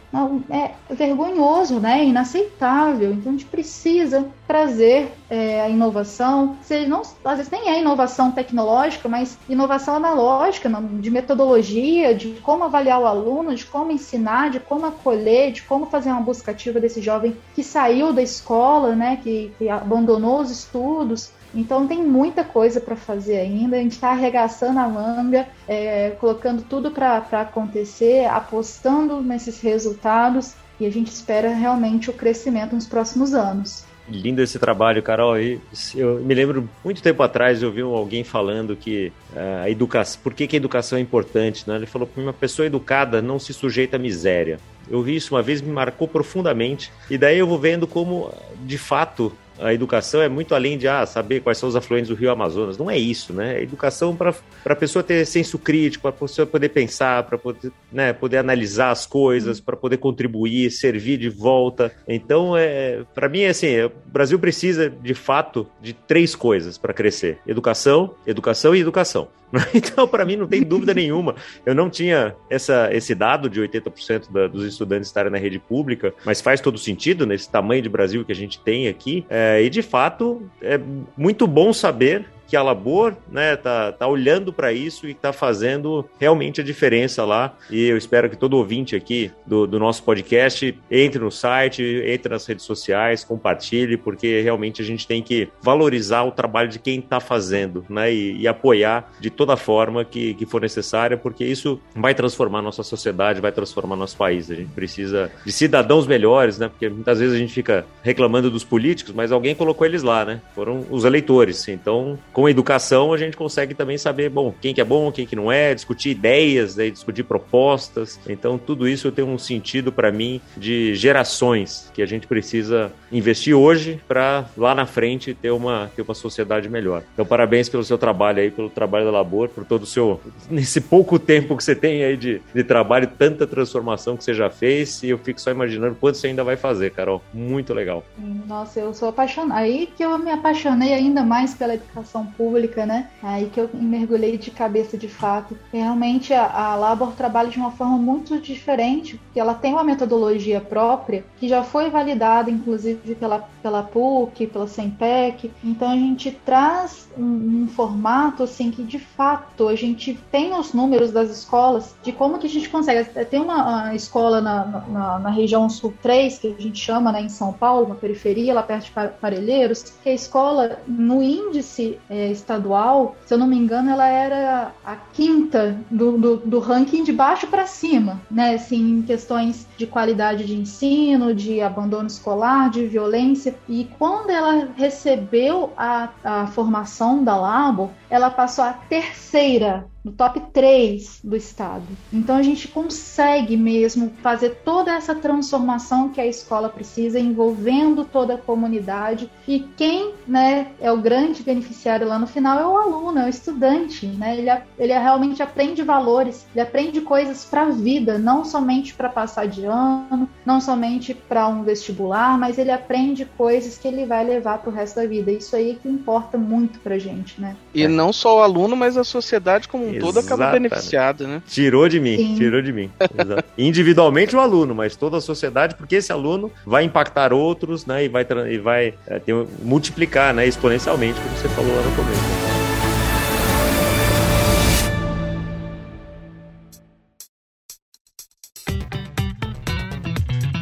é 0.50 0.72
vergonhoso, 0.94 1.80
né? 1.80 2.04
Inaceitável. 2.04 3.12
Então 3.12 3.32
a 3.32 3.36
gente 3.36 3.46
precisa 3.46 4.28
trazer 4.46 5.10
é, 5.30 5.62
a 5.62 5.68
inovação. 5.70 6.56
Seja, 6.62 6.86
não, 6.86 7.00
às 7.24 7.38
vezes 7.38 7.50
nem 7.50 7.70
é 7.70 7.80
inovação 7.80 8.30
tecnológica, 8.30 9.08
mas 9.08 9.38
inovação 9.48 9.96
analógica, 9.96 10.68
de 11.00 11.10
metodologia, 11.10 12.14
de 12.14 12.32
como 12.42 12.64
avaliar 12.64 13.00
o 13.00 13.06
aluno, 13.06 13.54
de 13.54 13.64
como 13.64 13.90
ensinar, 13.90 14.50
de 14.50 14.60
como 14.60 14.84
acolher, 14.84 15.52
de 15.52 15.62
como 15.62 15.86
fazer 15.86 16.10
uma 16.10 16.20
busca 16.20 16.50
ativa 16.50 16.78
desse 16.78 17.00
jovem 17.00 17.34
que 17.54 17.64
saiu 17.64 18.12
da 18.12 18.22
escola, 18.22 18.94
né? 18.94 19.05
Que, 19.14 19.52
que 19.58 19.68
abandonou 19.68 20.40
os 20.40 20.50
estudos. 20.50 21.30
Então 21.54 21.86
tem 21.86 22.02
muita 22.02 22.42
coisa 22.42 22.80
para 22.80 22.96
fazer 22.96 23.38
ainda. 23.38 23.76
A 23.76 23.80
gente 23.80 23.92
está 23.92 24.10
arregaçando 24.10 24.80
a 24.80 24.88
manga, 24.88 25.46
é, 25.68 26.10
colocando 26.18 26.62
tudo 26.62 26.90
para 26.90 27.18
acontecer, 27.18 28.24
apostando 28.24 29.20
nesses 29.20 29.60
resultados 29.60 30.54
e 30.80 30.86
a 30.86 30.90
gente 30.90 31.08
espera 31.08 31.54
realmente 31.54 32.10
o 32.10 32.12
crescimento 32.12 32.74
nos 32.74 32.86
próximos 32.86 33.34
anos. 33.34 33.84
Lindo 34.08 34.40
esse 34.40 34.58
trabalho, 34.58 35.02
Carol. 35.02 35.36
Eu 35.38 36.20
me 36.20 36.34
lembro 36.34 36.68
muito 36.84 37.02
tempo 37.02 37.22
atrás 37.22 37.62
eu 37.62 37.72
vi 37.72 37.80
alguém 37.80 38.22
falando 38.22 38.76
que 38.76 39.12
eh, 39.34 39.60
a 39.64 39.70
educação, 39.70 40.20
por 40.22 40.32
que, 40.32 40.46
que 40.46 40.56
a 40.56 40.58
educação 40.58 40.98
é 40.98 41.02
importante, 41.02 41.68
né? 41.68 41.76
Ele 41.76 41.86
falou 41.86 42.06
que 42.06 42.20
uma 42.20 42.32
pessoa 42.32 42.66
educada 42.66 43.20
não 43.20 43.38
se 43.38 43.52
sujeita 43.52 43.96
à 43.96 43.98
miséria. 43.98 44.58
Eu 44.88 45.02
vi 45.02 45.16
isso 45.16 45.34
uma 45.34 45.42
vez, 45.42 45.60
me 45.60 45.72
marcou 45.72 46.06
profundamente. 46.06 46.92
E 47.10 47.18
daí 47.18 47.38
eu 47.38 47.46
vou 47.46 47.58
vendo 47.58 47.86
como, 47.86 48.32
de 48.64 48.78
fato, 48.78 49.32
a 49.60 49.72
educação 49.72 50.20
é 50.20 50.28
muito 50.28 50.54
além 50.54 50.76
de 50.78 50.88
ah, 50.88 51.04
saber 51.06 51.40
quais 51.40 51.58
são 51.58 51.68
os 51.68 51.76
afluentes 51.76 52.08
do 52.08 52.14
rio 52.14 52.30
Amazonas. 52.30 52.76
Não 52.78 52.90
é 52.90 52.98
isso, 52.98 53.32
né? 53.32 53.58
É 53.58 53.62
educação 53.62 54.14
para 54.14 54.34
a 54.64 54.74
pessoa 54.74 55.02
ter 55.02 55.24
senso 55.26 55.58
crítico, 55.58 56.02
para 56.02 56.10
a 56.10 56.12
pessoa 56.12 56.46
poder 56.46 56.68
pensar, 56.70 57.22
para 57.24 57.38
poder, 57.38 57.72
né, 57.92 58.12
poder 58.12 58.38
analisar 58.38 58.90
as 58.90 59.06
coisas, 59.06 59.60
para 59.60 59.76
poder 59.76 59.96
contribuir, 59.98 60.70
servir 60.70 61.18
de 61.18 61.28
volta. 61.28 61.92
Então, 62.06 62.56
é, 62.56 63.02
para 63.14 63.28
mim, 63.28 63.40
é 63.40 63.48
assim, 63.48 63.80
o 63.82 63.92
Brasil 64.06 64.38
precisa, 64.38 64.90
de 64.90 65.14
fato, 65.14 65.66
de 65.80 65.92
três 65.92 66.34
coisas 66.34 66.78
para 66.78 66.92
crescer: 66.92 67.38
educação, 67.46 68.14
educação 68.26 68.74
e 68.74 68.80
educação. 68.80 69.28
Então, 69.74 70.08
para 70.08 70.24
mim, 70.24 70.36
não 70.36 70.46
tem 70.46 70.62
dúvida 70.62 70.92
nenhuma. 70.94 71.34
Eu 71.64 71.74
não 71.74 71.88
tinha 71.88 72.34
essa, 72.50 72.88
esse 72.92 73.14
dado 73.14 73.48
de 73.48 73.60
80% 73.60 74.30
da, 74.30 74.46
dos 74.46 74.64
estudantes 74.64 75.08
estarem 75.08 75.30
na 75.30 75.38
rede 75.38 75.58
pública, 75.58 76.12
mas 76.24 76.40
faz 76.40 76.60
todo 76.60 76.78
sentido 76.78 77.26
nesse 77.26 77.50
tamanho 77.50 77.82
de 77.82 77.88
Brasil 77.88 78.24
que 78.24 78.32
a 78.32 78.34
gente 78.34 78.58
tem 78.60 78.88
aqui. 78.88 79.24
É, 79.28 79.45
e, 79.62 79.70
de 79.70 79.82
fato, 79.82 80.42
é 80.60 80.78
muito 81.16 81.46
bom 81.46 81.72
saber 81.72 82.26
que 82.46 82.56
a 82.56 82.62
Labor 82.62 83.14
né, 83.30 83.56
tá, 83.56 83.92
tá 83.92 84.06
olhando 84.06 84.52
para 84.52 84.72
isso 84.72 85.06
e 85.06 85.12
está 85.12 85.32
fazendo 85.32 86.08
realmente 86.18 86.60
a 86.60 86.64
diferença 86.64 87.24
lá. 87.24 87.54
E 87.70 87.86
eu 87.86 87.96
espero 87.96 88.30
que 88.30 88.36
todo 88.36 88.54
ouvinte 88.54 88.94
aqui 88.94 89.30
do, 89.44 89.66
do 89.66 89.78
nosso 89.78 90.02
podcast 90.02 90.78
entre 90.90 91.18
no 91.18 91.30
site, 91.30 91.82
entre 92.06 92.32
nas 92.32 92.46
redes 92.46 92.64
sociais, 92.64 93.24
compartilhe, 93.24 93.96
porque 93.96 94.40
realmente 94.42 94.80
a 94.80 94.84
gente 94.84 95.06
tem 95.06 95.22
que 95.22 95.48
valorizar 95.62 96.22
o 96.24 96.30
trabalho 96.30 96.68
de 96.68 96.78
quem 96.78 96.98
está 96.98 97.20
fazendo 97.20 97.84
né, 97.88 98.12
e, 98.12 98.42
e, 98.42 98.48
apoiar 98.48 99.12
de 99.20 99.30
toda 99.30 99.56
forma 99.56 100.04
que, 100.04 100.34
que 100.34 100.46
for 100.46 100.60
necessária, 100.60 101.16
porque 101.16 101.44
isso 101.44 101.80
vai 101.94 102.14
transformar 102.14 102.62
nossa 102.62 102.82
sociedade, 102.82 103.40
vai 103.40 103.52
transformar 103.52 103.96
nosso 103.96 104.16
país. 104.16 104.50
A 104.50 104.54
gente 104.54 104.70
precisa 104.70 105.30
de 105.44 105.52
cidadãos 105.52 106.06
melhores, 106.06 106.58
né? 106.58 106.68
Porque 106.68 106.88
muitas 106.88 107.18
vezes 107.18 107.34
a 107.34 107.38
gente 107.38 107.52
fica 107.52 107.84
reclamando 108.02 108.50
dos 108.50 108.64
políticos, 108.64 109.14
mas 109.14 109.32
alguém 109.32 109.54
colocou 109.54 109.86
eles 109.86 110.02
lá, 110.02 110.24
né? 110.24 110.40
Foram 110.54 110.84
os 110.90 111.04
eleitores. 111.04 111.66
Então, 111.68 112.18
com 112.36 112.44
a 112.44 112.50
educação 112.50 113.14
a 113.14 113.16
gente 113.16 113.34
consegue 113.34 113.72
também 113.72 113.96
saber, 113.96 114.28
bom, 114.28 114.52
quem 114.60 114.74
que 114.74 114.80
é 114.82 114.84
bom, 114.84 115.10
quem 115.10 115.26
que 115.26 115.34
não 115.34 115.50
é, 115.50 115.74
discutir 115.74 116.10
ideias, 116.10 116.76
né, 116.76 116.90
discutir 116.90 117.22
propostas. 117.22 118.20
Então 118.28 118.58
tudo 118.58 118.86
isso 118.86 119.10
tem 119.10 119.24
um 119.24 119.38
sentido 119.38 119.90
para 119.90 120.12
mim 120.12 120.38
de 120.54 120.94
gerações 120.94 121.90
que 121.94 122.02
a 122.02 122.06
gente 122.06 122.26
precisa 122.26 122.92
investir 123.10 123.56
hoje 123.56 123.98
para 124.06 124.44
lá 124.54 124.74
na 124.74 124.84
frente 124.84 125.32
ter 125.32 125.50
uma 125.50 125.90
ter 125.96 126.02
uma 126.02 126.12
sociedade 126.12 126.68
melhor. 126.68 127.02
Então 127.14 127.24
parabéns 127.24 127.70
pelo 127.70 127.82
seu 127.82 127.96
trabalho 127.96 128.42
aí, 128.42 128.50
pelo 128.50 128.68
trabalho 128.68 129.06
da 129.06 129.12
Labor, 129.12 129.48
por 129.48 129.64
todo 129.64 129.84
o 129.84 129.86
seu 129.86 130.20
nesse 130.50 130.82
pouco 130.82 131.18
tempo 131.18 131.56
que 131.56 131.64
você 131.64 131.74
tem 131.74 132.04
aí 132.04 132.18
de, 132.18 132.42
de 132.54 132.62
trabalho, 132.62 133.10
tanta 133.18 133.46
transformação 133.46 134.14
que 134.14 134.22
você 134.22 134.34
já 134.34 134.50
fez 134.50 135.02
e 135.02 135.08
eu 135.08 135.16
fico 135.16 135.40
só 135.40 135.50
imaginando 135.50 135.96
quanto 135.98 136.18
você 136.18 136.26
ainda 136.26 136.44
vai 136.44 136.58
fazer, 136.58 136.90
Carol. 136.90 137.22
Muito 137.32 137.72
legal. 137.72 138.04
Nossa, 138.46 138.78
eu 138.78 138.92
sou 138.92 139.08
apaixonada. 139.08 139.58
Aí 139.58 139.86
que 139.96 140.04
eu 140.04 140.18
me 140.18 140.30
apaixonei 140.30 140.92
ainda 140.92 141.24
mais 141.24 141.54
pela 141.54 141.72
educação 141.72 142.25
pública, 142.26 142.84
né? 142.84 143.08
Aí 143.22 143.46
que 143.46 143.60
eu 143.60 143.70
mergulhei 143.72 144.36
de 144.36 144.50
cabeça 144.50 144.96
de 144.96 145.08
fato. 145.08 145.56
Realmente 145.72 146.32
a, 146.32 146.46
a 146.46 146.74
Labor 146.76 147.12
trabalha 147.12 147.48
de 147.48 147.58
uma 147.58 147.70
forma 147.70 147.96
muito 147.96 148.38
diferente, 148.38 149.16
porque 149.16 149.40
ela 149.40 149.54
tem 149.54 149.72
uma 149.72 149.84
metodologia 149.84 150.60
própria 150.60 151.24
que 151.38 151.48
já 151.48 151.62
foi 151.62 151.90
validada, 151.90 152.50
inclusive 152.50 153.14
pela, 153.14 153.48
pela 153.62 153.82
PUC, 153.82 154.46
pela 154.46 154.66
SEMPEC. 154.66 155.50
Então 155.62 155.90
a 155.90 155.96
gente 155.96 156.30
traz 156.30 157.08
um, 157.16 157.62
um 157.62 157.68
formato 157.68 158.42
assim 158.42 158.70
que 158.70 158.82
de 158.82 158.98
fato 158.98 159.68
a 159.68 159.74
gente 159.74 160.18
tem 160.30 160.54
os 160.54 160.72
números 160.72 161.10
das 161.10 161.30
escolas 161.30 161.94
de 162.02 162.12
como 162.12 162.38
que 162.38 162.46
a 162.46 162.50
gente 162.50 162.68
consegue. 162.68 163.08
Tem 163.26 163.40
uma, 163.40 163.62
uma 163.62 163.94
escola 163.94 164.40
na, 164.40 164.64
na, 164.88 165.18
na, 165.18 165.30
região 165.30 165.68
sul 165.68 165.92
3, 166.02 166.38
que 166.38 166.54
a 166.58 166.62
gente 166.62 166.78
chama 166.78 167.12
né, 167.12 167.22
em 167.22 167.28
São 167.28 167.52
Paulo, 167.52 167.86
uma 167.86 167.94
periferia, 167.94 168.54
lá 168.54 168.62
perto 168.62 168.86
de 168.86 168.92
Parelheiros, 169.20 169.82
que 170.02 170.08
a 170.08 170.14
escola, 170.14 170.78
no 170.86 171.22
índice 171.22 171.98
é, 172.16 172.30
estadual, 172.30 173.14
se 173.24 173.34
eu 173.34 173.38
não 173.38 173.46
me 173.46 173.56
engano, 173.56 173.90
ela 173.90 174.08
era 174.08 174.72
a 174.84 174.96
quinta 174.96 175.78
do, 175.90 176.16
do, 176.18 176.36
do 176.38 176.58
ranking 176.58 177.04
de 177.04 177.12
baixo 177.12 177.46
para 177.46 177.66
cima, 177.66 178.20
né? 178.30 178.54
Assim, 178.54 178.98
em 178.98 179.02
questões 179.02 179.66
de 179.76 179.86
qualidade 179.86 180.44
de 180.44 180.54
ensino, 180.54 181.34
de 181.34 181.60
abandono 181.60 182.06
escolar, 182.06 182.70
de 182.70 182.86
violência. 182.86 183.54
E 183.68 183.88
quando 183.98 184.30
ela 184.30 184.68
recebeu 184.76 185.72
a, 185.76 186.08
a 186.24 186.46
formação 186.46 187.22
da 187.22 187.36
Labo, 187.36 187.90
ela 188.08 188.30
passou 188.30 188.64
a 188.64 188.72
terceira 188.72 189.86
no 190.06 190.12
top 190.12 190.40
3 190.52 191.18
do 191.24 191.34
estado. 191.34 191.84
Então 192.12 192.36
a 192.36 192.42
gente 192.42 192.68
consegue 192.68 193.56
mesmo 193.56 194.12
fazer 194.22 194.50
toda 194.64 194.94
essa 194.94 195.16
transformação 195.16 196.10
que 196.10 196.20
a 196.20 196.26
escola 196.26 196.68
precisa, 196.68 197.18
envolvendo 197.18 198.04
toda 198.04 198.34
a 198.34 198.38
comunidade. 198.38 199.28
E 199.48 199.66
quem 199.76 200.12
né, 200.24 200.68
é 200.80 200.92
o 200.92 200.96
grande 200.96 201.42
beneficiário 201.42 202.06
lá 202.06 202.20
no 202.20 202.26
final 202.28 202.56
é 202.56 202.64
o 202.64 202.76
aluno, 202.76 203.18
é 203.18 203.26
o 203.26 203.28
estudante. 203.28 204.06
Né? 204.06 204.38
Ele, 204.38 204.62
ele 204.78 204.92
realmente 204.92 205.42
aprende 205.42 205.82
valores, 205.82 206.46
ele 206.54 206.62
aprende 206.62 207.00
coisas 207.00 207.44
para 207.44 207.62
a 207.62 207.70
vida, 207.70 208.16
não 208.16 208.44
somente 208.44 208.94
para 208.94 209.08
passar 209.08 209.48
de 209.48 209.64
ano, 209.64 210.28
não 210.44 210.60
somente 210.60 211.14
para 211.14 211.48
um 211.48 211.64
vestibular, 211.64 212.38
mas 212.38 212.58
ele 212.58 212.70
aprende 212.70 213.24
coisas 213.24 213.76
que 213.76 213.88
ele 213.88 214.06
vai 214.06 214.24
levar 214.24 214.58
para 214.58 214.70
o 214.70 214.72
resto 214.72 215.00
da 215.00 215.06
vida. 215.06 215.32
Isso 215.32 215.56
aí 215.56 215.76
que 215.82 215.88
importa 215.88 216.38
muito 216.38 216.78
para 216.78 216.96
gente. 216.96 217.40
Né? 217.40 217.56
E 217.74 217.88
não 217.88 218.12
só 218.12 218.38
o 218.38 218.42
aluno, 218.42 218.76
mas 218.76 218.96
a 218.96 219.02
sociedade 219.02 219.66
como 219.66 219.84
um 219.84 219.95
todo 220.00 220.18
acaba 220.18 220.50
beneficiado, 220.52 221.26
né? 221.26 221.42
Tirou 221.46 221.88
de 221.88 222.00
mim, 222.00 222.16
Sim. 222.16 222.34
tirou 222.36 222.62
de 222.62 222.72
mim. 222.72 222.90
Individualmente 223.56 224.34
o 224.34 224.40
aluno, 224.40 224.74
mas 224.74 224.96
toda 224.96 225.18
a 225.18 225.20
sociedade, 225.20 225.74
porque 225.74 225.96
esse 225.96 226.12
aluno 226.12 226.50
vai 226.64 226.84
impactar 226.84 227.32
outros, 227.32 227.86
né? 227.86 228.04
E 228.04 228.08
vai, 228.08 228.26
e 228.50 228.58
vai 228.58 228.94
é, 229.06 229.18
ter, 229.18 229.34
multiplicar, 229.62 230.34
né? 230.34 230.46
Exponencialmente, 230.46 231.20
como 231.20 231.36
você 231.36 231.48
falou 231.48 231.74
lá 231.74 231.82
no 231.82 231.96
começo. 231.96 232.45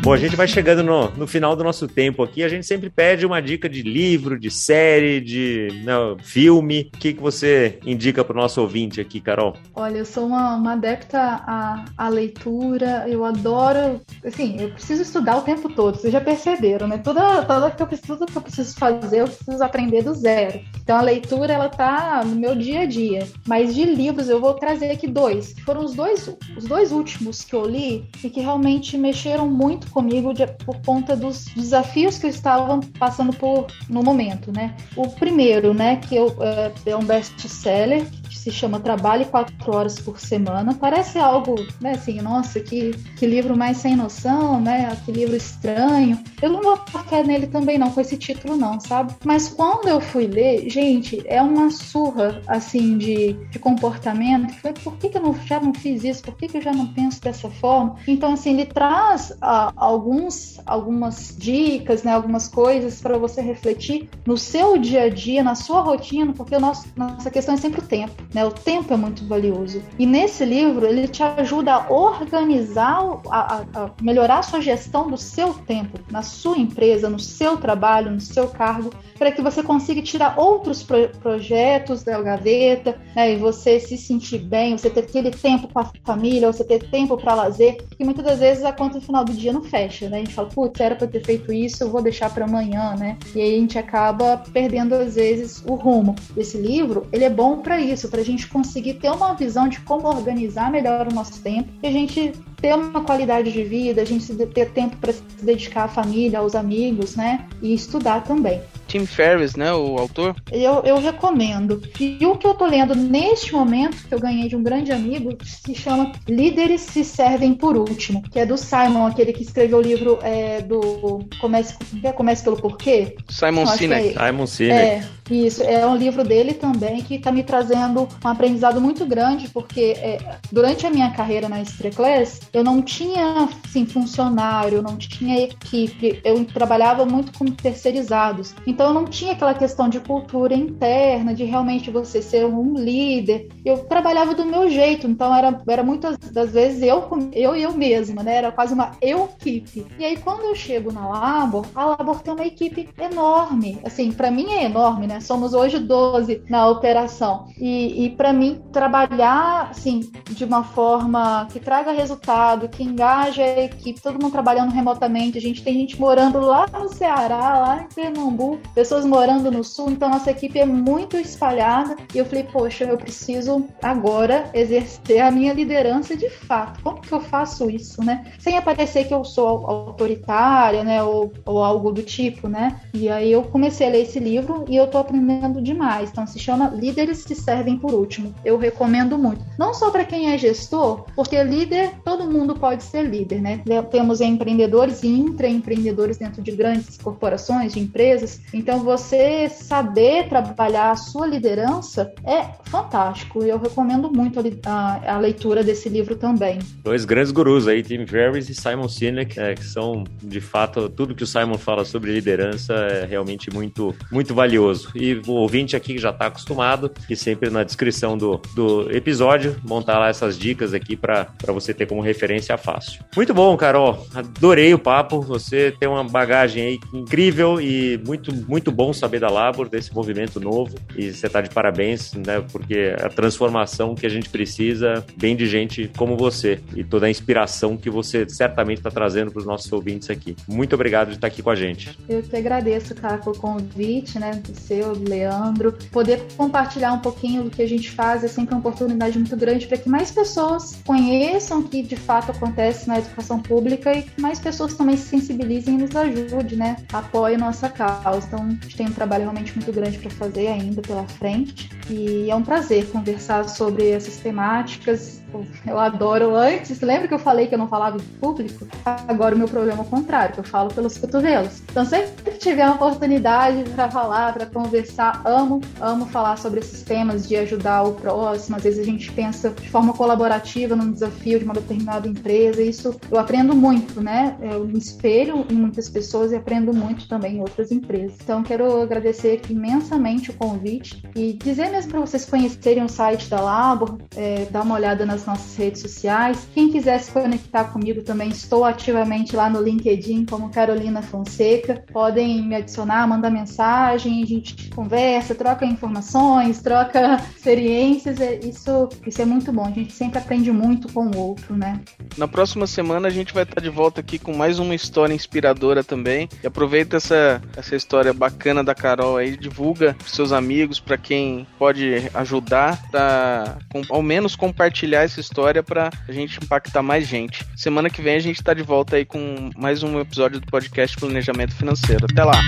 Bom, 0.04 0.12
a 0.12 0.18
gente 0.18 0.36
vai 0.36 0.46
chegando 0.46 0.82
no, 0.82 1.08
no 1.12 1.26
final 1.26 1.56
do 1.56 1.64
nosso 1.64 1.88
tempo 1.88 2.22
aqui. 2.22 2.44
A 2.44 2.48
gente 2.48 2.66
sempre 2.66 2.90
pede 2.90 3.24
uma 3.24 3.40
dica 3.40 3.70
de 3.70 3.80
livro, 3.80 4.38
de 4.38 4.50
série, 4.50 5.18
de 5.18 5.68
não, 5.82 6.18
filme. 6.18 6.90
O 6.94 6.98
que, 6.98 7.14
que 7.14 7.22
você 7.22 7.78
indica 7.86 8.22
para 8.22 8.36
o 8.36 8.38
nosso 8.38 8.60
ouvinte 8.60 9.00
aqui, 9.00 9.18
Carol? 9.18 9.56
Olha, 9.74 9.96
eu 9.96 10.04
sou 10.04 10.26
uma, 10.26 10.56
uma 10.56 10.72
adepta 10.74 11.18
à, 11.18 11.86
à 11.96 12.08
leitura. 12.10 13.06
Eu 13.08 13.24
adoro. 13.24 13.98
Assim, 14.22 14.60
eu 14.60 14.72
preciso 14.72 15.00
estudar 15.00 15.38
o 15.38 15.40
tempo 15.40 15.70
todo. 15.70 15.96
Vocês 15.96 16.12
já 16.12 16.20
perceberam, 16.20 16.86
né? 16.86 16.98
Toda 16.98 17.70
que 17.70 17.82
eu 17.82 17.86
preciso, 17.86 18.18
tudo 18.18 18.30
que 18.30 18.36
eu 18.36 18.42
preciso 18.42 18.76
fazer, 18.76 19.22
eu 19.22 19.26
preciso 19.26 19.64
aprender 19.64 20.02
do 20.02 20.12
zero. 20.12 20.60
Então 20.82 20.98
a 20.98 21.02
leitura, 21.02 21.54
ela 21.54 21.70
tá 21.70 22.22
no 22.26 22.36
meu 22.36 22.54
dia 22.54 22.80
a 22.80 22.86
dia. 22.86 23.26
Mas 23.46 23.74
de 23.74 23.84
livros, 23.84 24.28
eu 24.28 24.38
vou 24.38 24.52
trazer 24.52 24.90
aqui 24.90 25.06
dois. 25.06 25.54
Foram 25.64 25.82
os 25.82 25.94
dois, 25.94 26.28
os 26.54 26.64
dois 26.64 26.92
últimos 26.92 27.42
que 27.42 27.54
eu 27.54 27.64
li 27.64 28.04
e 28.22 28.28
que 28.28 28.42
realmente 28.42 28.98
mexeram 28.98 29.48
muito 29.48 29.93
comigo 29.94 30.34
de, 30.34 30.46
por 30.46 30.76
conta 30.84 31.14
dos 31.14 31.44
desafios 31.54 32.18
que 32.18 32.26
eu 32.26 32.30
estava 32.30 32.80
passando 32.98 33.32
por 33.32 33.68
no 33.88 34.02
momento, 34.02 34.52
né? 34.52 34.74
O 34.96 35.08
primeiro, 35.08 35.72
né, 35.72 35.96
que 35.96 36.16
eu, 36.16 36.36
é, 36.40 36.72
é 36.86 36.96
um 36.96 37.04
best-seller, 37.04 38.04
que 38.28 38.36
se 38.36 38.50
chama 38.50 38.80
Trabalhe 38.80 39.24
quatro 39.26 39.74
horas 39.74 39.98
por 40.00 40.18
semana. 40.18 40.74
Parece 40.74 41.18
algo, 41.18 41.54
né, 41.80 41.92
assim, 41.92 42.20
nossa, 42.20 42.58
que, 42.58 42.90
que 43.16 43.26
livro 43.26 43.56
mais 43.56 43.76
sem 43.76 43.94
noção, 43.94 44.60
né? 44.60 44.96
Que 45.04 45.12
livro 45.12 45.36
estranho. 45.36 46.18
Eu 46.42 46.50
não 46.50 46.60
vou 46.60 46.76
focar 46.88 47.24
nele 47.24 47.46
também 47.46 47.78
não, 47.78 47.90
com 47.90 48.00
esse 48.00 48.16
título 48.16 48.56
não, 48.56 48.80
sabe? 48.80 49.14
Mas 49.24 49.48
quando 49.48 49.88
eu 49.88 50.00
fui 50.00 50.26
ler, 50.26 50.68
gente, 50.68 51.22
é 51.26 51.40
uma 51.40 51.70
surra, 51.70 52.42
assim, 52.48 52.98
de, 52.98 53.34
de 53.50 53.58
comportamento. 53.60 54.52
Por 54.82 54.96
que, 54.96 55.08
que 55.08 55.18
eu 55.18 55.22
não, 55.22 55.34
já 55.46 55.60
não 55.60 55.72
fiz 55.72 56.02
isso? 56.02 56.22
Por 56.22 56.36
que, 56.36 56.48
que 56.48 56.56
eu 56.58 56.62
já 56.62 56.72
não 56.72 56.88
penso 56.88 57.20
dessa 57.22 57.48
forma? 57.48 57.96
Então, 58.08 58.32
assim, 58.32 58.50
ele 58.50 58.66
traz 58.66 59.32
a, 59.40 59.72
alguns, 59.84 60.60
algumas 60.66 61.34
dicas, 61.38 62.02
né, 62.02 62.12
algumas 62.12 62.48
coisas 62.48 63.00
para 63.00 63.18
você 63.18 63.40
refletir 63.40 64.08
no 64.26 64.36
seu 64.36 64.78
dia 64.78 65.04
a 65.04 65.08
dia, 65.08 65.42
na 65.42 65.54
sua 65.54 65.80
rotina, 65.80 66.32
porque 66.32 66.56
o 66.56 66.60
nosso, 66.60 66.86
nossa 66.96 67.30
questão 67.30 67.54
é 67.54 67.58
sempre 67.58 67.80
o 67.80 67.84
tempo. 67.84 68.14
né? 68.32 68.44
O 68.44 68.50
tempo 68.50 68.92
é 68.92 68.96
muito 68.96 69.26
valioso. 69.26 69.82
E 69.98 70.06
nesse 70.06 70.44
livro 70.44 70.86
ele 70.86 71.06
te 71.06 71.22
ajuda 71.22 71.74
a 71.74 71.92
organizar, 71.92 73.00
a, 73.30 73.64
a, 73.74 73.90
melhorar 74.00 74.38
a 74.38 74.42
sua 74.42 74.60
gestão 74.60 75.10
do 75.10 75.16
seu 75.16 75.54
tempo, 75.54 75.98
na 76.10 76.22
sua 76.22 76.58
empresa, 76.58 77.08
no 77.08 77.20
seu 77.20 77.56
trabalho, 77.56 78.10
no 78.10 78.20
seu 78.20 78.48
cargo, 78.48 78.90
para 79.18 79.30
que 79.30 79.42
você 79.42 79.62
consiga 79.62 80.02
tirar 80.02 80.38
outros 80.38 80.82
pro 80.82 81.08
projetos 81.20 82.02
da 82.02 82.20
gaveta, 82.20 82.98
né? 83.14 83.32
E 83.32 83.36
você 83.36 83.78
se 83.80 83.96
sentir 83.96 84.38
bem, 84.38 84.76
você 84.76 84.88
ter 84.88 85.00
aquele 85.00 85.30
tempo 85.30 85.68
com 85.68 85.78
a 85.78 85.90
família, 86.04 86.52
você 86.52 86.64
ter 86.64 86.90
tempo 86.90 87.16
para 87.16 87.34
lazer, 87.34 87.76
que 87.96 88.04
muitas 88.04 88.24
das 88.24 88.38
vezes 88.38 88.64
a 88.64 88.72
conta 88.72 89.00
final 89.00 89.24
do 89.24 89.32
dia 89.32 89.52
não 89.52 89.62
fecha, 89.74 90.08
né? 90.08 90.18
A 90.18 90.20
gente 90.20 90.32
fala, 90.32 90.48
putz, 90.48 90.80
era 90.80 90.94
para 90.94 91.08
ter 91.08 91.24
feito 91.24 91.52
isso, 91.52 91.82
eu 91.82 91.90
vou 91.90 92.00
deixar 92.00 92.32
para 92.32 92.44
amanhã, 92.44 92.94
né? 92.96 93.18
E 93.34 93.40
aí 93.40 93.56
a 93.56 93.58
gente 93.58 93.76
acaba 93.76 94.36
perdendo 94.52 94.94
às 94.94 95.16
vezes 95.16 95.64
o 95.66 95.74
rumo. 95.74 96.14
Esse 96.36 96.56
livro, 96.56 97.08
ele 97.12 97.24
é 97.24 97.30
bom 97.30 97.58
para 97.58 97.80
isso, 97.80 98.08
para 98.08 98.20
a 98.20 98.24
gente 98.24 98.46
conseguir 98.46 98.94
ter 98.94 99.10
uma 99.10 99.34
visão 99.34 99.66
de 99.66 99.80
como 99.80 100.06
organizar 100.06 100.70
melhor 100.70 101.08
o 101.08 101.14
nosso 101.14 101.42
tempo, 101.42 101.68
e 101.82 101.88
a 101.88 101.90
gente 101.90 102.32
ter 102.60 102.74
uma 102.74 103.02
qualidade 103.02 103.50
de 103.50 103.64
vida, 103.64 104.00
a 104.00 104.04
gente 104.04 104.32
ter 104.46 104.70
tempo 104.70 104.96
para 104.96 105.12
se 105.12 105.22
dedicar 105.42 105.84
à 105.84 105.88
família, 105.88 106.38
aos 106.38 106.54
amigos, 106.54 107.16
né? 107.16 107.44
E 107.60 107.74
estudar 107.74 108.22
também. 108.22 108.60
Tim 108.94 109.06
Ferriss, 109.06 109.56
né, 109.56 109.74
o 109.74 109.98
autor? 109.98 110.36
Eu, 110.52 110.80
eu 110.84 111.00
recomendo. 111.00 111.82
E 111.98 112.24
o 112.24 112.36
que 112.36 112.46
eu 112.46 112.54
tô 112.54 112.64
lendo 112.64 112.94
neste 112.94 113.52
momento, 113.52 114.06
que 114.06 114.14
eu 114.14 114.20
ganhei 114.20 114.48
de 114.48 114.54
um 114.54 114.62
grande 114.62 114.92
amigo, 114.92 115.36
se 115.42 115.74
chama 115.74 116.12
Líderes 116.28 116.82
se 116.82 117.02
servem 117.02 117.54
por 117.54 117.76
último, 117.76 118.22
que 118.22 118.38
é 118.38 118.46
do 118.46 118.56
Simon, 118.56 119.06
aquele 119.06 119.32
que 119.32 119.42
escreveu 119.42 119.78
o 119.78 119.82
livro 119.82 120.20
é, 120.22 120.60
do 120.60 121.26
Comece, 121.40 121.74
Comece 122.14 122.44
pelo 122.44 122.56
Porquê. 122.56 123.16
Simon 123.28 123.66
Sinek. 123.66 124.16
É, 124.16 124.26
Simon 124.26 124.46
Sinek. 124.46 124.78
É, 124.78 125.04
isso, 125.30 125.62
é 125.62 125.86
um 125.86 125.96
livro 125.96 126.22
dele 126.22 126.52
também 126.52 127.02
que 127.02 127.14
está 127.14 127.32
me 127.32 127.42
trazendo 127.42 128.06
um 128.24 128.28
aprendizado 128.28 128.80
muito 128.80 129.06
grande, 129.06 129.48
porque 129.48 129.94
é, 129.96 130.18
durante 130.52 130.86
a 130.86 130.90
minha 130.90 131.10
carreira 131.10 131.48
na 131.48 131.62
Estreclass, 131.62 132.42
eu 132.52 132.62
não 132.62 132.82
tinha 132.82 133.48
assim, 133.64 133.86
funcionário, 133.86 134.76
eu 134.76 134.82
não 134.82 134.96
tinha 134.96 135.40
equipe, 135.40 136.20
eu 136.22 136.44
trabalhava 136.44 137.06
muito 137.06 137.36
com 137.38 137.46
terceirizados. 137.46 138.54
Então 138.66 138.83
eu 138.84 138.94
não 138.94 139.04
tinha 139.04 139.32
aquela 139.32 139.54
questão 139.54 139.88
de 139.88 140.00
cultura 140.00 140.54
interna, 140.54 141.34
de 141.34 141.44
realmente 141.44 141.90
você 141.90 142.20
ser 142.22 142.44
um 142.46 142.74
líder. 142.74 143.48
Eu 143.64 143.78
trabalhava 143.84 144.34
do 144.34 144.44
meu 144.44 144.68
jeito, 144.68 145.06
então 145.06 145.34
era, 145.34 145.60
era 145.68 145.82
muitas 145.82 146.16
das 146.18 146.52
vezes 146.52 146.82
eu 146.82 147.04
eu 147.32 147.54
eu 147.54 147.72
mesma, 147.72 148.22
né? 148.22 148.36
Era 148.36 148.52
quase 148.52 148.74
uma 148.74 148.92
eu-equipe. 149.00 149.86
E 149.98 150.04
aí 150.04 150.16
quando 150.16 150.42
eu 150.42 150.54
chego 150.54 150.92
na 150.92 151.08
Labor, 151.08 151.66
a 151.74 151.84
Labor 151.84 152.20
tem 152.20 152.34
uma 152.34 152.46
equipe 152.46 152.88
enorme. 152.98 153.78
Assim, 153.84 154.12
para 154.12 154.30
mim 154.30 154.50
é 154.52 154.64
enorme, 154.64 155.06
né? 155.06 155.20
Somos 155.20 155.54
hoje 155.54 155.78
12 155.78 156.42
na 156.48 156.68
operação. 156.68 157.46
E, 157.58 158.04
e 158.04 158.10
para 158.10 158.32
mim 158.32 158.62
trabalhar 158.72 159.68
assim 159.70 160.00
de 160.30 160.44
uma 160.44 160.64
forma 160.64 161.46
que 161.52 161.60
traga 161.60 161.92
resultado, 161.92 162.68
que 162.68 162.82
engaje 162.82 163.42
a 163.42 163.64
equipe, 163.64 164.00
todo 164.00 164.20
mundo 164.20 164.32
trabalhando 164.32 164.72
remotamente. 164.72 165.38
A 165.38 165.40
gente 165.40 165.62
tem 165.62 165.74
gente 165.74 166.00
morando 166.00 166.40
lá 166.40 166.66
no 166.72 166.88
Ceará, 166.88 167.58
lá 167.58 167.82
em 167.82 167.94
Pernambuco, 167.94 168.60
pessoas 168.74 169.04
morando 169.04 169.50
no 169.50 169.62
sul, 169.62 169.90
então 169.90 170.08
nossa 170.08 170.30
equipe 170.30 170.58
é 170.58 170.66
muito 170.66 171.16
espalhada. 171.16 171.96
E 172.14 172.18
eu 172.18 172.24
falei, 172.24 172.44
poxa, 172.44 172.84
eu 172.84 172.96
preciso 172.96 173.66
agora 173.82 174.50
exercer 174.52 175.20
a 175.20 175.30
minha 175.30 175.52
liderança 175.52 176.16
de 176.16 176.28
fato. 176.28 176.82
Como 176.82 177.00
que 177.00 177.12
eu 177.12 177.20
faço 177.20 177.70
isso, 177.70 178.02
né? 178.02 178.24
Sem 178.38 178.56
aparecer 178.56 179.06
que 179.06 179.14
eu 179.14 179.24
sou 179.24 179.66
autoritária, 179.66 180.82
né? 180.82 181.02
Ou, 181.02 181.32
ou 181.44 181.62
algo 181.62 181.92
do 181.92 182.02
tipo, 182.02 182.48
né? 182.48 182.80
E 182.92 183.08
aí 183.08 183.30
eu 183.30 183.42
comecei 183.42 183.86
a 183.86 183.90
ler 183.90 184.02
esse 184.02 184.18
livro 184.18 184.64
e 184.68 184.76
eu 184.76 184.86
tô 184.86 184.98
aprendendo 184.98 185.62
demais. 185.62 186.10
Então 186.10 186.26
se 186.26 186.38
chama 186.38 186.68
Líderes 186.68 187.24
que 187.24 187.34
Servem 187.34 187.78
por 187.78 187.94
Último. 187.94 188.34
Eu 188.44 188.58
recomendo 188.58 189.16
muito. 189.16 189.44
Não 189.58 189.72
só 189.72 189.90
para 189.90 190.04
quem 190.04 190.32
é 190.32 190.38
gestor, 190.38 191.04
porque 191.14 191.42
líder, 191.42 191.92
todo 192.04 192.30
mundo 192.30 192.54
pode 192.54 192.82
ser 192.82 193.02
líder, 193.02 193.40
né? 193.40 193.62
Temos 193.90 194.20
empreendedores 194.20 195.02
e 195.02 195.08
intraempreendedores 195.08 196.16
dentro 196.16 196.42
de 196.42 196.52
grandes 196.52 196.96
corporações, 196.98 197.74
de 197.74 197.80
empresas. 197.80 198.40
Então 198.54 198.84
você 198.84 199.48
saber 199.48 200.28
trabalhar 200.28 200.92
a 200.92 200.96
sua 200.96 201.26
liderança 201.26 202.12
é 202.24 202.44
fantástico. 202.70 203.42
Eu 203.42 203.58
recomendo 203.58 204.10
muito 204.10 204.40
a, 204.64 205.14
a 205.14 205.18
leitura 205.18 205.64
desse 205.64 205.88
livro 205.88 206.14
também. 206.14 206.60
Dois 206.84 207.04
grandes 207.04 207.32
gurus 207.32 207.66
aí, 207.66 207.82
Tim 207.82 208.06
Ferriss 208.06 208.48
e 208.48 208.54
Simon 208.54 208.88
Sinek, 208.88 209.38
é, 209.38 209.54
que 209.54 209.64
são 209.64 210.04
de 210.22 210.40
fato 210.40 210.88
tudo 210.88 211.14
que 211.14 211.24
o 211.24 211.26
Simon 211.26 211.58
fala 211.58 211.84
sobre 211.84 212.12
liderança 212.12 212.74
é 212.74 213.04
realmente 213.04 213.52
muito 213.52 213.94
muito 214.10 214.34
valioso. 214.34 214.90
E 214.94 215.20
o 215.26 215.32
ouvinte 215.32 215.74
aqui 215.74 215.98
já 215.98 216.10
está 216.10 216.26
acostumado, 216.26 216.90
que 217.08 217.16
sempre 217.16 217.50
na 217.50 217.64
descrição 217.64 218.16
do, 218.16 218.40
do 218.54 218.90
episódio, 218.94 219.56
montar 219.64 219.98
lá 219.98 220.08
essas 220.08 220.38
dicas 220.38 220.72
aqui 220.72 220.96
para 220.96 221.26
você 221.48 221.74
ter 221.74 221.86
como 221.86 222.00
referência 222.00 222.56
fácil. 222.56 223.04
Muito 223.16 223.34
bom, 223.34 223.56
Carol. 223.56 224.06
Adorei 224.14 224.72
o 224.72 224.78
papo. 224.78 225.20
Você 225.22 225.74
tem 225.78 225.88
uma 225.88 226.04
bagagem 226.04 226.64
aí 226.64 226.78
incrível 226.92 227.60
e 227.60 228.00
muito, 228.06 228.32
muito 228.46 228.70
bom 228.70 228.92
saber 228.92 229.20
da 229.20 229.28
Labor, 229.28 229.68
desse 229.68 229.94
movimento 229.94 230.40
novo. 230.40 230.74
E 230.96 231.12
você 231.12 231.26
está 231.26 231.40
de 231.40 231.50
parabéns, 231.50 232.12
né? 232.14 232.44
Porque 232.52 232.94
a 233.00 233.08
transformação 233.08 233.94
que 233.94 234.06
a 234.06 234.08
gente 234.08 234.28
precisa 234.28 235.04
vem 235.16 235.36
de 235.36 235.46
gente 235.46 235.90
como 235.96 236.16
você 236.16 236.60
e 236.74 236.84
toda 236.84 237.06
a 237.06 237.10
inspiração 237.10 237.76
que 237.76 237.90
você 237.90 238.28
certamente 238.28 238.78
está 238.78 238.90
trazendo 238.90 239.30
para 239.30 239.40
os 239.40 239.46
nossos 239.46 239.72
ouvintes 239.72 240.10
aqui. 240.10 240.36
Muito 240.48 240.74
obrigado 240.74 241.08
de 241.08 241.14
estar 241.14 241.26
aqui 241.26 241.42
com 241.42 241.50
a 241.50 241.54
gente. 241.54 241.98
Eu 242.08 242.22
que 242.22 242.36
agradeço, 242.36 242.94
cara, 242.94 243.18
pelo 243.18 243.36
convite, 243.36 244.18
né? 244.18 244.32
Do 244.32 244.58
seu, 244.58 244.94
do 244.94 245.08
Leandro. 245.08 245.72
Poder 245.90 246.22
compartilhar 246.36 246.92
um 246.92 247.00
pouquinho 247.00 247.44
do 247.44 247.50
que 247.50 247.62
a 247.62 247.68
gente 247.68 247.90
faz 247.90 248.24
é 248.24 248.28
sempre 248.28 248.54
uma 248.54 248.60
oportunidade 248.60 249.18
muito 249.18 249.36
grande 249.36 249.66
para 249.66 249.78
que 249.78 249.88
mais 249.88 250.10
pessoas 250.10 250.78
conheçam 250.84 251.60
o 251.60 251.68
que 251.68 251.82
de 251.82 251.96
fato 251.96 252.30
acontece 252.30 252.88
na 252.88 252.98
educação 252.98 253.40
pública 253.40 253.92
e 253.92 254.02
que 254.02 254.20
mais 254.20 254.38
pessoas 254.38 254.74
também 254.74 254.96
se 254.96 255.08
sensibilizem 255.08 255.74
e 255.74 255.82
nos 255.82 255.94
ajude, 255.94 256.56
né? 256.56 256.76
Apoiem 256.92 257.36
nossa 257.36 257.68
causa. 257.68 258.33
Então, 258.34 258.46
a 258.46 258.50
gente 258.50 258.76
tem 258.76 258.86
um 258.88 258.92
trabalho 258.92 259.22
realmente 259.22 259.54
muito 259.54 259.72
grande 259.72 259.96
para 259.98 260.10
fazer 260.10 260.48
ainda 260.48 260.82
pela 260.82 261.04
frente. 261.04 261.70
E 261.88 262.28
é 262.28 262.34
um 262.34 262.42
prazer 262.42 262.84
conversar 262.90 263.48
sobre 263.48 263.90
essas 263.90 264.16
temáticas 264.16 265.22
eu 265.66 265.78
adoro 265.78 266.34
antes. 266.34 266.80
Lembra 266.80 267.08
que 267.08 267.14
eu 267.14 267.18
falei 267.18 267.46
que 267.46 267.54
eu 267.54 267.58
não 267.58 267.68
falava 267.68 267.96
em 267.96 268.00
público? 268.20 268.66
Agora 268.84 269.34
o 269.34 269.38
meu 269.38 269.48
problema 269.48 269.78
é 269.78 269.82
o 269.82 269.88
contrário, 269.88 270.34
que 270.34 270.40
eu 270.40 270.44
falo 270.44 270.72
pelos 270.72 270.98
cotovelos. 270.98 271.62
Então, 271.70 271.84
sempre 271.84 272.32
que 272.32 272.38
tiver 272.38 272.64
uma 272.66 272.74
oportunidade 272.74 273.68
para 273.70 273.90
falar, 273.90 274.32
para 274.34 274.46
conversar, 274.46 275.22
amo, 275.24 275.60
amo 275.80 276.06
falar 276.06 276.36
sobre 276.36 276.60
esses 276.60 276.82
temas 276.82 277.26
de 277.28 277.36
ajudar 277.36 277.82
o 277.82 277.94
próximo. 277.94 278.56
Às 278.56 278.62
vezes 278.62 278.80
a 278.80 278.84
gente 278.84 279.10
pensa 279.12 279.50
de 279.50 279.68
forma 279.68 279.92
colaborativa 279.92 280.76
num 280.76 280.92
desafio 280.92 281.38
de 281.38 281.44
uma 281.44 281.54
determinada 281.54 282.06
empresa. 282.06 282.62
Isso 282.62 282.98
eu 283.10 283.18
aprendo 283.18 283.54
muito, 283.54 284.00
né? 284.00 284.36
Eu 284.40 284.66
me 284.66 284.78
espelho 284.78 285.46
em 285.50 285.54
muitas 285.54 285.88
pessoas 285.88 286.32
e 286.32 286.36
aprendo 286.36 286.72
muito 286.72 287.08
também 287.08 287.36
em 287.36 287.40
outras 287.40 287.72
empresas. 287.72 288.16
Então, 288.22 288.42
quero 288.42 288.82
agradecer 288.82 289.40
imensamente 289.48 290.30
o 290.30 290.34
convite 290.34 291.02
e 291.14 291.32
dizer 291.32 291.70
mesmo 291.70 291.90
para 291.90 292.00
vocês 292.00 292.24
conhecerem 292.24 292.84
o 292.84 292.88
site 292.88 293.28
da 293.28 293.40
Labor, 293.40 293.98
é, 294.16 294.46
dar 294.50 294.62
uma 294.62 294.74
olhada 294.74 295.04
nas 295.06 295.23
nossas 295.26 295.56
redes 295.56 295.80
sociais. 295.80 296.46
Quem 296.52 296.70
quiser 296.70 296.98
se 296.98 297.10
conectar 297.10 297.64
comigo 297.64 298.02
também, 298.02 298.28
estou 298.28 298.64
ativamente 298.64 299.34
lá 299.36 299.48
no 299.48 299.62
LinkedIn 299.62 300.24
como 300.26 300.50
Carolina 300.50 301.02
Fonseca. 301.02 301.84
Podem 301.92 302.42
me 302.42 302.54
adicionar, 302.54 303.06
mandar 303.06 303.30
mensagem, 303.30 304.22
a 304.22 304.26
gente 304.26 304.70
conversa, 304.70 305.34
troca 305.34 305.64
informações, 305.64 306.60
troca 306.60 307.16
experiências. 307.36 308.20
É, 308.20 308.38
isso, 308.40 308.88
isso 309.06 309.22
é 309.22 309.24
muito 309.24 309.52
bom. 309.52 309.66
A 309.66 309.70
gente 309.70 309.92
sempre 309.92 310.18
aprende 310.18 310.50
muito 310.50 310.92
com 310.92 311.06
o 311.06 311.16
outro, 311.16 311.56
né? 311.56 311.80
Na 312.16 312.28
próxima 312.28 312.66
semana 312.66 313.08
a 313.08 313.10
gente 313.10 313.32
vai 313.32 313.44
estar 313.44 313.60
de 313.60 313.70
volta 313.70 314.00
aqui 314.00 314.18
com 314.18 314.34
mais 314.34 314.58
uma 314.58 314.74
história 314.74 315.14
inspiradora 315.14 315.82
também. 315.82 316.28
E 316.42 316.46
aproveita 316.46 316.96
essa, 316.96 317.42
essa 317.56 317.74
história 317.76 318.12
bacana 318.12 318.62
da 318.62 318.74
Carol 318.74 319.16
aí, 319.16 319.36
divulga 319.36 319.94
para 319.94 320.08
seus 320.08 320.32
amigos, 320.32 320.80
para 320.80 320.96
quem 320.96 321.46
pode 321.58 322.10
ajudar, 322.14 322.80
para 322.90 323.58
ao 323.90 324.02
menos 324.02 324.36
compartilhar 324.36 325.04
essa 325.14 325.20
história 325.20 325.62
para 325.62 325.90
a 326.08 326.12
gente 326.12 326.38
impactar 326.42 326.82
mais 326.82 327.06
gente. 327.06 327.44
Semana 327.56 327.88
que 327.88 328.02
vem 328.02 328.16
a 328.16 328.20
gente 328.20 328.36
está 328.36 328.52
de 328.52 328.62
volta 328.62 328.96
aí 328.96 329.04
com 329.04 329.50
mais 329.56 329.82
um 329.82 330.00
episódio 330.00 330.40
do 330.40 330.46
podcast 330.46 330.96
Planejamento 330.96 331.54
Financeiro. 331.54 332.06
Até 332.10 332.24
lá! 332.24 332.40